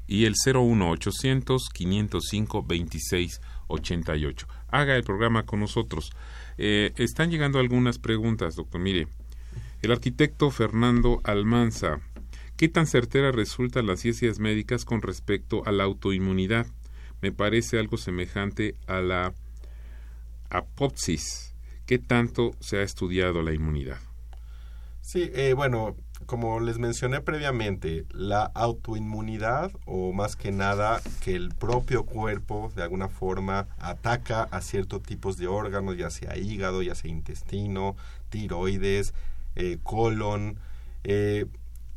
y 0.07 0.25
el 0.25 0.35
01 0.35 0.91
800 0.91 1.69
505 1.69 2.63
26 2.63 3.41
88. 3.69 4.47
Haga 4.69 4.97
el 4.97 5.05
programa 5.05 5.45
con 5.45 5.61
nosotros. 5.61 6.11
Eh, 6.59 6.93
están 6.97 7.31
llegando 7.31 7.59
algunas 7.59 7.99
preguntas, 7.99 8.55
doctor. 8.57 8.81
Mire, 8.81 9.09
el 9.83 9.93
arquitecto 9.93 10.51
Fernando 10.51 11.21
Almanza 11.25 12.01
¿Qué 12.57 12.69
tan 12.71 12.87
certera 12.87 13.33
resultan 13.33 13.87
las 13.87 14.01
ciencias 14.01 14.39
médicas 14.39 14.87
con 14.87 15.03
respecto 15.03 15.67
a 15.67 15.73
la 15.73 15.85
autoinmunidad? 15.85 16.67
Me 17.21 17.31
parece 17.31 17.79
algo 17.79 17.99
semejante 17.99 18.77
a 18.87 19.03
la 19.03 19.35
apopsis. 20.49 21.55
¿Qué 21.85 21.99
tanto 21.99 22.53
se 22.61 22.79
ha 22.79 22.83
estudiado 22.83 23.43
la 23.43 23.53
inmunidad? 23.53 23.99
Sí, 25.03 25.31
eh, 25.35 25.53
bueno, 25.53 25.97
como 26.25 26.59
les 26.61 26.79
mencioné 26.79 27.21
previamente, 27.21 28.07
la 28.11 28.45
autoinmunidad 28.55 29.71
o 29.85 30.15
más 30.15 30.35
que 30.35 30.51
nada 30.51 31.03
que 31.23 31.37
el 31.37 31.51
propio 31.51 32.07
cuerpo 32.07 32.73
de 32.75 32.83
alguna 32.83 33.09
forma 33.09 33.69
ataca 33.79 34.45
a 34.45 34.63
ciertos 34.63 35.03
tipos 35.03 35.37
de 35.37 35.47
órganos, 35.47 35.99
ya 35.99 36.09
sea 36.09 36.39
hígado, 36.39 36.83
ya 36.83 36.95
sea 36.95 37.11
intestino, 37.11 37.97
tiroides, 38.31 39.13
eh, 39.57 39.79
colon, 39.83 40.59
eh, 41.05 41.45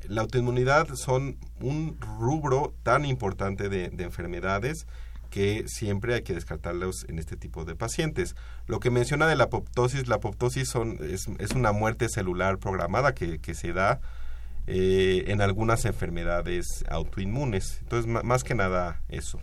la 0.07 0.21
autoinmunidad 0.21 0.87
son 0.95 1.37
un 1.59 1.97
rubro 1.99 2.73
tan 2.83 3.05
importante 3.05 3.69
de, 3.69 3.85
enfermedades 4.03 4.87
que 5.29 5.65
siempre 5.67 6.15
hay 6.15 6.23
que 6.23 6.33
descartarlos 6.33 7.05
en 7.07 7.19
este 7.19 7.35
tipo 7.35 7.65
de 7.65 7.75
pacientes. 7.75 8.35
Lo 8.65 8.79
que 8.79 8.89
menciona 8.89 9.27
de 9.27 9.35
la 9.35 9.45
apoptosis, 9.45 10.07
la 10.07 10.15
apoptosis 10.15 10.69
son, 10.69 10.97
es, 11.01 11.27
una 11.55 11.71
muerte 11.71 12.09
celular 12.09 12.57
programada 12.57 13.13
que, 13.13 13.53
se 13.53 13.73
da 13.73 14.01
eh, 14.65 15.25
en 15.27 15.41
algunas 15.41 15.85
enfermedades 15.85 16.83
autoinmunes. 16.89 17.79
Entonces, 17.81 18.11
más 18.23 18.43
que 18.43 18.55
nada 18.55 19.01
eso. 19.09 19.39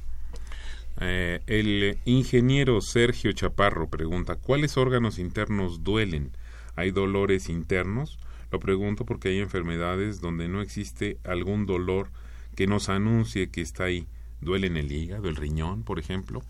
Eh, 1.00 1.40
el 1.46 1.98
ingeniero 2.06 2.80
Sergio 2.80 3.30
Chaparro 3.32 3.88
pregunta, 3.88 4.36
¿cuáles 4.36 4.76
órganos 4.76 5.18
internos 5.18 5.84
duelen? 5.84 6.32
¿Hay 6.74 6.90
dolores 6.90 7.48
internos? 7.48 8.18
Lo 8.50 8.60
pregunto 8.60 9.04
porque 9.04 9.30
hay 9.30 9.38
enfermedades 9.38 10.20
donde 10.20 10.48
no 10.48 10.60
existe 10.60 11.18
algún 11.24 11.66
dolor 11.66 12.10
que 12.54 12.66
nos 12.66 12.88
anuncie 12.88 13.50
que 13.50 13.60
está 13.60 13.84
ahí. 13.84 14.06
¿Duele 14.40 14.66
en 14.66 14.76
el 14.76 14.92
hígado, 14.92 15.28
el 15.28 15.36
riñón, 15.36 15.82
por 15.82 15.98
ejemplo? 15.98 16.42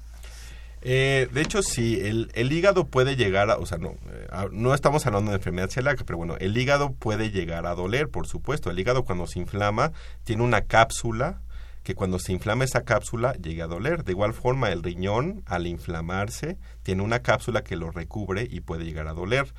Eh, 0.82 1.28
de 1.32 1.40
hecho, 1.40 1.62
sí, 1.62 1.98
el, 2.00 2.30
el, 2.34 2.52
hígado 2.52 2.86
puede 2.86 3.16
llegar 3.16 3.50
a, 3.50 3.56
o 3.56 3.66
sea, 3.66 3.78
no, 3.78 3.96
eh, 4.08 4.28
no 4.52 4.74
estamos 4.74 5.06
hablando 5.06 5.30
de 5.30 5.38
enfermedad 5.38 5.70
celíaca, 5.70 6.04
pero 6.04 6.18
bueno, 6.18 6.36
el 6.38 6.56
hígado 6.56 6.92
puede 6.92 7.30
llegar 7.30 7.66
a 7.66 7.74
doler, 7.74 8.08
por 8.08 8.26
supuesto. 8.26 8.70
El 8.70 8.78
hígado 8.78 9.04
cuando 9.04 9.26
se 9.26 9.40
inflama 9.40 9.92
tiene 10.24 10.42
una 10.42 10.62
cápsula 10.62 11.40
que 11.86 11.94
cuando 11.94 12.18
se 12.18 12.32
inflama 12.32 12.64
esa 12.64 12.82
cápsula 12.82 13.32
llega 13.34 13.64
a 13.64 13.68
doler. 13.68 14.02
De 14.02 14.10
igual 14.10 14.34
forma, 14.34 14.70
el 14.70 14.82
riñón, 14.82 15.42
al 15.46 15.68
inflamarse, 15.68 16.58
tiene 16.82 17.02
una 17.02 17.20
cápsula 17.20 17.62
que 17.62 17.76
lo 17.76 17.92
recubre 17.92 18.46
y 18.50 18.60
puede 18.60 18.84
llegar 18.84 19.06
a 19.06 19.12
doler. 19.12 19.54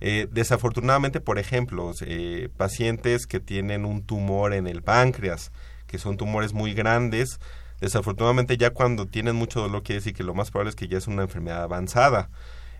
Eh, 0.00 0.28
desafortunadamente, 0.30 1.20
por 1.20 1.38
ejemplo, 1.38 1.92
eh, 2.02 2.48
pacientes 2.56 3.26
que 3.26 3.40
tienen 3.40 3.84
un 3.84 4.02
tumor 4.02 4.52
en 4.52 4.66
el 4.66 4.82
páncreas, 4.82 5.52
que 5.86 5.98
son 5.98 6.16
tumores 6.16 6.52
muy 6.52 6.74
grandes, 6.74 7.38
desafortunadamente 7.80 8.56
ya 8.56 8.70
cuando 8.70 9.06
tienen 9.06 9.36
mucho 9.36 9.60
dolor 9.60 9.82
quiere 9.82 10.00
decir 10.00 10.14
que 10.14 10.24
lo 10.24 10.34
más 10.34 10.50
probable 10.50 10.70
es 10.70 10.76
que 10.76 10.88
ya 10.88 10.98
es 10.98 11.06
una 11.06 11.22
enfermedad 11.22 11.62
avanzada. 11.62 12.30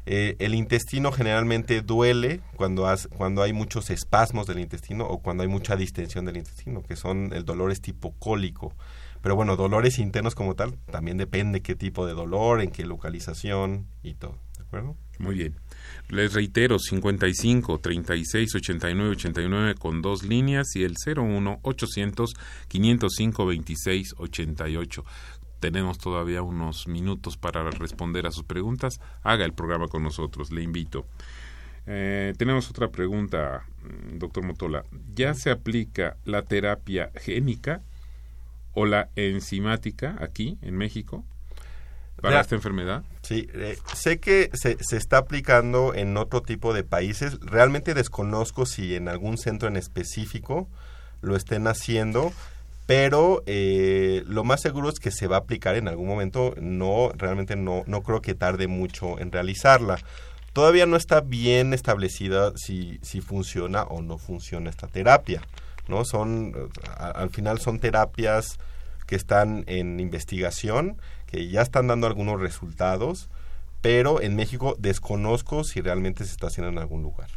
Eh, 0.07 0.37
el 0.39 0.55
intestino 0.55 1.13
generalmente 1.13 1.81
duele 1.81 2.43
cuando, 2.57 2.87
cuando 3.17 3.43
hay 3.43 3.55
muchos 3.55 3.89
espasmos 3.89 4.47
del 4.47 4.59
intestino 4.59 5.07
o 5.07 5.21
cuando 5.21 5.43
hay 5.45 5.49
mucha 5.49 5.77
distensión 5.77 6.27
del 6.27 6.37
intestino, 6.37 6.83
que 6.83 6.97
son 6.97 7.33
el 7.33 7.45
dolor 7.45 7.71
es 7.71 7.81
tipo 7.81 8.13
cólico. 8.19 8.75
Pero 9.23 9.37
bueno, 9.37 9.57
dolores 9.57 9.99
internos 9.99 10.35
como 10.35 10.55
tal, 10.55 10.77
también 10.91 11.17
depende 11.17 11.63
qué 11.63 11.75
tipo 11.75 12.07
de 12.07 12.13
dolor, 12.13 12.61
en 12.61 12.71
qué 12.71 12.85
localización 12.85 13.87
y 14.03 14.15
todo. 14.15 14.37
¿De 14.59 14.65
acuerdo? 14.65 14.97
Muy 15.19 15.37
bien. 15.37 15.57
Les 16.11 16.33
reitero, 16.33 16.79
55 16.79 17.81
36 17.81 18.55
89 18.55 19.11
89 19.11 19.75
con 19.77 20.03
dos 20.03 20.23
líneas 20.23 20.77
y 20.77 20.85
el 20.85 20.95
01 20.97 21.61
800 21.63 22.35
505 22.69 23.47
26 23.47 24.15
88. 24.19 25.05
Tenemos 25.61 25.97
todavía 25.99 26.43
unos 26.43 26.87
minutos 26.89 27.39
para 27.39 27.71
responder 27.71 28.27
a 28.27 28.31
sus 28.31 28.45
preguntas. 28.45 29.01
Haga 29.23 29.47
el 29.47 29.55
programa 29.55 29.89
con 29.89 30.03
nosotros, 30.03 30.53
le 30.53 30.63
invito. 30.63 31.07
Eh, 31.87 32.35
tenemos 32.37 32.69
otra 32.71 32.91
pregunta, 32.91 33.67
mm, 33.83 34.19
doctor 34.19 34.45
Motola. 34.45 34.85
¿Ya 35.15 35.35
se 35.35 35.51
aplica 35.51 36.17
la 36.25 36.43
terapia 36.43 37.11
génica 37.15 37.83
o 38.73 38.87
la 38.87 39.09
enzimática 39.17 40.17
aquí 40.21 40.59
en 40.63 40.77
México? 40.77 41.25
Para 42.29 42.41
esta 42.41 42.55
enfermedad? 42.55 43.03
Sí, 43.23 43.49
eh, 43.55 43.79
sé 43.95 44.19
que 44.19 44.51
se, 44.55 44.77
se, 44.81 44.97
está 44.97 45.19
aplicando 45.19 45.95
en 45.95 46.17
otro 46.17 46.43
tipo 46.43 46.75
de 46.75 46.85
países. 46.85 47.39
Realmente 47.41 47.95
desconozco 47.95 48.67
si 48.67 48.95
en 48.95 49.09
algún 49.09 49.39
centro 49.39 49.69
en 49.69 49.77
específico 49.77 50.69
lo 51.23 51.37
estén 51.37 51.67
haciendo, 51.67 52.33
pero 52.87 53.43
eh, 53.47 54.23
lo 54.27 54.45
más 54.45 54.61
seguro 54.61 54.91
es 54.91 55.01
que 55.01 55.11
se 55.11 55.27
va 55.27 55.37
a 55.37 55.41
aplicar 55.41 55.77
en 55.77 55.89
algún 55.89 56.07
momento. 56.07 56.55
No, 56.61 57.11
realmente 57.17 57.57
no, 57.57 57.83
no 57.87 58.03
creo 58.03 58.21
que 58.21 58.35
tarde 58.35 58.67
mucho 58.67 59.19
en 59.19 59.33
realizarla. 59.33 59.99
Todavía 60.53 60.87
no 60.87 60.97
está 60.97 61.21
bien 61.21 61.73
establecida 61.73 62.53
si, 62.57 62.99
si 63.03 63.21
funciona 63.21 63.83
o 63.85 64.03
no 64.03 64.19
funciona 64.19 64.71
esta 64.71 64.87
terapia. 64.87 65.43
¿no? 65.89 66.05
Son, 66.05 66.71
al 66.97 67.31
final 67.31 67.61
son 67.61 67.79
terapias 67.79 68.59
que 69.07 69.17
están 69.17 69.65
en 69.67 70.01
investigación, 70.01 70.97
que 71.27 71.49
ya 71.49 71.63
están 71.63 71.87
dando 71.87 72.07
algunos 72.07 72.41
resultados, 72.41 73.29
pero 73.81 74.21
en 74.21 74.37
México 74.37 74.77
desconozco 74.79 75.65
si 75.65 75.81
realmente 75.81 76.25
se 76.25 76.33
está 76.33 76.47
haciendo 76.47 76.71
en 76.71 76.79
algún 76.79 77.03
lugar. 77.03 77.29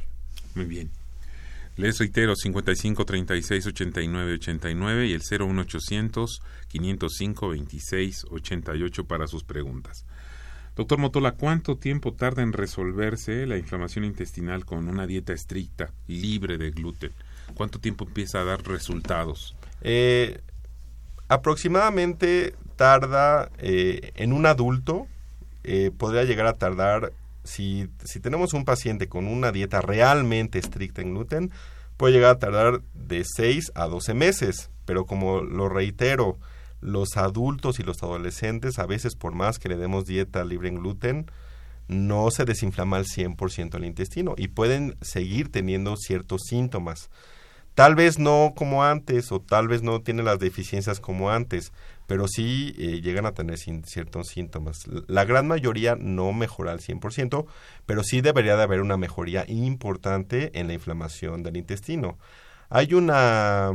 Muy 0.55 0.65
bien. 0.65 0.91
Les 1.75 1.99
reitero, 1.99 2.35
55 2.35 3.05
36 3.05 3.67
89 3.67 4.33
89 4.33 5.07
y 5.07 5.13
el 5.13 5.21
01800 5.21 6.41
505 6.69 7.49
26 7.49 8.25
88 8.31 9.05
para 9.05 9.27
sus 9.27 9.43
preguntas. 9.43 10.05
Doctor 10.75 10.99
Motola, 10.99 11.33
¿cuánto 11.33 11.77
tiempo 11.77 12.13
tarda 12.13 12.43
en 12.43 12.53
resolverse 12.53 13.45
la 13.45 13.57
inflamación 13.57 14.05
intestinal 14.05 14.63
con 14.65 14.87
una 14.87 15.05
dieta 15.05 15.33
estricta, 15.33 15.91
libre 16.07 16.57
de 16.57 16.71
gluten? 16.71 17.11
¿Cuánto 17.53 17.79
tiempo 17.79 18.05
empieza 18.05 18.41
a 18.41 18.43
dar 18.43 18.63
resultados? 18.63 19.55
Eh, 19.81 20.39
aproximadamente 21.27 22.55
tarda 22.75 23.49
eh, 23.57 24.11
en 24.15 24.33
un 24.33 24.45
adulto, 24.45 25.07
eh, 25.63 25.91
podría 25.97 26.23
llegar 26.23 26.47
a 26.47 26.53
tardar 26.53 27.11
si, 27.43 27.89
si 28.03 28.19
tenemos 28.19 28.53
un 28.53 28.65
paciente 28.65 29.07
con 29.07 29.27
una 29.27 29.51
dieta 29.51 29.81
realmente 29.81 30.59
estricta 30.59 31.01
en 31.01 31.13
gluten, 31.13 31.51
puede 31.97 32.13
llegar 32.13 32.35
a 32.35 32.39
tardar 32.39 32.81
de 32.93 33.23
6 33.25 33.71
a 33.75 33.87
12 33.87 34.13
meses. 34.13 34.69
Pero 34.85 35.05
como 35.05 35.41
lo 35.41 35.67
reitero, 35.67 36.37
los 36.79 37.17
adultos 37.17 37.79
y 37.79 37.83
los 37.83 38.01
adolescentes, 38.03 38.79
a 38.79 38.85
veces 38.85 39.15
por 39.15 39.33
más 39.33 39.59
que 39.59 39.69
le 39.69 39.77
demos 39.77 40.05
dieta 40.05 40.45
libre 40.45 40.69
en 40.69 40.75
gluten, 40.75 41.25
no 41.87 42.29
se 42.31 42.45
desinflama 42.45 42.97
al 42.97 43.05
100% 43.05 43.75
el 43.75 43.85
intestino 43.85 44.35
y 44.37 44.49
pueden 44.49 44.97
seguir 45.01 45.51
teniendo 45.51 45.95
ciertos 45.97 46.41
síntomas. 46.47 47.09
Tal 47.77 47.93
vez 47.93 48.17
no 48.17 48.53
como 48.55 48.83
antes 48.83 49.31
o 49.31 49.39
tal 49.39 49.67
vez 49.67 49.83
no 49.83 50.01
tiene 50.01 50.23
las 50.23 50.39
deficiencias 50.39 50.99
como 50.99 51.29
antes, 51.29 51.71
pero 52.07 52.27
sí 52.27 52.73
eh, 52.79 53.01
llegan 53.01 53.27
a 53.27 53.33
tener 53.33 53.59
ciertos 53.59 54.29
síntomas. 54.29 54.87
La 55.05 55.25
gran 55.25 55.47
mayoría 55.47 55.95
no 55.95 56.33
mejora 56.33 56.71
al 56.71 56.79
100%, 56.79 57.45
pero 57.85 58.01
sí 58.01 58.21
debería 58.21 58.57
de 58.57 58.63
haber 58.63 58.81
una 58.81 58.97
mejoría 58.97 59.45
importante 59.47 60.59
en 60.59 60.65
la 60.65 60.73
inflamación 60.73 61.43
del 61.43 61.55
intestino. 61.55 62.17
Hay 62.71 62.95
una 62.95 63.69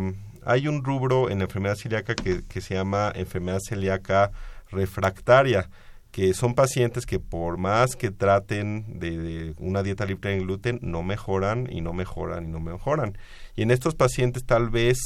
hay 0.44 0.66
un 0.66 0.82
rubro 0.82 1.30
en 1.30 1.38
la 1.38 1.44
enfermedad 1.44 1.76
celíaca 1.76 2.16
que, 2.16 2.44
que 2.44 2.61
se 2.61 2.74
llama 2.74 3.12
enfermedad 3.14 3.61
celíaca 3.64 4.32
refractaria 4.72 5.70
que 6.12 6.34
son 6.34 6.54
pacientes 6.54 7.06
que 7.06 7.18
por 7.18 7.56
más 7.56 7.96
que 7.96 8.10
traten 8.10 9.00
de, 9.00 9.54
una 9.58 9.82
dieta 9.82 10.04
libre 10.04 10.30
de 10.30 10.40
gluten, 10.40 10.78
no 10.82 11.02
mejoran 11.02 11.66
y 11.72 11.80
no 11.80 11.94
mejoran 11.94 12.44
y 12.44 12.48
no 12.48 12.60
mejoran. 12.60 13.16
Y 13.56 13.62
en 13.62 13.70
estos 13.70 13.94
pacientes 13.94 14.44
tal 14.44 14.68
vez 14.68 14.98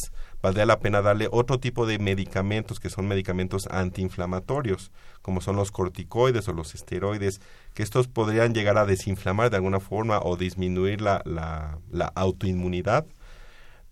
valdría 0.43 0.67
la 0.67 0.81
pena 0.81 1.03
darle 1.03 1.29
otro 1.31 1.61
tipo 1.61 1.87
de 1.87 2.01
medicamentos 2.01 2.81
que 2.81 2.91
son 2.91 3.07
medicamentos 3.07 3.69
antiinflamatorios, 3.71 4.91
como 5.23 5.41
son 5.41 5.55
los 5.55 5.71
corticoides 5.71 6.49
o 6.49 6.53
los 6.53 6.75
esteroides, 6.75 7.41
que 7.73 7.85
estos 7.85 8.09
podrían 8.09 8.53
llegar 8.53 8.77
a 8.77 8.85
desinflamar 8.85 9.51
de 9.51 9.59
alguna 9.59 9.79
forma 9.79 10.19
o 10.19 10.37
disminuir 10.37 11.01
la, 11.01 11.23
la, 11.25 11.79
la 11.89 12.07
autoinmunidad 12.17 13.07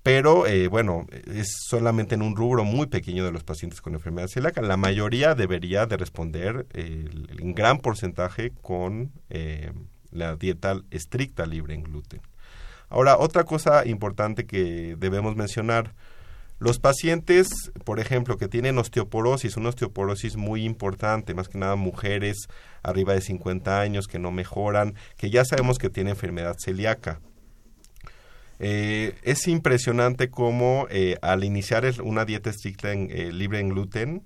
pero 0.04 0.46
eh, 0.46 0.68
bueno, 0.68 1.06
es 1.32 1.48
solamente 1.66 2.14
en 2.14 2.20
un 2.20 2.36
rubro 2.36 2.62
muy 2.62 2.88
pequeño 2.88 3.24
de 3.24 3.32
los 3.32 3.42
pacientes 3.42 3.80
con 3.80 3.94
enfermedad 3.94 4.28
celíaca. 4.28 4.60
La 4.60 4.76
mayoría 4.76 5.34
debería 5.34 5.86
de 5.86 5.96
responder 5.96 6.66
en 6.74 7.54
gran 7.54 7.78
porcentaje 7.78 8.52
con 8.60 9.12
eh, 9.30 9.72
la 10.10 10.36
dieta 10.36 10.78
estricta 10.90 11.46
libre 11.46 11.72
en 11.74 11.84
gluten. 11.84 12.20
Ahora, 12.90 13.16
otra 13.16 13.44
cosa 13.44 13.86
importante 13.86 14.44
que 14.44 14.94
debemos 14.98 15.36
mencionar, 15.36 15.94
los 16.58 16.78
pacientes, 16.78 17.72
por 17.84 17.98
ejemplo, 17.98 18.36
que 18.36 18.46
tienen 18.46 18.76
osteoporosis, 18.76 19.56
una 19.56 19.70
osteoporosis 19.70 20.36
muy 20.36 20.66
importante, 20.66 21.32
más 21.32 21.48
que 21.48 21.56
nada 21.56 21.76
mujeres 21.76 22.46
arriba 22.82 23.14
de 23.14 23.22
50 23.22 23.80
años 23.80 24.06
que 24.06 24.18
no 24.18 24.30
mejoran, 24.32 24.96
que 25.16 25.30
ya 25.30 25.46
sabemos 25.46 25.78
que 25.78 25.88
tienen 25.88 26.10
enfermedad 26.10 26.56
celíaca 26.62 27.20
eh, 28.66 29.14
es 29.24 29.46
impresionante 29.46 30.30
cómo 30.30 30.86
eh, 30.88 31.18
al 31.20 31.44
iniciar 31.44 31.84
una 32.02 32.24
dieta 32.24 32.48
estricta 32.48 32.92
en, 32.92 33.10
eh, 33.10 33.30
libre 33.30 33.60
en 33.60 33.68
gluten, 33.68 34.22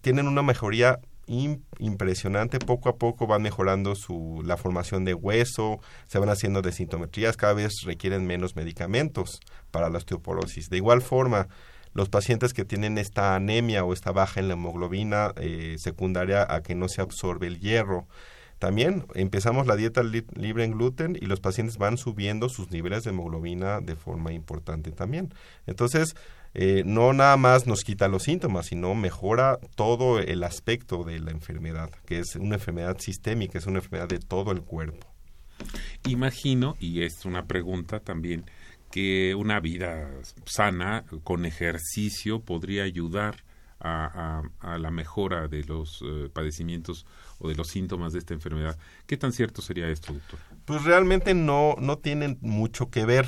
tienen 0.00 0.26
una 0.26 0.42
mejoría 0.42 0.98
impresionante. 1.26 2.58
Poco 2.58 2.88
a 2.88 2.96
poco 2.96 3.26
van 3.26 3.42
mejorando 3.42 3.94
su, 3.94 4.42
la 4.46 4.56
formación 4.56 5.04
de 5.04 5.12
hueso, 5.12 5.80
se 6.06 6.18
van 6.18 6.30
haciendo 6.30 6.62
desintometrías, 6.62 7.36
cada 7.36 7.52
vez 7.52 7.82
requieren 7.84 8.26
menos 8.26 8.56
medicamentos 8.56 9.40
para 9.70 9.90
la 9.90 9.98
osteoporosis. 9.98 10.70
De 10.70 10.78
igual 10.78 11.02
forma, 11.02 11.48
los 11.92 12.08
pacientes 12.08 12.54
que 12.54 12.64
tienen 12.64 12.96
esta 12.96 13.34
anemia 13.34 13.84
o 13.84 13.92
esta 13.92 14.10
baja 14.10 14.40
en 14.40 14.48
la 14.48 14.54
hemoglobina 14.54 15.34
secundaria 15.76 16.46
a 16.48 16.62
que 16.62 16.74
no 16.74 16.88
se 16.88 17.02
absorbe 17.02 17.46
el 17.46 17.60
hierro, 17.60 18.06
también 18.58 19.06
empezamos 19.14 19.66
la 19.66 19.76
dieta 19.76 20.02
libre 20.02 20.64
en 20.64 20.72
gluten 20.72 21.16
y 21.20 21.26
los 21.26 21.40
pacientes 21.40 21.78
van 21.78 21.96
subiendo 21.96 22.48
sus 22.48 22.70
niveles 22.70 23.04
de 23.04 23.10
hemoglobina 23.10 23.80
de 23.80 23.94
forma 23.94 24.32
importante 24.32 24.90
también. 24.90 25.32
Entonces, 25.66 26.16
eh, 26.54 26.82
no 26.84 27.12
nada 27.12 27.36
más 27.36 27.66
nos 27.66 27.84
quita 27.84 28.08
los 28.08 28.24
síntomas, 28.24 28.66
sino 28.66 28.94
mejora 28.94 29.58
todo 29.76 30.18
el 30.18 30.42
aspecto 30.42 31.04
de 31.04 31.20
la 31.20 31.30
enfermedad, 31.30 31.90
que 32.04 32.18
es 32.18 32.34
una 32.36 32.56
enfermedad 32.56 32.98
sistémica, 32.98 33.58
es 33.58 33.66
una 33.66 33.78
enfermedad 33.78 34.08
de 34.08 34.18
todo 34.18 34.50
el 34.50 34.62
cuerpo. 34.62 35.06
Imagino, 36.06 36.76
y 36.80 37.02
es 37.02 37.24
una 37.24 37.46
pregunta 37.46 38.00
también, 38.00 38.44
que 38.90 39.34
una 39.34 39.60
vida 39.60 40.10
sana 40.46 41.04
con 41.22 41.44
ejercicio 41.44 42.40
podría 42.40 42.84
ayudar 42.84 43.36
a, 43.80 44.42
la 44.78 44.90
mejora 44.90 45.48
de 45.48 45.64
los 45.64 46.02
eh, 46.04 46.28
padecimientos 46.32 47.06
o 47.38 47.48
de 47.48 47.54
los 47.54 47.68
síntomas 47.68 48.12
de 48.12 48.18
esta 48.18 48.34
enfermedad. 48.34 48.76
¿Qué 49.06 49.16
tan 49.16 49.32
cierto 49.32 49.62
sería 49.62 49.88
esto, 49.88 50.12
doctor? 50.12 50.38
Pues 50.64 50.84
realmente 50.84 51.34
no, 51.34 51.76
no 51.78 51.98
tienen 51.98 52.38
mucho 52.40 52.90
que 52.90 53.04
ver. 53.04 53.26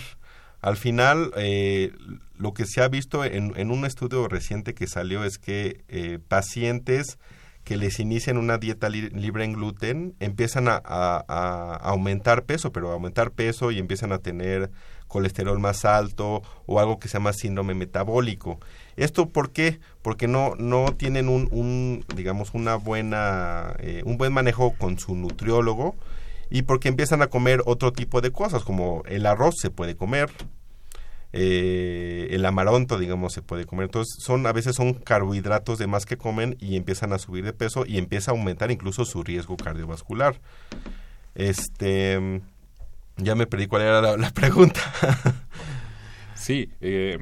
Al 0.61 0.77
final, 0.77 1.33
eh, 1.37 1.93
lo 2.37 2.53
que 2.53 2.67
se 2.67 2.83
ha 2.83 2.89
visto 2.89 3.25
en, 3.25 3.71
un 3.71 3.85
estudio 3.87 4.29
reciente 4.29 4.75
que 4.75 4.87
salió 4.87 5.25
es 5.25 5.39
que 5.39 5.85
eh, 5.89 6.19
pacientes 6.27 7.19
que 7.65 7.77
les 7.77 8.01
inician 8.01 8.37
una 8.37 8.59
dieta 8.59 8.89
libre 8.89 9.45
en 9.45 9.53
gluten 9.53 10.15
empiezan 10.19 10.69
a, 10.69 10.81
a, 10.85 11.77
aumentar 11.77 12.45
peso, 12.45 12.73
pero 12.73 12.91
aumentar 12.91 13.33
peso 13.33 13.71
y 13.71 13.79
empiezan 13.79 14.13
a 14.13 14.19
tener 14.19 14.71
colesterol 15.11 15.59
más 15.59 15.85
alto 15.85 16.43
o 16.67 16.81
algo 16.81 16.99
que 16.99 17.09
se 17.09 17.19
llama 17.19 17.33
síndrome 17.35 17.75
metabólico. 17.75 18.61
¿Esto 18.97 19.29
por 19.29 19.51
qué? 19.51 19.81
Porque 20.03 20.29
no, 20.29 20.55
no 20.57 20.95
tienen 20.97 21.29
un, 21.29 22.05
digamos, 22.15 22.55
una 22.55 22.77
buena, 22.77 23.75
eh, 23.81 24.03
un 24.07 24.17
buen 24.17 24.33
manejo 24.33 24.73
con 24.79 24.99
su 24.99 25.15
nutriólogo 25.17 25.97
y 26.49 26.63
porque 26.63 26.89
empiezan 26.89 27.23
a 27.23 27.27
comer 27.27 27.63
otro 27.67 27.93
tipo 27.93 28.21
de 28.21 28.31
cosas, 28.31 28.63
como 28.63 29.03
el 29.07 29.27
arroz 29.27 29.57
se 29.61 29.71
puede 29.71 29.97
comer, 29.97 30.31
eh, 31.33 32.29
el 32.31 32.47
amaranto, 32.47 32.99
digamos, 32.99 33.33
se 33.33 33.43
puede 33.43 33.65
comer. 33.65 33.85
Entonces, 33.85 34.15
son, 34.23 34.47
a 34.47 34.53
veces 34.53 34.77
son 34.77 34.95
carbohidratos 34.95 35.79
de 35.79 35.87
más 35.89 36.07
que 36.07 36.17
comen 36.17 36.57
y 36.61 36.77
empiezan 36.77 37.13
a 37.13 37.19
subir 37.19 37.45
de 37.45 37.53
peso 37.53 37.85
y 37.85 37.99
empieza 37.99 38.31
a 38.31 38.35
aumentar 38.35 38.71
incluso 38.71 39.05
su 39.05 39.23
riesgo 39.23 39.57
cardiovascular. 39.57 40.41
Este, 41.35 42.41
ya 43.23 43.35
me 43.35 43.47
perdí 43.47 43.67
cuál 43.67 43.83
era 43.83 44.17
la, 44.17 44.31
pregunta. 44.31 44.81
sí, 46.35 46.71
eh, 46.81 47.19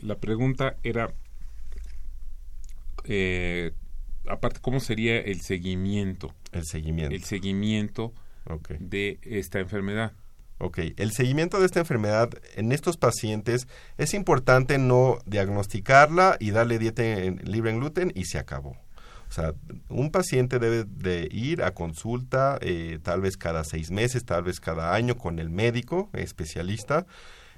la 0.00 0.18
pregunta 0.18 0.76
era, 0.82 1.12
eh, 3.04 3.72
aparte, 4.28 4.60
¿cómo 4.60 4.80
sería 4.80 5.18
el 5.18 5.40
seguimiento? 5.40 6.34
El 6.52 6.64
seguimiento. 6.64 7.14
El 7.14 7.24
seguimiento 7.24 8.12
de 8.78 9.18
esta 9.22 9.58
enfermedad. 9.58 10.12
Ok, 10.58 10.78
el 10.96 11.12
seguimiento 11.12 11.60
de 11.60 11.66
esta 11.66 11.80
enfermedad 11.80 12.30
en 12.54 12.72
estos 12.72 12.96
pacientes 12.96 13.68
es 13.98 14.14
importante 14.14 14.78
no 14.78 15.18
diagnosticarla 15.26 16.36
y 16.40 16.50
darle 16.50 16.78
dieta 16.78 17.02
libre 17.44 17.70
en 17.70 17.80
gluten 17.80 18.10
y 18.14 18.24
se 18.24 18.38
acabó. 18.38 18.85
Sea, 19.36 19.52
un 19.90 20.10
paciente 20.10 20.58
debe 20.58 20.84
de 20.84 21.28
ir 21.30 21.62
a 21.62 21.74
consulta 21.74 22.56
eh, 22.62 22.98
tal 23.02 23.20
vez 23.20 23.36
cada 23.36 23.64
seis 23.64 23.90
meses, 23.90 24.24
tal 24.24 24.44
vez 24.44 24.60
cada 24.60 24.94
año 24.94 25.18
con 25.18 25.38
el 25.38 25.50
médico 25.50 26.08
especialista 26.14 27.04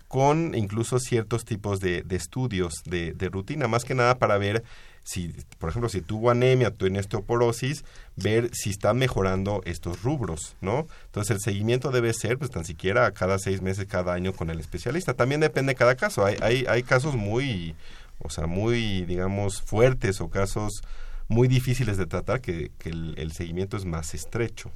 con 0.09 0.57
incluso 0.57 0.99
ciertos 0.99 1.45
tipos 1.45 1.79
de, 1.79 2.05
estudios 2.11 2.83
de, 2.85 3.15
rutina, 3.31 3.69
más 3.69 3.85
que 3.85 3.95
nada 3.95 4.19
para 4.19 4.39
ver 4.39 4.65
si, 5.05 5.33
por 5.59 5.71
ejemplo, 5.71 5.89
si 5.89 6.01
tuvo 6.01 6.31
anemia, 6.31 6.73
tuvo 6.73 6.99
osteoporosis, 6.99 7.85
ver 8.17 8.51
si 8.53 8.71
está 8.71 8.93
mejorando 8.93 9.63
estos 9.65 10.03
rubros, 10.03 10.57
¿no? 10.61 10.89
Entonces 11.07 11.37
el 11.37 11.41
seguimiento 11.41 11.93
debe 11.93 12.13
ser, 12.13 12.39
pues 12.39 12.51
tan 12.51 12.65
siquiera 12.65 13.13
cada 13.13 13.39
seis 13.39 13.63
meses, 13.63 13.87
cada 13.87 14.15
año 14.15 14.33
con 14.33 14.51
el 14.51 14.59
especialista. 14.59 15.15
También 15.15 15.41
depende 15.41 15.75
de 15.75 15.77
cada 15.77 15.95
caso. 15.95 16.25
Hay, 16.25 16.37
hay, 16.41 16.65
hay 16.69 16.83
casos 16.83 17.15
muy, 17.15 17.77
o 18.19 18.31
sea, 18.31 18.47
muy, 18.47 19.05
digamos, 19.05 19.63
fuertes 19.63 20.21
o 20.21 20.29
casos 20.29 20.83
muy 21.29 21.47
difíciles 21.47 21.97
de 21.97 22.07
tratar 22.07 22.41
que, 22.41 22.73
el, 22.85 23.33
seguimiento 23.33 23.77
es 23.77 23.85
más 23.85 24.15
estrecho. 24.15 24.73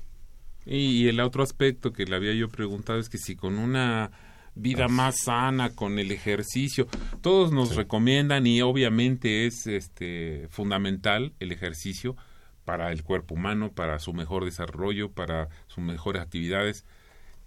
Y, 0.65 1.09
el 1.09 1.19
otro 1.21 1.43
aspecto 1.43 1.93
que 1.93 2.05
le 2.05 2.15
había 2.15 2.35
yo 2.35 2.49
preguntado 2.49 2.99
es 3.01 3.09
que 3.09 3.19
si 3.19 3.35
con 3.35 3.59
una 3.59 4.11
vida 4.55 4.89
más 4.89 5.23
sana 5.25 5.71
con 5.71 5.99
el 5.99 6.11
ejercicio. 6.13 6.87
Todos 7.21 7.53
nos 7.53 7.75
recomiendan 7.75 8.47
y 8.47 8.61
obviamente 8.63 9.47
es 9.47 9.67
este 9.67 10.47
fundamental 10.51 11.33
el 11.41 11.53
ejercicio 11.53 12.17
para 12.65 12.93
el 12.93 13.03
cuerpo 13.03 13.35
humano, 13.35 13.73
para 13.73 13.99
su 13.99 14.13
mejor 14.13 14.45
desarrollo, 14.45 15.11
para 15.11 15.49
sus 15.67 15.83
mejores 15.83 16.23
actividades, 16.23 16.85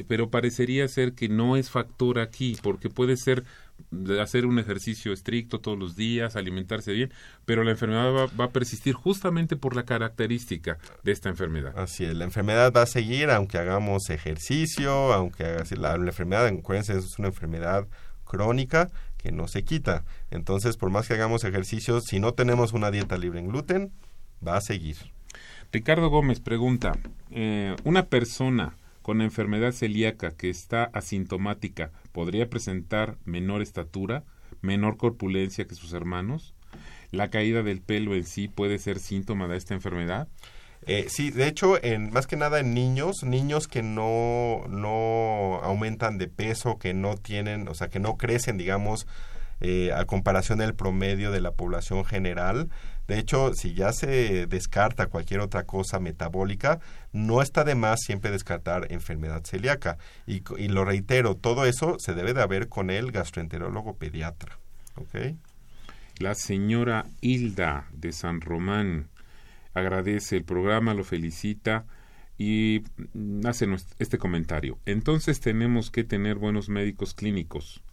pero 0.07 0.29
parecería 0.29 0.87
ser 0.87 1.13
que 1.13 1.29
no 1.29 1.55
es 1.55 1.69
factor 1.69 2.19
aquí, 2.19 2.57
porque 2.61 2.89
puede 2.89 3.15
ser 3.15 3.45
hacer 4.21 4.45
un 4.45 4.59
ejercicio 4.59 5.13
estricto 5.13 5.59
todos 5.59 5.78
los 5.78 5.95
días, 5.95 6.36
alimentarse 6.36 6.91
bien, 6.91 7.11
pero 7.45 7.63
la 7.63 7.71
enfermedad 7.71 8.30
va, 8.39 8.45
a 8.45 8.49
persistir 8.49 8.93
justamente 8.93 9.55
por 9.55 9.76
la 9.76 9.84
característica 9.84 10.78
de 11.03 11.11
esta 11.11 11.30
enfermedad. 11.30 11.78
Así 11.78 12.05
es, 12.05 12.15
la 12.15 12.26
enfermedad 12.26 12.73
va 12.76 12.84
a 12.84 12.88
seguir 12.88 13.30
aunque 13.30 13.57
hagamos 13.57 14.09
ejercicio, 14.09 15.13
aunque 15.13 15.57
la, 15.78 15.97
la 15.97 16.07
enfermedad, 16.07 16.47
acuérdense, 16.47 16.97
es 16.97 17.17
una 17.19 17.30
enfermedad 17.30 17.88
crónica 18.23 18.89
que 19.17 19.32
no 19.32 19.47
se 19.47 19.63
quita. 19.63 20.03
Entonces, 20.32 20.78
por 20.78 20.89
más 20.89 21.07
que 21.07 21.13
hagamos 21.13 21.43
ejercicio, 21.43 22.01
si 22.01 22.19
no 22.19 22.34
tenemos 22.34 22.73
una 22.73 22.91
dieta 22.91 23.17
libre 23.17 23.39
en 23.39 23.47
gluten, 23.47 23.91
va 24.45 24.57
a 24.57 24.61
seguir. 24.61 24.97
Ricardo 25.71 26.09
Gómez 26.09 26.39
pregunta, 26.39 26.97
eh, 27.32 27.76
¿una 27.84 28.05
persona 28.05 28.76
con 29.05 29.21
enfermedad 29.21 29.71
celíaca 29.71 30.31
que 30.31 30.49
está 30.49 30.85
asintomática 30.85 31.91
podría 32.11 32.49
presentar 32.49 33.19
menor 33.23 33.61
estatura, 33.61 34.23
menor 34.61 34.97
corpulencia 34.97 35.67
que 35.67 35.75
sus 35.75 35.93
hermanos? 35.93 36.55
¿La 37.11 37.29
caída 37.29 37.61
del 37.61 37.81
pelo 37.81 38.15
en 38.15 38.25
sí 38.25 38.47
puede 38.47 38.79
ser 38.79 38.97
síntoma 38.97 39.47
de 39.47 39.57
esta 39.57 39.75
enfermedad? 39.75 40.27
Eh, 40.87 41.05
sí, 41.07 41.29
de 41.29 41.47
hecho, 41.47 41.77
en, 41.83 42.09
más 42.09 42.25
que 42.25 42.35
nada 42.35 42.59
en 42.59 42.73
niños, 42.73 43.23
niños 43.23 43.67
que 43.67 43.83
no, 43.83 44.63
no 44.69 45.59
aumentan 45.61 46.17
de 46.17 46.27
peso, 46.27 46.79
que 46.79 46.95
no 46.95 47.15
tienen, 47.15 47.67
o 47.67 47.75
sea, 47.75 47.89
que 47.89 47.99
no 47.99 48.17
crecen, 48.17 48.57
digamos, 48.57 49.05
eh, 49.61 49.91
a 49.93 50.05
comparación 50.05 50.57
del 50.57 50.73
promedio 50.73 51.29
de 51.29 51.41
la 51.41 51.51
población 51.51 52.05
general, 52.05 52.69
de 53.07 53.19
hecho, 53.19 53.53
si 53.53 53.73
ya 53.73 53.91
se 53.93 54.47
descarta 54.47 55.07
cualquier 55.07 55.39
otra 55.39 55.63
cosa 55.63 55.99
metabólica, 55.99 56.79
no 57.11 57.41
está 57.41 57.63
de 57.63 57.75
más 57.75 58.01
siempre 58.01 58.31
descartar 58.31 58.91
enfermedad 58.91 59.43
celíaca. 59.43 59.97
Y, 60.25 60.41
lo 60.67 60.85
reitero, 60.85 61.35
todo 61.35 61.65
eso 61.65 61.97
se 61.99 62.15
debe 62.15 62.33
de 62.33 62.45
ver 62.47 62.67
con 62.67 62.89
el 62.89 63.11
gastroenterólogo 63.11 63.97
pediatra. 63.97 64.57
La 66.17 66.33
señora 66.33 67.05
Hilda 67.21 67.87
de 67.91 68.11
San 68.11 68.41
Román 68.41 69.09
agradece 69.73 70.37
el 70.37 70.45
programa, 70.45 70.93
lo 70.93 71.03
felicita 71.03 71.85
y 72.37 72.81
hace 73.45 73.67
este 73.99 74.17
comentario. 74.17 74.79
Entonces 74.85 75.41
tenemos 75.41 75.91
que 75.91 76.03
tener 76.03 76.35
buenos 76.35 76.69
médicos 76.69 77.13
clínicos 77.13 77.83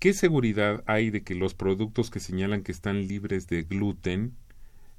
¿Qué 0.00 0.14
seguridad 0.14 0.82
hay 0.86 1.10
de 1.10 1.22
que 1.22 1.34
los 1.34 1.52
productos 1.52 2.10
que 2.10 2.20
señalan 2.20 2.62
que 2.62 2.72
están 2.72 3.06
libres 3.06 3.48
de 3.48 3.64
gluten 3.64 4.34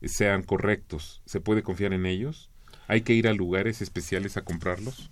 sean 0.03 0.43
correctos? 0.43 1.23
¿Se 1.25 1.41
puede 1.41 1.63
confiar 1.63 1.91
en 1.93 2.05
ellos? 2.05 2.51
¿Hay 2.87 3.01
que 3.01 3.13
ir 3.13 3.27
a 3.27 3.33
lugares 3.33 3.81
especiales 3.81 4.37
a 4.37 4.43
comprarlos? 4.43 5.09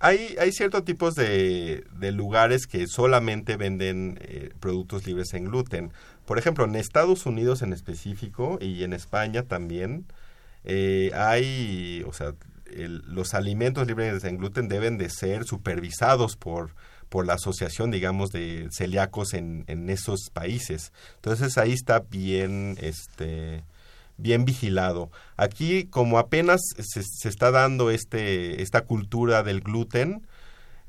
Hay, 0.00 0.34
hay 0.40 0.50
ciertos 0.50 0.84
tipos 0.84 1.14
de, 1.14 1.84
lugares 2.12 2.66
que 2.66 2.88
solamente 2.88 3.56
venden 3.56 4.18
eh, 4.22 4.50
productos 4.58 5.06
libres 5.06 5.32
en 5.34 5.44
gluten. 5.44 5.92
Por 6.26 6.36
ejemplo, 6.40 6.64
en 6.64 6.74
Estados 6.74 7.24
Unidos 7.24 7.62
en 7.62 7.72
específico 7.72 8.58
y 8.60 8.82
en 8.82 8.92
España 8.92 9.44
también 9.44 10.04
eh, 10.64 11.12
hay, 11.14 12.02
o 12.08 12.12
sea, 12.12 12.34
los 12.74 13.34
alimentos 13.34 13.86
libres 13.86 14.24
en 14.24 14.38
gluten 14.38 14.66
deben 14.66 14.98
de 14.98 15.10
ser 15.10 15.44
supervisados 15.44 16.36
por 16.36 16.74
por 17.12 17.26
la 17.26 17.34
asociación, 17.34 17.90
digamos, 17.90 18.30
de 18.30 18.68
celíacos 18.72 19.34
en, 19.34 19.64
en 19.66 19.90
esos 19.90 20.30
países. 20.32 20.92
Entonces 21.16 21.58
ahí 21.58 21.72
está 21.72 22.00
bien, 22.00 22.78
este, 22.80 23.64
bien 24.16 24.46
vigilado. 24.46 25.10
Aquí, 25.36 25.84
como 25.84 26.18
apenas 26.18 26.62
se, 26.78 27.02
se, 27.02 27.28
está 27.28 27.50
dando 27.50 27.90
este, 27.90 28.62
esta 28.62 28.86
cultura 28.86 29.42
del 29.42 29.60
gluten, 29.60 30.26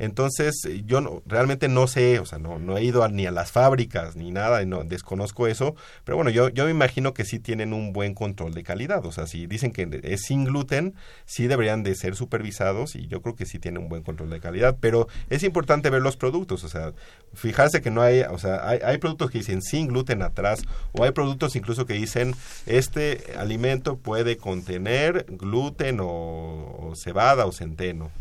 entonces, 0.04 0.62
yo 0.86 1.02
no, 1.02 1.22
realmente 1.26 1.68
no 1.68 1.88
sé, 1.88 2.20
o 2.20 2.26
sea, 2.26 2.40
no, 2.40 2.78
he 2.78 2.84
ido 2.84 3.08
ni 3.10 3.26
a 3.26 3.32
las 3.32 3.52
fábricas 3.52 4.16
ni 4.16 4.32
nada, 4.32 4.64
no, 4.66 4.84
desconozco 4.84 5.48
eso, 5.48 5.76
pero 6.04 6.16
bueno, 6.16 6.30
yo, 6.30 6.50
me 6.66 6.72
imagino 6.72 7.14
que 7.14 7.26
sí 7.26 7.40
tienen 7.40 7.74
un 7.74 7.94
buen 7.94 8.14
control 8.14 8.54
de 8.54 8.64
calidad, 8.64 9.06
o 9.06 9.12
sea, 9.12 9.28
si 9.28 9.48
dicen 9.48 9.72
que 9.72 10.02
es 10.04 10.22
sin 10.24 10.46
gluten, 10.46 10.96
sí 11.26 11.48
deberían 11.48 11.84
de 11.84 11.96
ser 11.96 12.16
supervisados 12.16 12.96
y 12.96 13.08
yo 13.08 13.22
creo 13.22 13.36
que 13.36 13.46
sí 13.46 13.60
tienen 13.60 13.84
un 13.84 13.90
buen 13.90 14.04
control 14.04 14.30
de 14.30 14.40
calidad, 14.40 14.78
pero 14.80 15.08
es 15.30 15.44
importante 15.44 15.90
ver 15.90 16.02
los 16.02 16.18
productos, 16.18 16.64
o 16.64 16.70
sea, 16.70 16.94
fijarse 17.34 17.82
que 17.82 17.92
no 17.92 18.02
hay, 18.02 18.22
o 18.22 18.38
sea, 18.38 18.68
hay 18.68 18.98
productos 18.98 19.32
que 19.32 19.40
dicen 19.40 19.62
sin 19.62 19.88
gluten 19.88 20.22
atrás, 20.22 20.64
o 20.94 21.04
hay 21.04 21.12
productos 21.12 21.56
incluso 21.56 21.86
que 21.86 21.94
dicen 21.94 22.36
este 22.66 23.34
alimento 23.38 23.98
puede 23.98 24.38
contener 24.38 25.26
gluten 25.30 26.00
o, 26.02 26.94
cebada 26.96 27.46
o 27.46 27.52
centeno. 27.52 28.12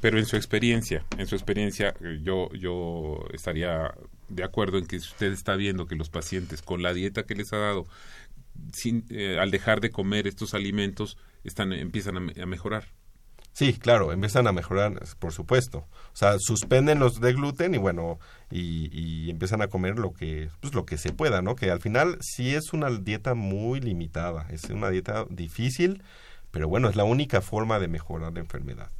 Pero 0.00 0.18
en 0.18 0.26
su 0.26 0.36
experiencia, 0.36 1.04
en 1.18 1.26
su 1.26 1.34
experiencia, 1.34 1.94
eh, 2.00 2.20
yo, 2.22 2.52
yo 2.52 3.24
estaría 3.32 3.94
de 4.28 4.44
acuerdo 4.44 4.78
en 4.78 4.86
que 4.86 5.00
si 5.00 5.08
usted 5.08 5.32
está 5.32 5.56
viendo 5.56 5.86
que 5.86 5.96
los 5.96 6.10
pacientes 6.10 6.62
con 6.62 6.82
la 6.82 6.92
dieta 6.92 7.24
que 7.24 7.34
les 7.34 7.52
ha 7.52 7.58
dado, 7.58 7.86
sin, 8.72 9.04
eh, 9.10 9.38
al 9.38 9.50
dejar 9.50 9.80
de 9.80 9.90
comer 9.90 10.26
estos 10.26 10.54
alimentos, 10.54 11.16
están, 11.44 11.72
empiezan 11.72 12.16
a, 12.16 12.46
mejorar. 12.46 12.84
Sí, 13.52 13.72
claro, 13.72 14.12
empiezan 14.12 14.46
a 14.46 14.52
mejorar, 14.52 15.00
por 15.18 15.32
supuesto. 15.32 15.86
O 16.12 16.16
sea, 16.16 16.36
suspenden 16.38 16.98
los 16.98 17.20
de 17.20 17.32
gluten 17.32 17.74
y 17.74 17.78
bueno, 17.78 18.18
y, 18.50 18.90
y, 18.92 19.30
empiezan 19.30 19.62
a 19.62 19.68
comer 19.68 19.98
lo 19.98 20.12
que, 20.12 20.50
pues 20.60 20.74
lo 20.74 20.84
que 20.84 20.98
se 20.98 21.12
pueda, 21.12 21.40
¿no? 21.40 21.56
Que 21.56 21.70
al 21.70 21.80
final 21.80 22.18
sí 22.20 22.54
es 22.54 22.72
una 22.74 22.90
dieta 22.90 23.34
muy 23.34 23.80
limitada, 23.80 24.46
es 24.50 24.64
una 24.64 24.90
dieta 24.90 25.24
difícil, 25.30 26.02
pero 26.50 26.68
bueno, 26.68 26.90
es 26.90 26.96
la 26.96 27.04
única 27.04 27.40
forma 27.40 27.78
de 27.78 27.88
mejorar 27.88 28.32
la 28.34 28.40
enfermedad. 28.40 28.90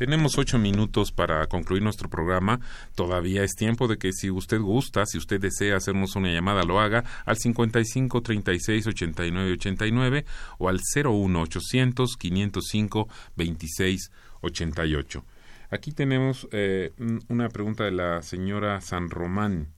Tenemos 0.00 0.38
ocho 0.38 0.58
minutos 0.58 1.12
para 1.12 1.46
concluir 1.46 1.82
nuestro 1.82 2.08
programa. 2.08 2.58
Todavía 2.94 3.44
es 3.44 3.54
tiempo 3.54 3.86
de 3.86 3.98
que 3.98 4.14
si 4.14 4.30
usted 4.30 4.58
gusta, 4.58 5.04
si 5.04 5.18
usted 5.18 5.38
desea 5.38 5.76
hacernos 5.76 6.16
una 6.16 6.32
llamada, 6.32 6.62
lo 6.62 6.80
haga 6.80 7.04
al 7.26 7.36
55 7.36 8.22
36 8.22 8.86
89 8.86 9.52
89 9.52 10.24
o 10.56 10.70
al 10.70 10.80
01 11.04 11.42
800 11.42 12.16
505 12.16 13.08
26 13.36 14.10
88. 14.40 15.24
Aquí 15.68 15.92
tenemos 15.92 16.48
eh, 16.50 16.92
una 17.28 17.50
pregunta 17.50 17.84
de 17.84 17.92
la 17.92 18.22
señora 18.22 18.80
San 18.80 19.10
Román. 19.10 19.68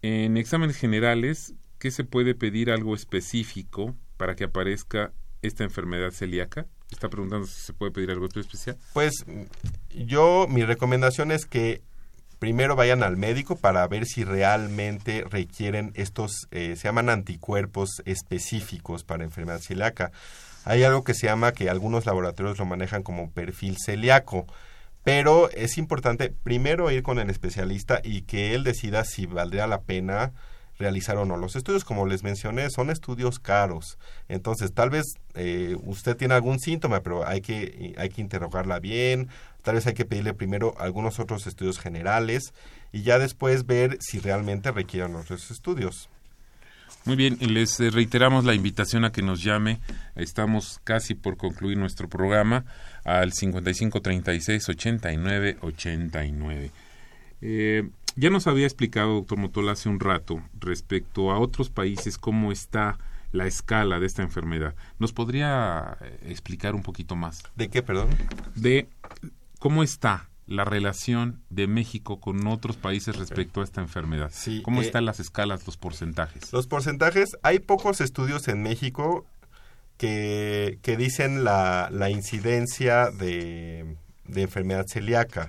En 0.00 0.38
exámenes 0.38 0.78
generales, 0.78 1.52
¿qué 1.78 1.90
se 1.90 2.04
puede 2.04 2.34
pedir 2.34 2.70
algo 2.70 2.94
específico 2.94 3.94
para 4.16 4.36
que 4.36 4.44
aparezca 4.44 5.12
esta 5.42 5.64
enfermedad 5.64 6.12
celíaca? 6.12 6.66
Está 6.94 7.08
preguntando 7.08 7.46
si 7.48 7.60
se 7.60 7.72
puede 7.72 7.90
pedir 7.90 8.12
algo 8.12 8.26
especial. 8.26 8.76
Pues 8.92 9.24
yo, 9.90 10.46
mi 10.48 10.64
recomendación 10.64 11.32
es 11.32 11.44
que 11.44 11.82
primero 12.38 12.76
vayan 12.76 13.02
al 13.02 13.16
médico 13.16 13.56
para 13.56 13.86
ver 13.88 14.06
si 14.06 14.22
realmente 14.22 15.24
requieren 15.28 15.90
estos, 15.94 16.46
eh, 16.52 16.76
se 16.76 16.84
llaman 16.84 17.10
anticuerpos 17.10 18.00
específicos 18.04 19.02
para 19.02 19.24
enfermedad 19.24 19.58
celíaca. 19.58 20.12
Hay 20.64 20.84
algo 20.84 21.02
que 21.02 21.14
se 21.14 21.26
llama, 21.26 21.50
que 21.50 21.68
algunos 21.68 22.06
laboratorios 22.06 22.58
lo 22.58 22.64
manejan 22.64 23.02
como 23.02 23.32
perfil 23.32 23.76
celíaco, 23.76 24.46
pero 25.02 25.50
es 25.50 25.76
importante 25.76 26.32
primero 26.44 26.92
ir 26.92 27.02
con 27.02 27.18
el 27.18 27.28
especialista 27.28 28.00
y 28.04 28.22
que 28.22 28.54
él 28.54 28.62
decida 28.62 29.04
si 29.04 29.26
valdría 29.26 29.66
la 29.66 29.80
pena 29.80 30.32
realizar 30.78 31.16
o 31.16 31.24
no. 31.24 31.36
Los 31.36 31.56
estudios, 31.56 31.84
como 31.84 32.06
les 32.06 32.22
mencioné, 32.22 32.68
son 32.70 32.90
estudios 32.90 33.38
caros. 33.38 33.98
Entonces, 34.28 34.72
tal 34.72 34.90
vez 34.90 35.04
eh, 35.34 35.76
usted 35.84 36.16
tiene 36.16 36.34
algún 36.34 36.58
síntoma, 36.58 37.00
pero 37.00 37.26
hay 37.26 37.40
que, 37.40 37.94
hay 37.96 38.08
que 38.08 38.20
interrogarla 38.20 38.80
bien. 38.80 39.28
Tal 39.62 39.76
vez 39.76 39.86
hay 39.86 39.94
que 39.94 40.04
pedirle 40.04 40.34
primero 40.34 40.74
algunos 40.78 41.18
otros 41.18 41.46
estudios 41.46 41.78
generales 41.78 42.52
y 42.92 43.02
ya 43.02 43.18
después 43.18 43.66
ver 43.66 43.98
si 44.00 44.20
realmente 44.20 44.70
requieren 44.72 45.16
otros 45.16 45.50
estudios. 45.50 46.08
Muy 47.06 47.16
bien, 47.16 47.36
les 47.40 47.78
reiteramos 47.92 48.46
la 48.46 48.54
invitación 48.54 49.04
a 49.04 49.12
que 49.12 49.20
nos 49.20 49.42
llame. 49.42 49.78
Estamos 50.16 50.80
casi 50.84 51.14
por 51.14 51.36
concluir 51.36 51.76
nuestro 51.76 52.08
programa 52.08 52.64
al 53.04 53.32
5536 53.32 54.68
89 54.70 55.58
89. 55.60 56.70
Eh, 57.42 57.90
ya 58.16 58.30
nos 58.30 58.46
había 58.46 58.66
explicado, 58.66 59.14
doctor 59.14 59.38
Motola, 59.38 59.72
hace 59.72 59.88
un 59.88 60.00
rato 60.00 60.42
respecto 60.58 61.30
a 61.30 61.38
otros 61.38 61.70
países 61.70 62.18
cómo 62.18 62.52
está 62.52 62.98
la 63.32 63.46
escala 63.46 63.98
de 63.98 64.06
esta 64.06 64.22
enfermedad. 64.22 64.74
¿Nos 64.98 65.12
podría 65.12 65.98
eh, 66.00 66.18
explicar 66.28 66.74
un 66.74 66.82
poquito 66.82 67.16
más? 67.16 67.42
¿De 67.56 67.68
qué, 67.68 67.82
perdón? 67.82 68.10
De 68.54 68.88
cómo 69.58 69.82
está 69.82 70.28
la 70.46 70.64
relación 70.64 71.40
de 71.50 71.66
México 71.66 72.20
con 72.20 72.46
otros 72.46 72.76
países 72.76 73.16
respecto 73.16 73.60
a 73.60 73.64
esta 73.64 73.80
enfermedad. 73.80 74.30
Sí, 74.32 74.62
¿Cómo 74.62 74.82
eh, 74.82 74.86
están 74.86 75.04
las 75.04 75.18
escalas, 75.18 75.66
los 75.66 75.76
porcentajes? 75.76 76.52
Los 76.52 76.66
porcentajes, 76.66 77.36
hay 77.42 77.58
pocos 77.58 78.00
estudios 78.00 78.46
en 78.48 78.62
México 78.62 79.26
que, 79.96 80.78
que 80.82 80.96
dicen 80.96 81.44
la, 81.44 81.88
la 81.90 82.10
incidencia 82.10 83.10
de, 83.10 83.96
de 84.26 84.42
enfermedad 84.42 84.86
celíaca. 84.86 85.48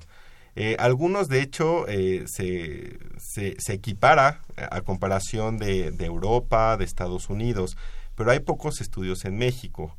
Eh, 0.55 0.77
algunos, 0.79 1.27
de 1.27 1.41
hecho, 1.41 1.87
eh, 1.87 2.23
se, 2.27 2.97
se, 3.17 3.55
se, 3.59 3.73
equipara 3.73 4.41
a 4.55 4.81
comparación 4.81 5.57
de, 5.57 5.91
de, 5.91 6.05
Europa, 6.05 6.77
de 6.77 6.85
Estados 6.85 7.29
Unidos, 7.29 7.75
pero 8.15 8.31
hay 8.31 8.39
pocos 8.39 8.79
estudios 8.79 9.25
en 9.25 9.37
México. 9.37 9.97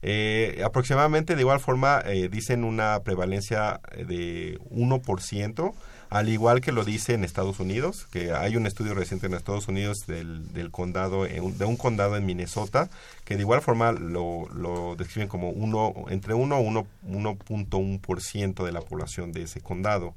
Eh, 0.00 0.62
aproximadamente, 0.64 1.34
de 1.34 1.42
igual 1.42 1.60
forma, 1.60 2.00
eh, 2.04 2.28
dicen 2.28 2.64
una 2.64 3.02
prevalencia 3.02 3.80
de 3.96 4.58
1%, 4.70 5.74
al 6.10 6.28
igual 6.28 6.60
que 6.60 6.72
lo 6.72 6.84
dice 6.84 7.14
en 7.14 7.24
Estados 7.24 7.60
Unidos, 7.60 8.06
que 8.10 8.32
hay 8.32 8.56
un 8.56 8.66
estudio 8.66 8.94
reciente 8.94 9.26
en 9.26 9.34
Estados 9.34 9.68
Unidos 9.68 9.98
del, 10.06 10.52
del 10.52 10.70
condado, 10.70 11.24
de 11.24 11.64
un 11.64 11.76
condado 11.76 12.16
en 12.16 12.26
Minnesota, 12.26 12.90
que 13.24 13.36
de 13.36 13.42
igual 13.42 13.60
forma 13.60 13.92
lo, 13.92 14.48
lo 14.54 14.96
describen 14.96 15.28
como 15.28 15.50
uno, 15.50 15.94
entre 16.08 16.34
1 16.34 16.54
a 16.54 16.60
1.1% 16.60 18.64
de 18.64 18.72
la 18.72 18.80
población 18.80 19.32
de 19.32 19.42
ese 19.42 19.60
condado. 19.60 20.14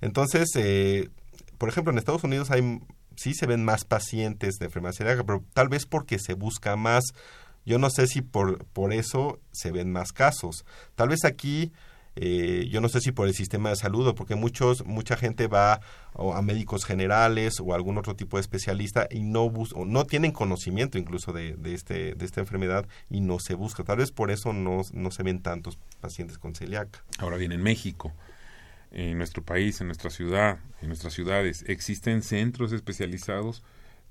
Entonces, 0.00 0.48
eh, 0.56 1.10
por 1.58 1.68
ejemplo, 1.68 1.92
en 1.92 1.98
Estados 1.98 2.24
Unidos 2.24 2.50
hay 2.50 2.80
sí 3.20 3.34
se 3.34 3.46
ven 3.46 3.64
más 3.64 3.84
pacientes 3.84 4.54
de 4.58 4.66
enfermedad 4.66 4.94
pero 5.26 5.44
tal 5.52 5.68
vez 5.68 5.84
porque 5.84 6.18
se 6.18 6.32
busca 6.32 6.76
más. 6.76 7.04
Yo 7.66 7.78
no 7.78 7.90
sé 7.90 8.06
si 8.06 8.22
por, 8.22 8.64
por 8.66 8.94
eso 8.94 9.38
se 9.52 9.70
ven 9.70 9.92
más 9.92 10.12
casos. 10.12 10.64
Tal 10.94 11.10
vez 11.10 11.26
aquí 11.26 11.70
eh, 12.16 12.68
yo 12.70 12.80
no 12.80 12.88
sé 12.88 13.00
si 13.00 13.12
por 13.12 13.28
el 13.28 13.34
sistema 13.34 13.70
de 13.70 13.76
salud 13.76 14.06
o 14.06 14.14
porque 14.14 14.34
muchos, 14.34 14.84
mucha 14.84 15.16
gente 15.16 15.46
va 15.46 15.80
o 16.12 16.34
a 16.34 16.42
médicos 16.42 16.84
generales 16.84 17.60
o 17.60 17.72
a 17.72 17.76
algún 17.76 17.98
otro 17.98 18.16
tipo 18.16 18.36
de 18.36 18.40
especialista 18.42 19.06
y 19.10 19.22
no 19.22 19.48
bus 19.48 19.74
no 19.76 20.04
tienen 20.04 20.32
conocimiento 20.32 20.98
incluso 20.98 21.32
de, 21.32 21.54
de, 21.56 21.74
este, 21.74 22.14
de 22.14 22.24
esta 22.24 22.40
enfermedad 22.40 22.86
y 23.08 23.20
no 23.20 23.38
se 23.38 23.54
busca. 23.54 23.84
Tal 23.84 23.98
vez 23.98 24.10
por 24.10 24.30
eso 24.30 24.52
no, 24.52 24.82
no 24.92 25.10
se 25.10 25.22
ven 25.22 25.40
tantos 25.40 25.78
pacientes 26.00 26.38
con 26.38 26.54
celíaca. 26.54 27.04
Ahora 27.18 27.36
bien, 27.36 27.52
en 27.52 27.62
México, 27.62 28.12
en 28.90 29.18
nuestro 29.18 29.42
país, 29.42 29.80
en 29.80 29.86
nuestra 29.86 30.10
ciudad, 30.10 30.58
en 30.82 30.88
nuestras 30.88 31.12
ciudades, 31.12 31.64
¿existen 31.68 32.22
centros 32.22 32.72
especializados 32.72 33.62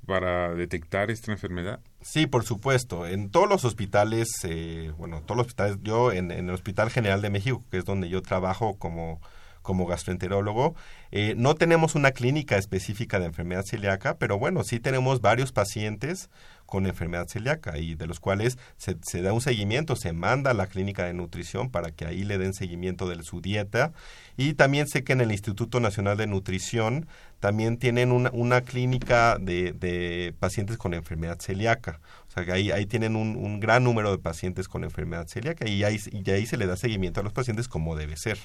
para 0.06 0.54
detectar 0.56 1.12
esta 1.12 1.32
enfermedad? 1.32 1.80
Sí, 2.02 2.26
por 2.26 2.44
supuesto. 2.44 3.06
En 3.06 3.30
todos 3.30 3.48
los 3.48 3.66
hospitales, 3.66 4.30
eh, 4.44 4.92
bueno, 4.98 5.22
todos 5.22 5.38
los 5.38 5.48
hospitales, 5.48 5.78
yo 5.84 6.12
en, 6.12 6.32
en, 6.32 6.50
el 6.50 6.54
Hospital 6.56 6.90
General 6.90 7.22
de 7.22 7.30
México, 7.30 7.64
que 7.70 7.78
es 7.78 7.86
donde 7.86 8.10
yo 8.10 8.22
trabajo 8.22 8.78
como, 8.78 9.22
como 9.70 9.86
gastroenterólogo, 9.86 10.74
eh, 11.12 11.36
no 11.38 11.54
tenemos 11.54 11.94
una 11.94 12.10
clínica 12.10 12.58
específica 12.58 13.20
de 13.20 13.28
enfermedad 13.28 13.64
celíaca, 13.64 14.18
pero 14.18 14.40
bueno, 14.40 14.64
sí 14.64 14.80
tenemos 14.80 15.22
varios 15.22 15.52
pacientes 15.52 16.32
con 16.66 16.88
enfermedad 16.88 17.28
celíaca 17.28 17.78
y 17.78 17.94
de 17.94 18.08
los 18.08 18.20
cuales 18.20 18.58
se, 18.78 19.22
da 19.22 19.32
un 19.32 19.42
seguimiento, 19.42 19.96
se 19.96 20.12
manda 20.12 20.50
a 20.50 20.54
la 20.56 20.66
clínica 20.66 21.06
de 21.06 21.14
nutrición 21.14 21.70
para 21.70 21.92
que 21.92 22.08
ahí 22.08 22.24
le 22.24 22.40
den 22.40 22.56
seguimiento 22.56 23.08
de 23.08 23.22
su 23.22 23.42
dieta 23.42 23.92
y 24.38 24.56
también 24.56 24.88
sé 24.88 25.04
que 25.04 25.14
en 25.14 25.22
el 25.22 25.32
Instituto 25.32 25.80
Nacional 25.80 26.18
de 26.18 26.26
Nutrición 26.26 27.06
también 27.40 27.78
tienen 27.78 28.12
una, 28.12 28.62
clínica 28.62 29.38
de, 29.40 30.34
pacientes 30.40 30.78
con 30.78 30.96
enfermedad 30.96 31.40
celíaca. 31.40 32.00
O 32.28 32.32
sea, 32.32 32.44
que 32.44 32.54
ahí, 32.54 32.72
ahí 32.72 32.88
tienen 32.88 33.16
un, 33.16 33.36
un, 33.36 33.60
gran 33.60 33.84
número 33.84 34.10
de 34.10 34.18
pacientes 34.18 34.68
con 34.68 34.84
enfermedad 34.84 35.28
celíaca 35.28 35.70
y 35.70 35.84
ahí, 35.84 36.00
y 36.12 36.28
ahí 36.32 36.48
se 36.48 36.58
le 36.58 36.66
da 36.66 36.76
seguimiento 36.76 37.20
a 37.20 37.24
los 37.24 37.34
pacientes 37.34 37.68
como 37.68 37.96
debe 37.96 38.18
ser. 38.18 38.40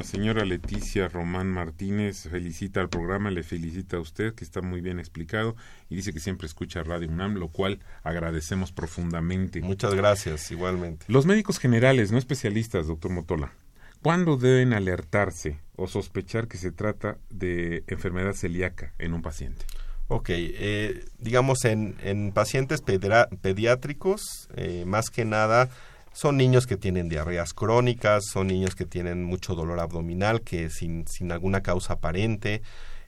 La 0.00 0.06
señora 0.06 0.46
Leticia 0.46 1.08
Román 1.08 1.48
Martínez 1.48 2.26
felicita 2.30 2.80
al 2.80 2.88
programa, 2.88 3.30
le 3.30 3.42
felicita 3.42 3.98
a 3.98 4.00
usted, 4.00 4.34
que 4.34 4.44
está 4.44 4.62
muy 4.62 4.80
bien 4.80 4.98
explicado, 4.98 5.56
y 5.90 5.96
dice 5.96 6.14
que 6.14 6.20
siempre 6.20 6.46
escucha 6.46 6.82
Radio 6.82 7.10
UNAM, 7.10 7.34
lo 7.34 7.48
cual 7.48 7.80
agradecemos 8.02 8.72
profundamente. 8.72 9.60
Muchas 9.60 9.94
gracias, 9.94 10.50
igualmente. 10.50 11.04
Los 11.06 11.26
médicos 11.26 11.58
generales, 11.58 12.12
no 12.12 12.16
especialistas, 12.16 12.86
doctor 12.86 13.10
Motola, 13.10 13.52
¿cuándo 14.00 14.38
deben 14.38 14.72
alertarse 14.72 15.58
o 15.76 15.86
sospechar 15.86 16.48
que 16.48 16.56
se 16.56 16.72
trata 16.72 17.18
de 17.28 17.84
enfermedad 17.86 18.32
celíaca 18.32 18.94
en 18.98 19.12
un 19.12 19.20
paciente? 19.20 19.66
Ok, 20.08 20.30
eh, 20.30 21.04
digamos 21.18 21.66
en, 21.66 21.94
en 22.02 22.32
pacientes 22.32 22.80
pediátricos, 22.80 24.48
eh, 24.56 24.84
más 24.86 25.10
que 25.10 25.26
nada 25.26 25.68
son 26.12 26.36
niños 26.36 26.66
que 26.66 26.76
tienen 26.76 27.08
diarreas 27.08 27.54
crónicas, 27.54 28.24
son 28.32 28.48
niños 28.48 28.74
que 28.74 28.86
tienen 28.86 29.24
mucho 29.24 29.54
dolor 29.54 29.80
abdominal 29.80 30.42
que 30.42 30.70
sin, 30.70 31.06
sin 31.06 31.32
alguna 31.32 31.62
causa 31.62 31.94
aparente, 31.94 32.62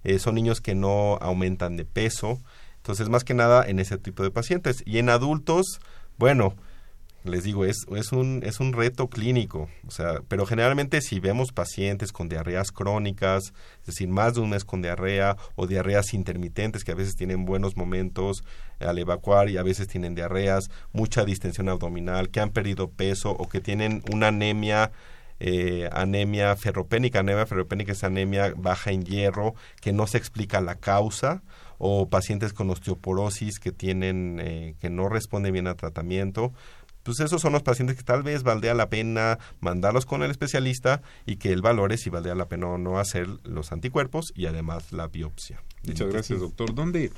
eh, 0.05 0.18
son 0.18 0.34
niños 0.34 0.61
que 0.61 0.74
no 0.74 1.16
aumentan 1.16 1.76
de 1.76 1.84
peso. 1.84 2.40
Entonces, 2.76 3.09
más 3.09 3.24
que 3.24 3.34
nada 3.34 3.64
en 3.68 3.78
ese 3.78 3.98
tipo 3.98 4.22
de 4.22 4.30
pacientes. 4.30 4.82
Y 4.86 4.98
en 4.98 5.09
adultos, 5.09 5.80
bueno, 6.18 6.55
les 7.25 7.45
digo, 7.45 7.64
es, 7.64 7.87
es, 7.95 8.12
un, 8.12 8.43
es 8.45 8.61
un 8.61 8.73
reto 8.73 9.09
clínico, 9.09 9.68
o 9.87 9.91
sea, 9.91 10.23
pero 10.29 10.47
generalmente 10.47 11.01
si 11.01 11.20
vemos 11.20 11.53
pacientes 11.53 12.12
con 12.12 12.29
diarreas 12.29 12.73
crónicas, 12.73 13.53
es 13.81 13.87
decir, 13.87 14.09
más 14.09 14.35
de 14.35 14.41
un 14.41 14.51
mes 14.51 14.64
con 14.64 14.83
diarrea 14.83 15.37
o 15.55 15.66
diarreas 15.66 16.14
intermitentes 16.14 16.85
que 16.85 16.93
a 16.93 16.97
veces 16.97 17.14
tienen 17.14 17.45
buenos 17.45 17.77
momentos 17.77 18.45
al 18.81 18.99
evacuar 18.99 19.49
y 19.49 19.57
a 19.57 19.62
veces 19.62 19.87
tienen 19.87 20.14
diarreas, 20.14 20.70
mucha 20.93 21.25
distensión 21.25 21.68
abdominal, 21.68 22.31
que 22.31 22.41
han 22.41 22.51
perdido 22.51 22.91
peso 22.91 23.31
o 23.31 23.49
que 23.49 23.61
tienen 23.61 24.03
una 24.12 24.29
anemia 24.29 24.91
eh, 25.45 25.89
anemia 25.91 26.55
ferropénica. 26.55 27.18
Anemia 27.18 27.47
ferropénica 27.47 27.91
es 27.91 28.05
anemia 28.05 28.55
baja 28.57 28.93
en 28.93 29.05
hierro 29.05 29.57
que 29.81 29.93
no 29.93 30.07
se 30.07 30.16
explica 30.16 30.61
la 30.61 30.77
causa 30.77 31.43
o 31.79 32.09
pacientes 32.09 32.53
con 32.53 32.70
osteoporosis 32.70 33.59
que 33.59 33.73
tienen 33.73 34.39
eh, 34.41 34.77
que 34.81 34.89
no 34.89 35.09
responden 35.09 35.53
bien 35.53 35.66
al 35.66 35.75
tratamiento 35.75 36.53
pues 37.03 37.20
esos 37.20 37.40
son 37.40 37.53
los 37.53 37.62
pacientes 37.62 37.96
que 37.96 38.03
tal 38.03 38.22
vez 38.22 38.42
valdría 38.42 38.74
la 38.74 38.88
pena 38.88 39.38
mandarlos 39.61 40.07
con 40.07 40.22
el 40.22 40.30
especialista 40.30 41.03
y 41.26 41.36
que 41.36 41.53
él 41.53 41.62
valore 41.62 41.96
si 41.96 42.11
valdría 42.11 42.34
la 42.34 42.48
pena 42.48 42.68
o 42.68 42.78
no 42.78 42.98
hacer 42.98 43.28
los 43.44 43.72
anticuerpos 43.72 44.32
y 44.36 44.46
además 44.46 44.92
la 44.92 45.09
biopsia. 45.09 45.62
Muchas 45.86 46.09
gracias, 46.09 46.40
doctor. 46.40 46.74
¿Dónde, 46.74 47.12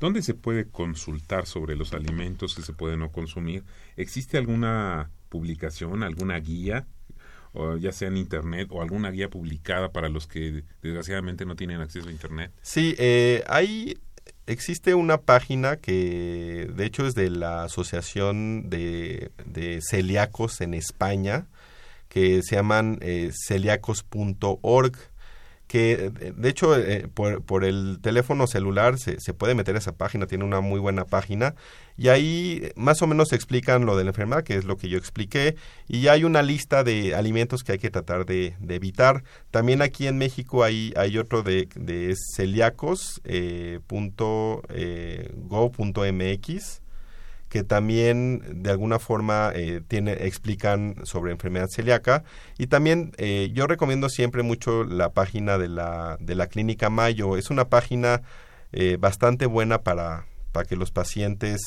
¿Dónde 0.00 0.22
se 0.22 0.34
puede 0.34 0.68
consultar 0.68 1.46
sobre 1.46 1.76
los 1.76 1.92
alimentos 1.92 2.54
que 2.54 2.62
se 2.62 2.72
pueden 2.72 3.00
no 3.00 3.10
consumir? 3.10 3.64
¿Existe 3.96 4.38
alguna 4.38 5.10
publicación, 5.28 6.02
alguna 6.02 6.38
guía, 6.38 6.86
o 7.52 7.76
ya 7.76 7.92
sea 7.92 8.08
en 8.08 8.16
Internet 8.16 8.68
o 8.70 8.82
alguna 8.82 9.10
guía 9.10 9.30
publicada 9.30 9.90
para 9.90 10.08
los 10.08 10.26
que 10.26 10.64
desgraciadamente 10.82 11.46
no 11.46 11.56
tienen 11.56 11.80
acceso 11.80 12.08
a 12.08 12.12
Internet? 12.12 12.52
Sí, 12.62 12.94
eh, 12.98 13.42
hay 13.48 13.98
existe 14.46 14.94
una 14.94 15.18
página 15.18 15.76
que 15.76 16.70
de 16.74 16.84
hecho 16.86 17.06
es 17.06 17.14
de 17.14 17.30
la 17.30 17.64
Asociación 17.64 18.70
de, 18.70 19.30
de 19.44 19.80
Celíacos 19.82 20.60
en 20.60 20.74
España, 20.74 21.46
que 22.08 22.42
se 22.42 22.56
llaman 22.56 22.98
eh, 23.02 23.30
celíacos.org 23.46 24.96
que 25.76 26.10
de 26.34 26.48
hecho 26.48 26.74
eh, 26.74 27.06
por, 27.12 27.42
por, 27.42 27.62
el 27.62 27.98
teléfono 28.00 28.46
celular 28.46 28.98
se, 28.98 29.20
se, 29.20 29.34
puede 29.34 29.54
meter 29.54 29.74
a 29.74 29.78
esa 29.78 29.92
página, 29.92 30.26
tiene 30.26 30.44
una 30.44 30.62
muy 30.62 30.80
buena 30.80 31.04
página 31.04 31.54
y 31.98 32.08
ahí 32.08 32.72
más 32.76 33.02
o 33.02 33.06
menos 33.06 33.34
explican 33.34 33.84
lo 33.84 33.94
de 33.94 34.04
la 34.04 34.10
enfermedad, 34.10 34.42
que 34.42 34.56
es 34.56 34.64
lo 34.64 34.78
que 34.78 34.88
yo 34.88 34.96
expliqué, 34.96 35.56
y 35.86 36.08
hay 36.08 36.24
una 36.24 36.40
lista 36.40 36.82
de 36.82 37.14
alimentos 37.14 37.62
que 37.62 37.72
hay 37.72 37.78
que 37.78 37.90
tratar 37.90 38.24
de, 38.24 38.54
evitar. 38.68 39.22
También 39.50 39.82
aquí 39.82 40.06
en 40.06 40.16
México 40.16 40.64
hay, 40.64 40.94
otro 41.18 41.42
de, 41.42 41.68
de 41.74 42.14
celíacos.go.mx. 42.36 43.20
Eh, 43.28 43.80
eh, 44.70 45.30
que 47.48 47.62
también 47.62 48.62
de 48.62 48.70
alguna 48.70 48.98
forma 48.98 49.52
eh, 49.54 49.80
tiene, 49.86 50.12
explican 50.12 50.96
sobre 51.04 51.32
enfermedad 51.32 51.68
celíaca. 51.68 52.24
Y 52.58 52.66
también 52.66 53.12
eh, 53.18 53.50
yo 53.54 53.66
recomiendo 53.66 54.08
siempre 54.08 54.42
mucho 54.42 54.84
la 54.84 55.10
página 55.12 55.58
de 55.58 55.68
la, 55.68 56.16
de 56.20 56.34
la 56.34 56.48
Clínica 56.48 56.90
Mayo. 56.90 57.36
Es 57.36 57.50
una 57.50 57.68
página 57.68 58.22
eh, 58.72 58.96
bastante 58.98 59.46
buena 59.46 59.82
para, 59.82 60.26
para 60.52 60.66
que 60.66 60.76
los 60.76 60.90
pacientes 60.90 61.60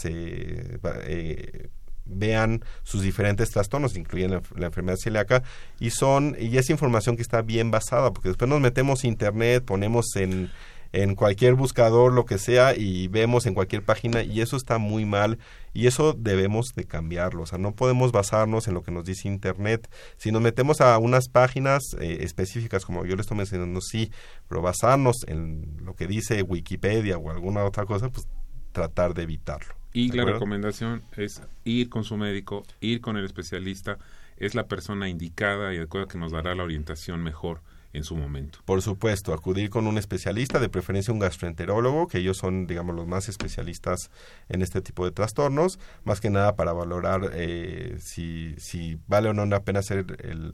vean 2.12 2.64
sus 2.84 3.04
diferentes 3.04 3.52
trastornos, 3.52 3.96
incluyendo 3.96 4.36
la, 4.36 4.60
la, 4.60 4.66
enfermedad 4.66 4.98
celíaca, 4.98 5.44
y 5.80 5.92
son, 5.92 6.36
y 6.40 6.58
es 6.58 6.70
información 6.72 7.16
que 7.16 7.22
está 7.22 7.44
bien 7.44 7.70
basada, 7.70 8.12
porque 8.12 8.30
después 8.30 8.50
nos 8.50 8.60
metemos 8.60 9.06
internet, 9.06 9.64
ponemos 9.64 10.16
en 10.16 10.50
en 10.92 11.16
cualquier 11.16 11.54
buscador, 11.54 12.14
lo 12.14 12.26
que 12.26 12.38
sea, 12.38 12.76
y 12.76 13.08
vemos 13.08 13.46
en 13.46 13.54
cualquier 13.54 13.84
página, 13.84 14.24
y 14.24 14.42
eso 14.42 14.58
está 14.58 14.78
muy 14.78 15.06
mal, 15.06 15.38
y 15.74 15.88
eso 15.88 16.14
debemos 16.14 16.74
de 16.76 16.86
cambiarlo. 16.86 17.44
O 17.44 17.46
sea, 17.46 17.60
no 17.60 17.76
podemos 17.76 18.12
basarnos 18.12 18.68
en 18.68 18.74
lo 18.74 18.84
que 18.84 18.92
nos 18.92 19.06
dice 19.06 19.28
Internet. 19.28 19.90
Si 20.18 20.32
nos 20.32 20.42
metemos 20.42 20.82
a 20.82 20.98
unas 20.98 21.30
páginas 21.30 21.84
eh, 22.00 22.20
específicas, 22.22 22.86
como 22.86 23.06
yo 23.06 23.16
le 23.16 23.22
estoy 23.22 23.38
mencionando, 23.38 23.82
sí, 23.82 24.12
pero 24.48 24.62
basarnos 24.62 25.18
en 25.28 25.78
lo 25.84 25.96
que 25.96 26.08
dice 26.08 26.42
Wikipedia 26.42 27.18
o 27.18 27.30
alguna 27.30 27.64
otra 27.64 27.86
cosa, 27.86 28.10
pues 28.10 28.28
tratar 28.72 29.14
de 29.14 29.24
evitarlo. 29.24 29.76
Y 29.92 30.12
la 30.12 30.24
recomendación 30.24 31.02
es 31.18 31.42
ir 31.64 31.90
con 31.90 32.04
su 32.04 32.16
médico, 32.16 32.64
ir 32.80 33.02
con 33.02 33.18
el 33.18 33.26
especialista, 33.26 33.98
es 34.38 34.54
la 34.54 34.68
persona 34.68 35.10
indicada 35.10 35.74
y 35.74 35.78
adecuada 35.78 36.08
que 36.08 36.18
nos 36.18 36.32
dará 36.32 36.54
la 36.56 36.64
orientación 36.64 37.24
mejor 37.24 37.62
en 37.94 38.04
su 38.04 38.16
momento. 38.16 38.60
Por 38.66 38.82
supuesto, 38.82 39.34
acudir 39.34 39.70
con 39.70 39.88
un 39.88 39.98
especialista, 39.98 40.60
de 40.60 40.70
preferencia 40.70 41.14
un 41.14 41.20
gastroenterólogo, 41.20 42.08
que 42.08 42.20
ellos 42.20 42.38
son, 42.38 42.68
digamos, 42.68 42.96
los 42.96 43.08
más 43.08 43.30
especialistas 43.30 44.12
en 44.48 44.62
este 44.62 44.82
tipo 44.82 45.06
de 45.06 45.12
trastornos, 45.12 45.80
más 46.04 46.22
que 46.22 46.30
nada 46.30 46.56
para 46.56 46.74
valorar 46.74 47.32
eh, 47.34 47.98
si, 48.00 48.56
si 48.58 49.00
vale 49.08 49.30
o 49.30 49.34
no 49.34 49.46
la 49.46 49.64
pena 49.64 49.80
hacer 49.80 50.06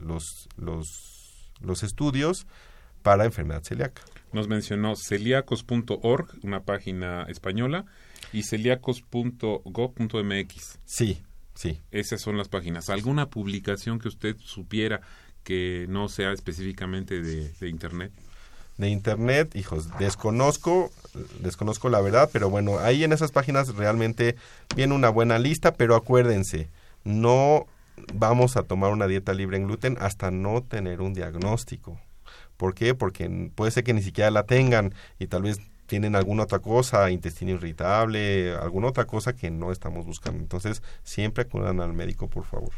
los, 0.02 0.48
los, 0.56 1.50
los 1.60 1.82
estudios 1.82 2.46
para 3.02 3.24
enfermedad 3.24 3.62
celíaca. 3.62 4.02
Nos 4.32 4.48
mencionó 4.48 4.94
celíacos.org, 4.96 6.28
una 6.42 6.64
página 6.64 7.24
española, 7.28 7.84
y 8.32 8.42
celíacos.gov.mx. 8.42 10.80
Sí, 10.84 11.22
sí. 11.54 11.80
Esas 11.92 12.20
son 12.20 12.36
las 12.36 12.48
páginas. 12.48 12.90
¿Alguna 12.90 13.30
publicación 13.30 14.00
que 14.00 14.08
usted 14.08 14.36
supiera 14.38 15.02
que 15.46 15.86
no 15.88 16.08
sea 16.08 16.32
específicamente 16.32 17.22
de, 17.22 17.68
Internet? 17.68 18.10
de 18.78 18.90
internet, 18.90 19.54
hijos, 19.54 19.88
desconozco, 19.98 20.90
desconozco 21.40 21.88
la 21.88 22.00
verdad, 22.00 22.28
pero 22.30 22.50
bueno, 22.50 22.78
ahí 22.80 23.04
en 23.04 23.12
esas 23.12 23.32
páginas 23.32 23.74
realmente 23.74 24.34
viene 24.74 24.92
una 24.92 25.08
buena 25.08 25.38
lista, 25.38 25.72
pero 25.72 25.94
acuérdense, 25.94 26.68
no 27.04 27.66
vamos 28.12 28.56
a 28.58 28.64
tomar 28.64 28.92
una 28.92 29.06
dieta 29.06 29.32
libre 29.32 29.56
en 29.56 29.66
gluten 29.66 29.96
hasta 30.00 30.30
no 30.30 30.62
tener 30.62 31.00
un 31.00 31.14
diagnóstico. 31.14 31.98
¿Por 32.56 32.74
qué? 32.74 32.94
Porque 32.94 33.50
puede 33.54 33.70
ser 33.70 33.84
que 33.84 33.94
ni 33.94 34.02
siquiera 34.02 34.30
la 34.30 34.42
tengan 34.42 34.92
y 35.18 35.28
tal 35.28 35.42
vez 35.42 35.60
tienen 35.86 36.16
alguna 36.16 36.42
otra 36.42 36.58
cosa, 36.58 37.10
intestino 37.10 37.52
irritable, 37.52 38.52
alguna 38.56 38.88
otra 38.88 39.06
cosa 39.06 39.34
que 39.34 39.50
no 39.50 39.70
estamos 39.70 40.04
buscando. 40.04 40.40
Entonces, 40.40 40.82
siempre 41.04 41.44
acudan 41.44 41.80
al 41.80 41.92
médico, 41.92 42.28
por 42.28 42.44
favor. 42.44 42.72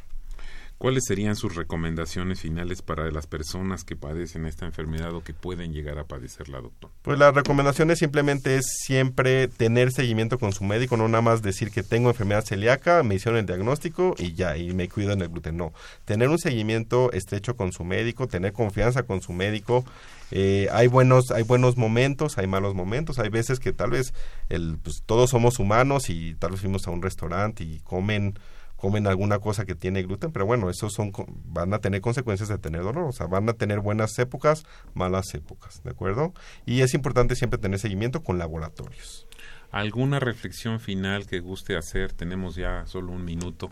¿Cuáles 0.79 1.07
serían 1.07 1.35
sus 1.35 1.57
recomendaciones 1.57 2.41
finales 2.41 2.83
para 2.83 3.11
las 3.11 3.26
personas 3.26 3.83
que 3.83 3.97
padecen 3.97 4.47
esta 4.47 4.64
enfermedad 4.64 5.12
o 5.12 5.24
que 5.24 5.35
pueden 5.35 5.72
llegar 5.72 5.99
a 5.99 6.05
padecerla, 6.05 6.61
doctor? 6.61 6.93
Pues 7.03 7.18
las 7.18 7.35
recomendaciones 7.35 7.99
simplemente 7.99 8.55
es 8.55 8.64
siempre 8.85 9.49
tener 9.49 9.91
seguimiento 9.91 10.39
con 10.39 10.53
su 10.53 10.62
médico, 10.62 10.97
no 10.97 11.09
nada 11.09 11.20
más 11.20 11.43
decir 11.43 11.72
que 11.72 11.83
tengo 11.83 12.11
enfermedad 12.11 12.45
celíaca, 12.45 13.03
me 13.03 13.16
hicieron 13.16 13.41
el 13.41 13.47
diagnóstico 13.47 14.14
y 14.18 14.35
ya, 14.35 14.57
y 14.57 14.72
me 14.72 14.89
cuido 14.89 15.11
en 15.11 15.20
el 15.20 15.29
gluten. 15.31 15.57
No, 15.57 15.72
tener 16.05 16.29
un 16.29 16.39
seguimiento 16.39 17.11
estrecho 17.11 17.57
con 17.57 17.72
su 17.72 17.83
médico, 17.83 18.29
tener 18.29 18.53
confianza 18.53 19.03
con 19.03 19.20
su 19.20 19.33
médico. 19.33 19.85
Eh, 20.31 20.68
hay 20.70 20.87
buenos 20.87 21.33
hay 21.33 21.43
buenos 21.43 21.76
momentos, 21.76 22.39
hay 22.39 22.47
malos 22.47 22.76
momentos, 22.76 23.18
hay 23.18 23.31
veces 23.31 23.59
que 23.59 23.72
tal 23.72 23.91
vez 23.91 24.14
el, 24.49 24.79
pues, 24.81 25.03
todos 25.05 25.31
somos 25.31 25.59
humanos 25.59 26.09
y 26.09 26.37
tal 26.37 26.53
vez 26.53 26.61
fuimos 26.61 26.87
a 26.87 26.93
un 26.93 27.03
restaurante 27.03 27.64
y 27.64 27.81
comen 27.81 28.39
comen 28.79 29.07
alguna 29.09 29.41
cosa 29.41 29.66
que 29.66 29.74
tiene 29.74 30.03
gluten, 30.05 30.33
pero 30.33 30.47
bueno, 30.47 30.70
esos 30.70 30.93
son 30.93 31.12
van 31.47 31.74
a 31.74 31.81
tener 31.81 32.01
consecuencias 32.01 32.49
de 32.49 32.59
tener 32.59 32.83
dolor, 32.83 33.05
o 33.05 33.12
sea, 33.12 33.26
van 33.26 33.49
a 33.49 33.53
tener 33.53 33.81
buenas 33.81 34.16
épocas, 34.18 34.64
malas 34.95 35.35
épocas, 35.35 35.83
¿de 35.83 35.91
acuerdo? 35.91 36.33
Y 36.64 36.81
es 36.81 36.95
importante 36.95 37.35
siempre 37.35 37.59
tener 37.59 37.81
seguimiento 37.81 38.22
con 38.22 38.39
laboratorios. 38.39 39.26
¿Alguna 39.72 40.20
reflexión 40.20 40.81
final 40.81 41.26
que 41.26 41.41
guste 41.41 41.76
hacer? 41.76 42.12
Tenemos 42.12 42.55
ya 42.55 42.87
solo 42.87 43.12
un 43.12 43.24
minuto. 43.24 43.68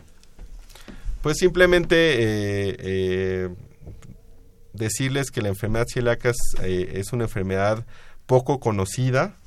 Pues 1.21 1.37
simplemente 1.37 1.95
eh, 1.95 2.75
eh, 2.79 3.49
decirles 4.73 5.31
que 5.31 5.41
la 5.41 5.47
enfermedad 5.47 5.85
celíaca 5.91 6.31
eh, 6.61 6.91
es 6.95 7.13
una 7.13 7.23
enfermedad 7.23 7.85
poco 8.25 8.59
conocida, 8.59 9.37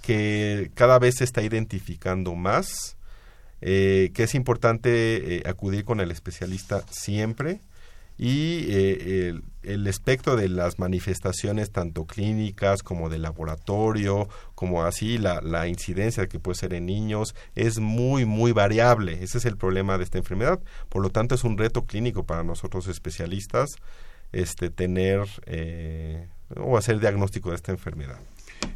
que 0.00 0.70
cada 0.74 0.98
vez 0.98 1.16
se 1.18 1.24
está 1.24 1.42
identificando 1.42 2.34
más 2.34 2.96
eh, 3.64 4.10
que 4.12 4.24
es 4.24 4.34
importante 4.34 5.36
eh, 5.36 5.42
acudir 5.46 5.84
con 5.84 6.00
el 6.00 6.10
especialista 6.10 6.82
siempre 6.90 7.60
y 8.18 8.66
eh, 8.68 9.40
el, 9.62 9.86
espectro 9.86 10.34
de 10.34 10.48
las 10.48 10.80
manifestaciones 10.80 11.70
tanto 11.70 12.04
clínicas 12.04 12.82
como 12.82 13.08
de 13.08 13.20
laboratorio 13.20 14.28
como 14.56 14.82
así 14.82 15.16
la, 15.16 15.68
incidencia 15.68 16.26
que 16.26 16.40
puede 16.40 16.56
ser 16.56 16.74
en 16.74 16.86
niños 16.86 17.36
es 17.54 17.78
muy 17.78 18.24
muy 18.24 18.50
variable. 18.50 19.22
Ese 19.22 19.38
es 19.38 19.44
el 19.44 19.56
problema 19.56 19.96
de 19.96 20.04
esta 20.04 20.18
enfermedad. 20.18 20.60
Por 20.88 21.00
lo 21.00 21.10
tanto 21.10 21.36
es 21.36 21.44
un 21.44 21.56
reto 21.56 21.86
clínico 21.86 22.24
para 22.24 22.42
nosotros 22.42 22.88
especialistas 22.88 23.76
este 24.32 24.70
tener 24.70 25.20
o 26.56 26.76
hacer 26.76 26.98
diagnóstico 26.98 27.50
de 27.50 27.56
esta 27.56 27.70
enfermedad 27.70 28.18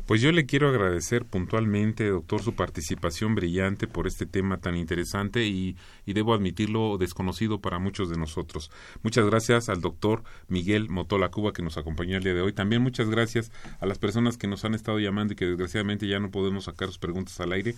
pues 0.06 0.20
yo 0.20 0.30
le 0.30 0.46
quiero 0.46 0.68
agradecer 0.68 1.24
puntualmente, 1.24 2.08
doctor, 2.08 2.40
su 2.40 2.54
participación 2.54 3.34
brillante 3.34 3.88
por 3.88 4.06
este 4.06 4.24
tema 4.24 4.58
tan 4.58 4.76
interesante 4.76 5.46
y, 5.46 5.76
debo 6.06 6.32
admitirlo 6.32 6.96
desconocido 6.96 7.60
para 7.60 7.78
muchos 7.78 8.08
de 8.08 8.16
nosotros. 8.16 8.70
Muchas 9.02 9.26
gracias 9.26 9.68
al 9.68 9.80
doctor 9.80 10.22
Miguel 10.48 10.88
Motola 10.88 11.30
Cuba 11.30 11.52
que 11.52 11.62
nos 11.62 11.76
acompañó 11.76 12.16
el 12.16 12.22
día 12.22 12.34
de 12.34 12.40
hoy. 12.40 12.52
También 12.52 12.82
muchas 12.82 13.10
gracias 13.10 13.50
a 13.80 13.86
las 13.86 13.98
personas 13.98 14.38
que 14.38 14.46
nos 14.46 14.64
han 14.64 14.74
estado 14.74 15.00
llamando 15.00 15.32
y 15.32 15.36
que 15.36 15.46
desgraciadamente 15.46 16.06
ya 16.06 16.20
no 16.20 16.30
podemos 16.30 16.64
sacar 16.64 16.88
sus 16.88 16.98
preguntas 16.98 17.40
al 17.40 17.52
aire 17.52 17.74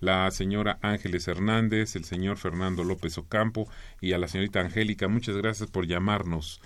la 0.00 0.30
señora 0.30 0.78
Ángeles 0.80 1.28
Hernández, 1.28 1.94
el 1.94 2.04
señor 2.04 2.38
Fernando 2.38 2.84
López 2.84 3.16
Ocampo 3.18 3.68
y 4.00 4.12
a 4.12 4.18
la 4.18 4.28
señorita 4.28 4.60
Angélica. 4.60 5.08
Muchas 5.08 5.36
gracias 5.36 5.70
por 5.70 5.86
llamarnos. 5.86 6.60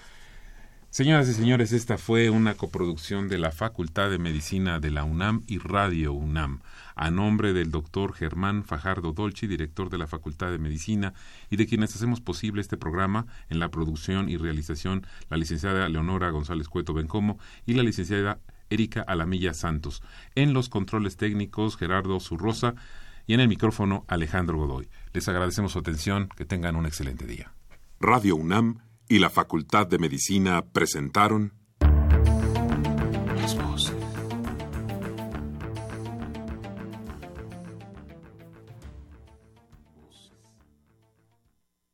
Señoras 0.94 1.28
y 1.28 1.32
señores, 1.34 1.72
esta 1.72 1.98
fue 1.98 2.30
una 2.30 2.54
coproducción 2.54 3.28
de 3.28 3.36
la 3.36 3.50
Facultad 3.50 4.10
de 4.10 4.20
Medicina 4.20 4.78
de 4.78 4.92
la 4.92 5.02
UNAM 5.02 5.42
y 5.48 5.58
Radio 5.58 6.12
UNAM, 6.12 6.60
a 6.94 7.10
nombre 7.10 7.52
del 7.52 7.72
doctor 7.72 8.14
Germán 8.14 8.62
Fajardo 8.62 9.12
Dolci, 9.12 9.48
director 9.48 9.90
de 9.90 9.98
la 9.98 10.06
Facultad 10.06 10.52
de 10.52 10.58
Medicina, 10.58 11.12
y 11.50 11.56
de 11.56 11.66
quienes 11.66 11.96
hacemos 11.96 12.20
posible 12.20 12.60
este 12.60 12.76
programa 12.76 13.26
en 13.48 13.58
la 13.58 13.72
producción 13.72 14.28
y 14.28 14.36
realización, 14.36 15.04
la 15.30 15.36
licenciada 15.36 15.88
Leonora 15.88 16.30
González 16.30 16.68
Cueto 16.68 16.94
Bencomo 16.94 17.40
y 17.66 17.74
la 17.74 17.82
licenciada 17.82 18.38
Erika 18.70 19.00
Alamilla 19.00 19.52
Santos. 19.52 20.00
En 20.36 20.52
los 20.52 20.68
controles 20.68 21.16
técnicos, 21.16 21.76
Gerardo 21.76 22.20
Zurrosa, 22.20 22.76
y 23.26 23.34
en 23.34 23.40
el 23.40 23.48
micrófono, 23.48 24.04
Alejandro 24.06 24.58
Godoy. 24.58 24.88
Les 25.12 25.26
agradecemos 25.28 25.72
su 25.72 25.80
atención, 25.80 26.28
que 26.36 26.44
tengan 26.44 26.76
un 26.76 26.86
excelente 26.86 27.26
día. 27.26 27.52
Radio 27.98 28.36
UNAM 28.36 28.83
y 29.08 29.18
la 29.18 29.30
Facultad 29.30 29.86
de 29.86 29.98
Medicina 29.98 30.64
presentaron 30.72 31.52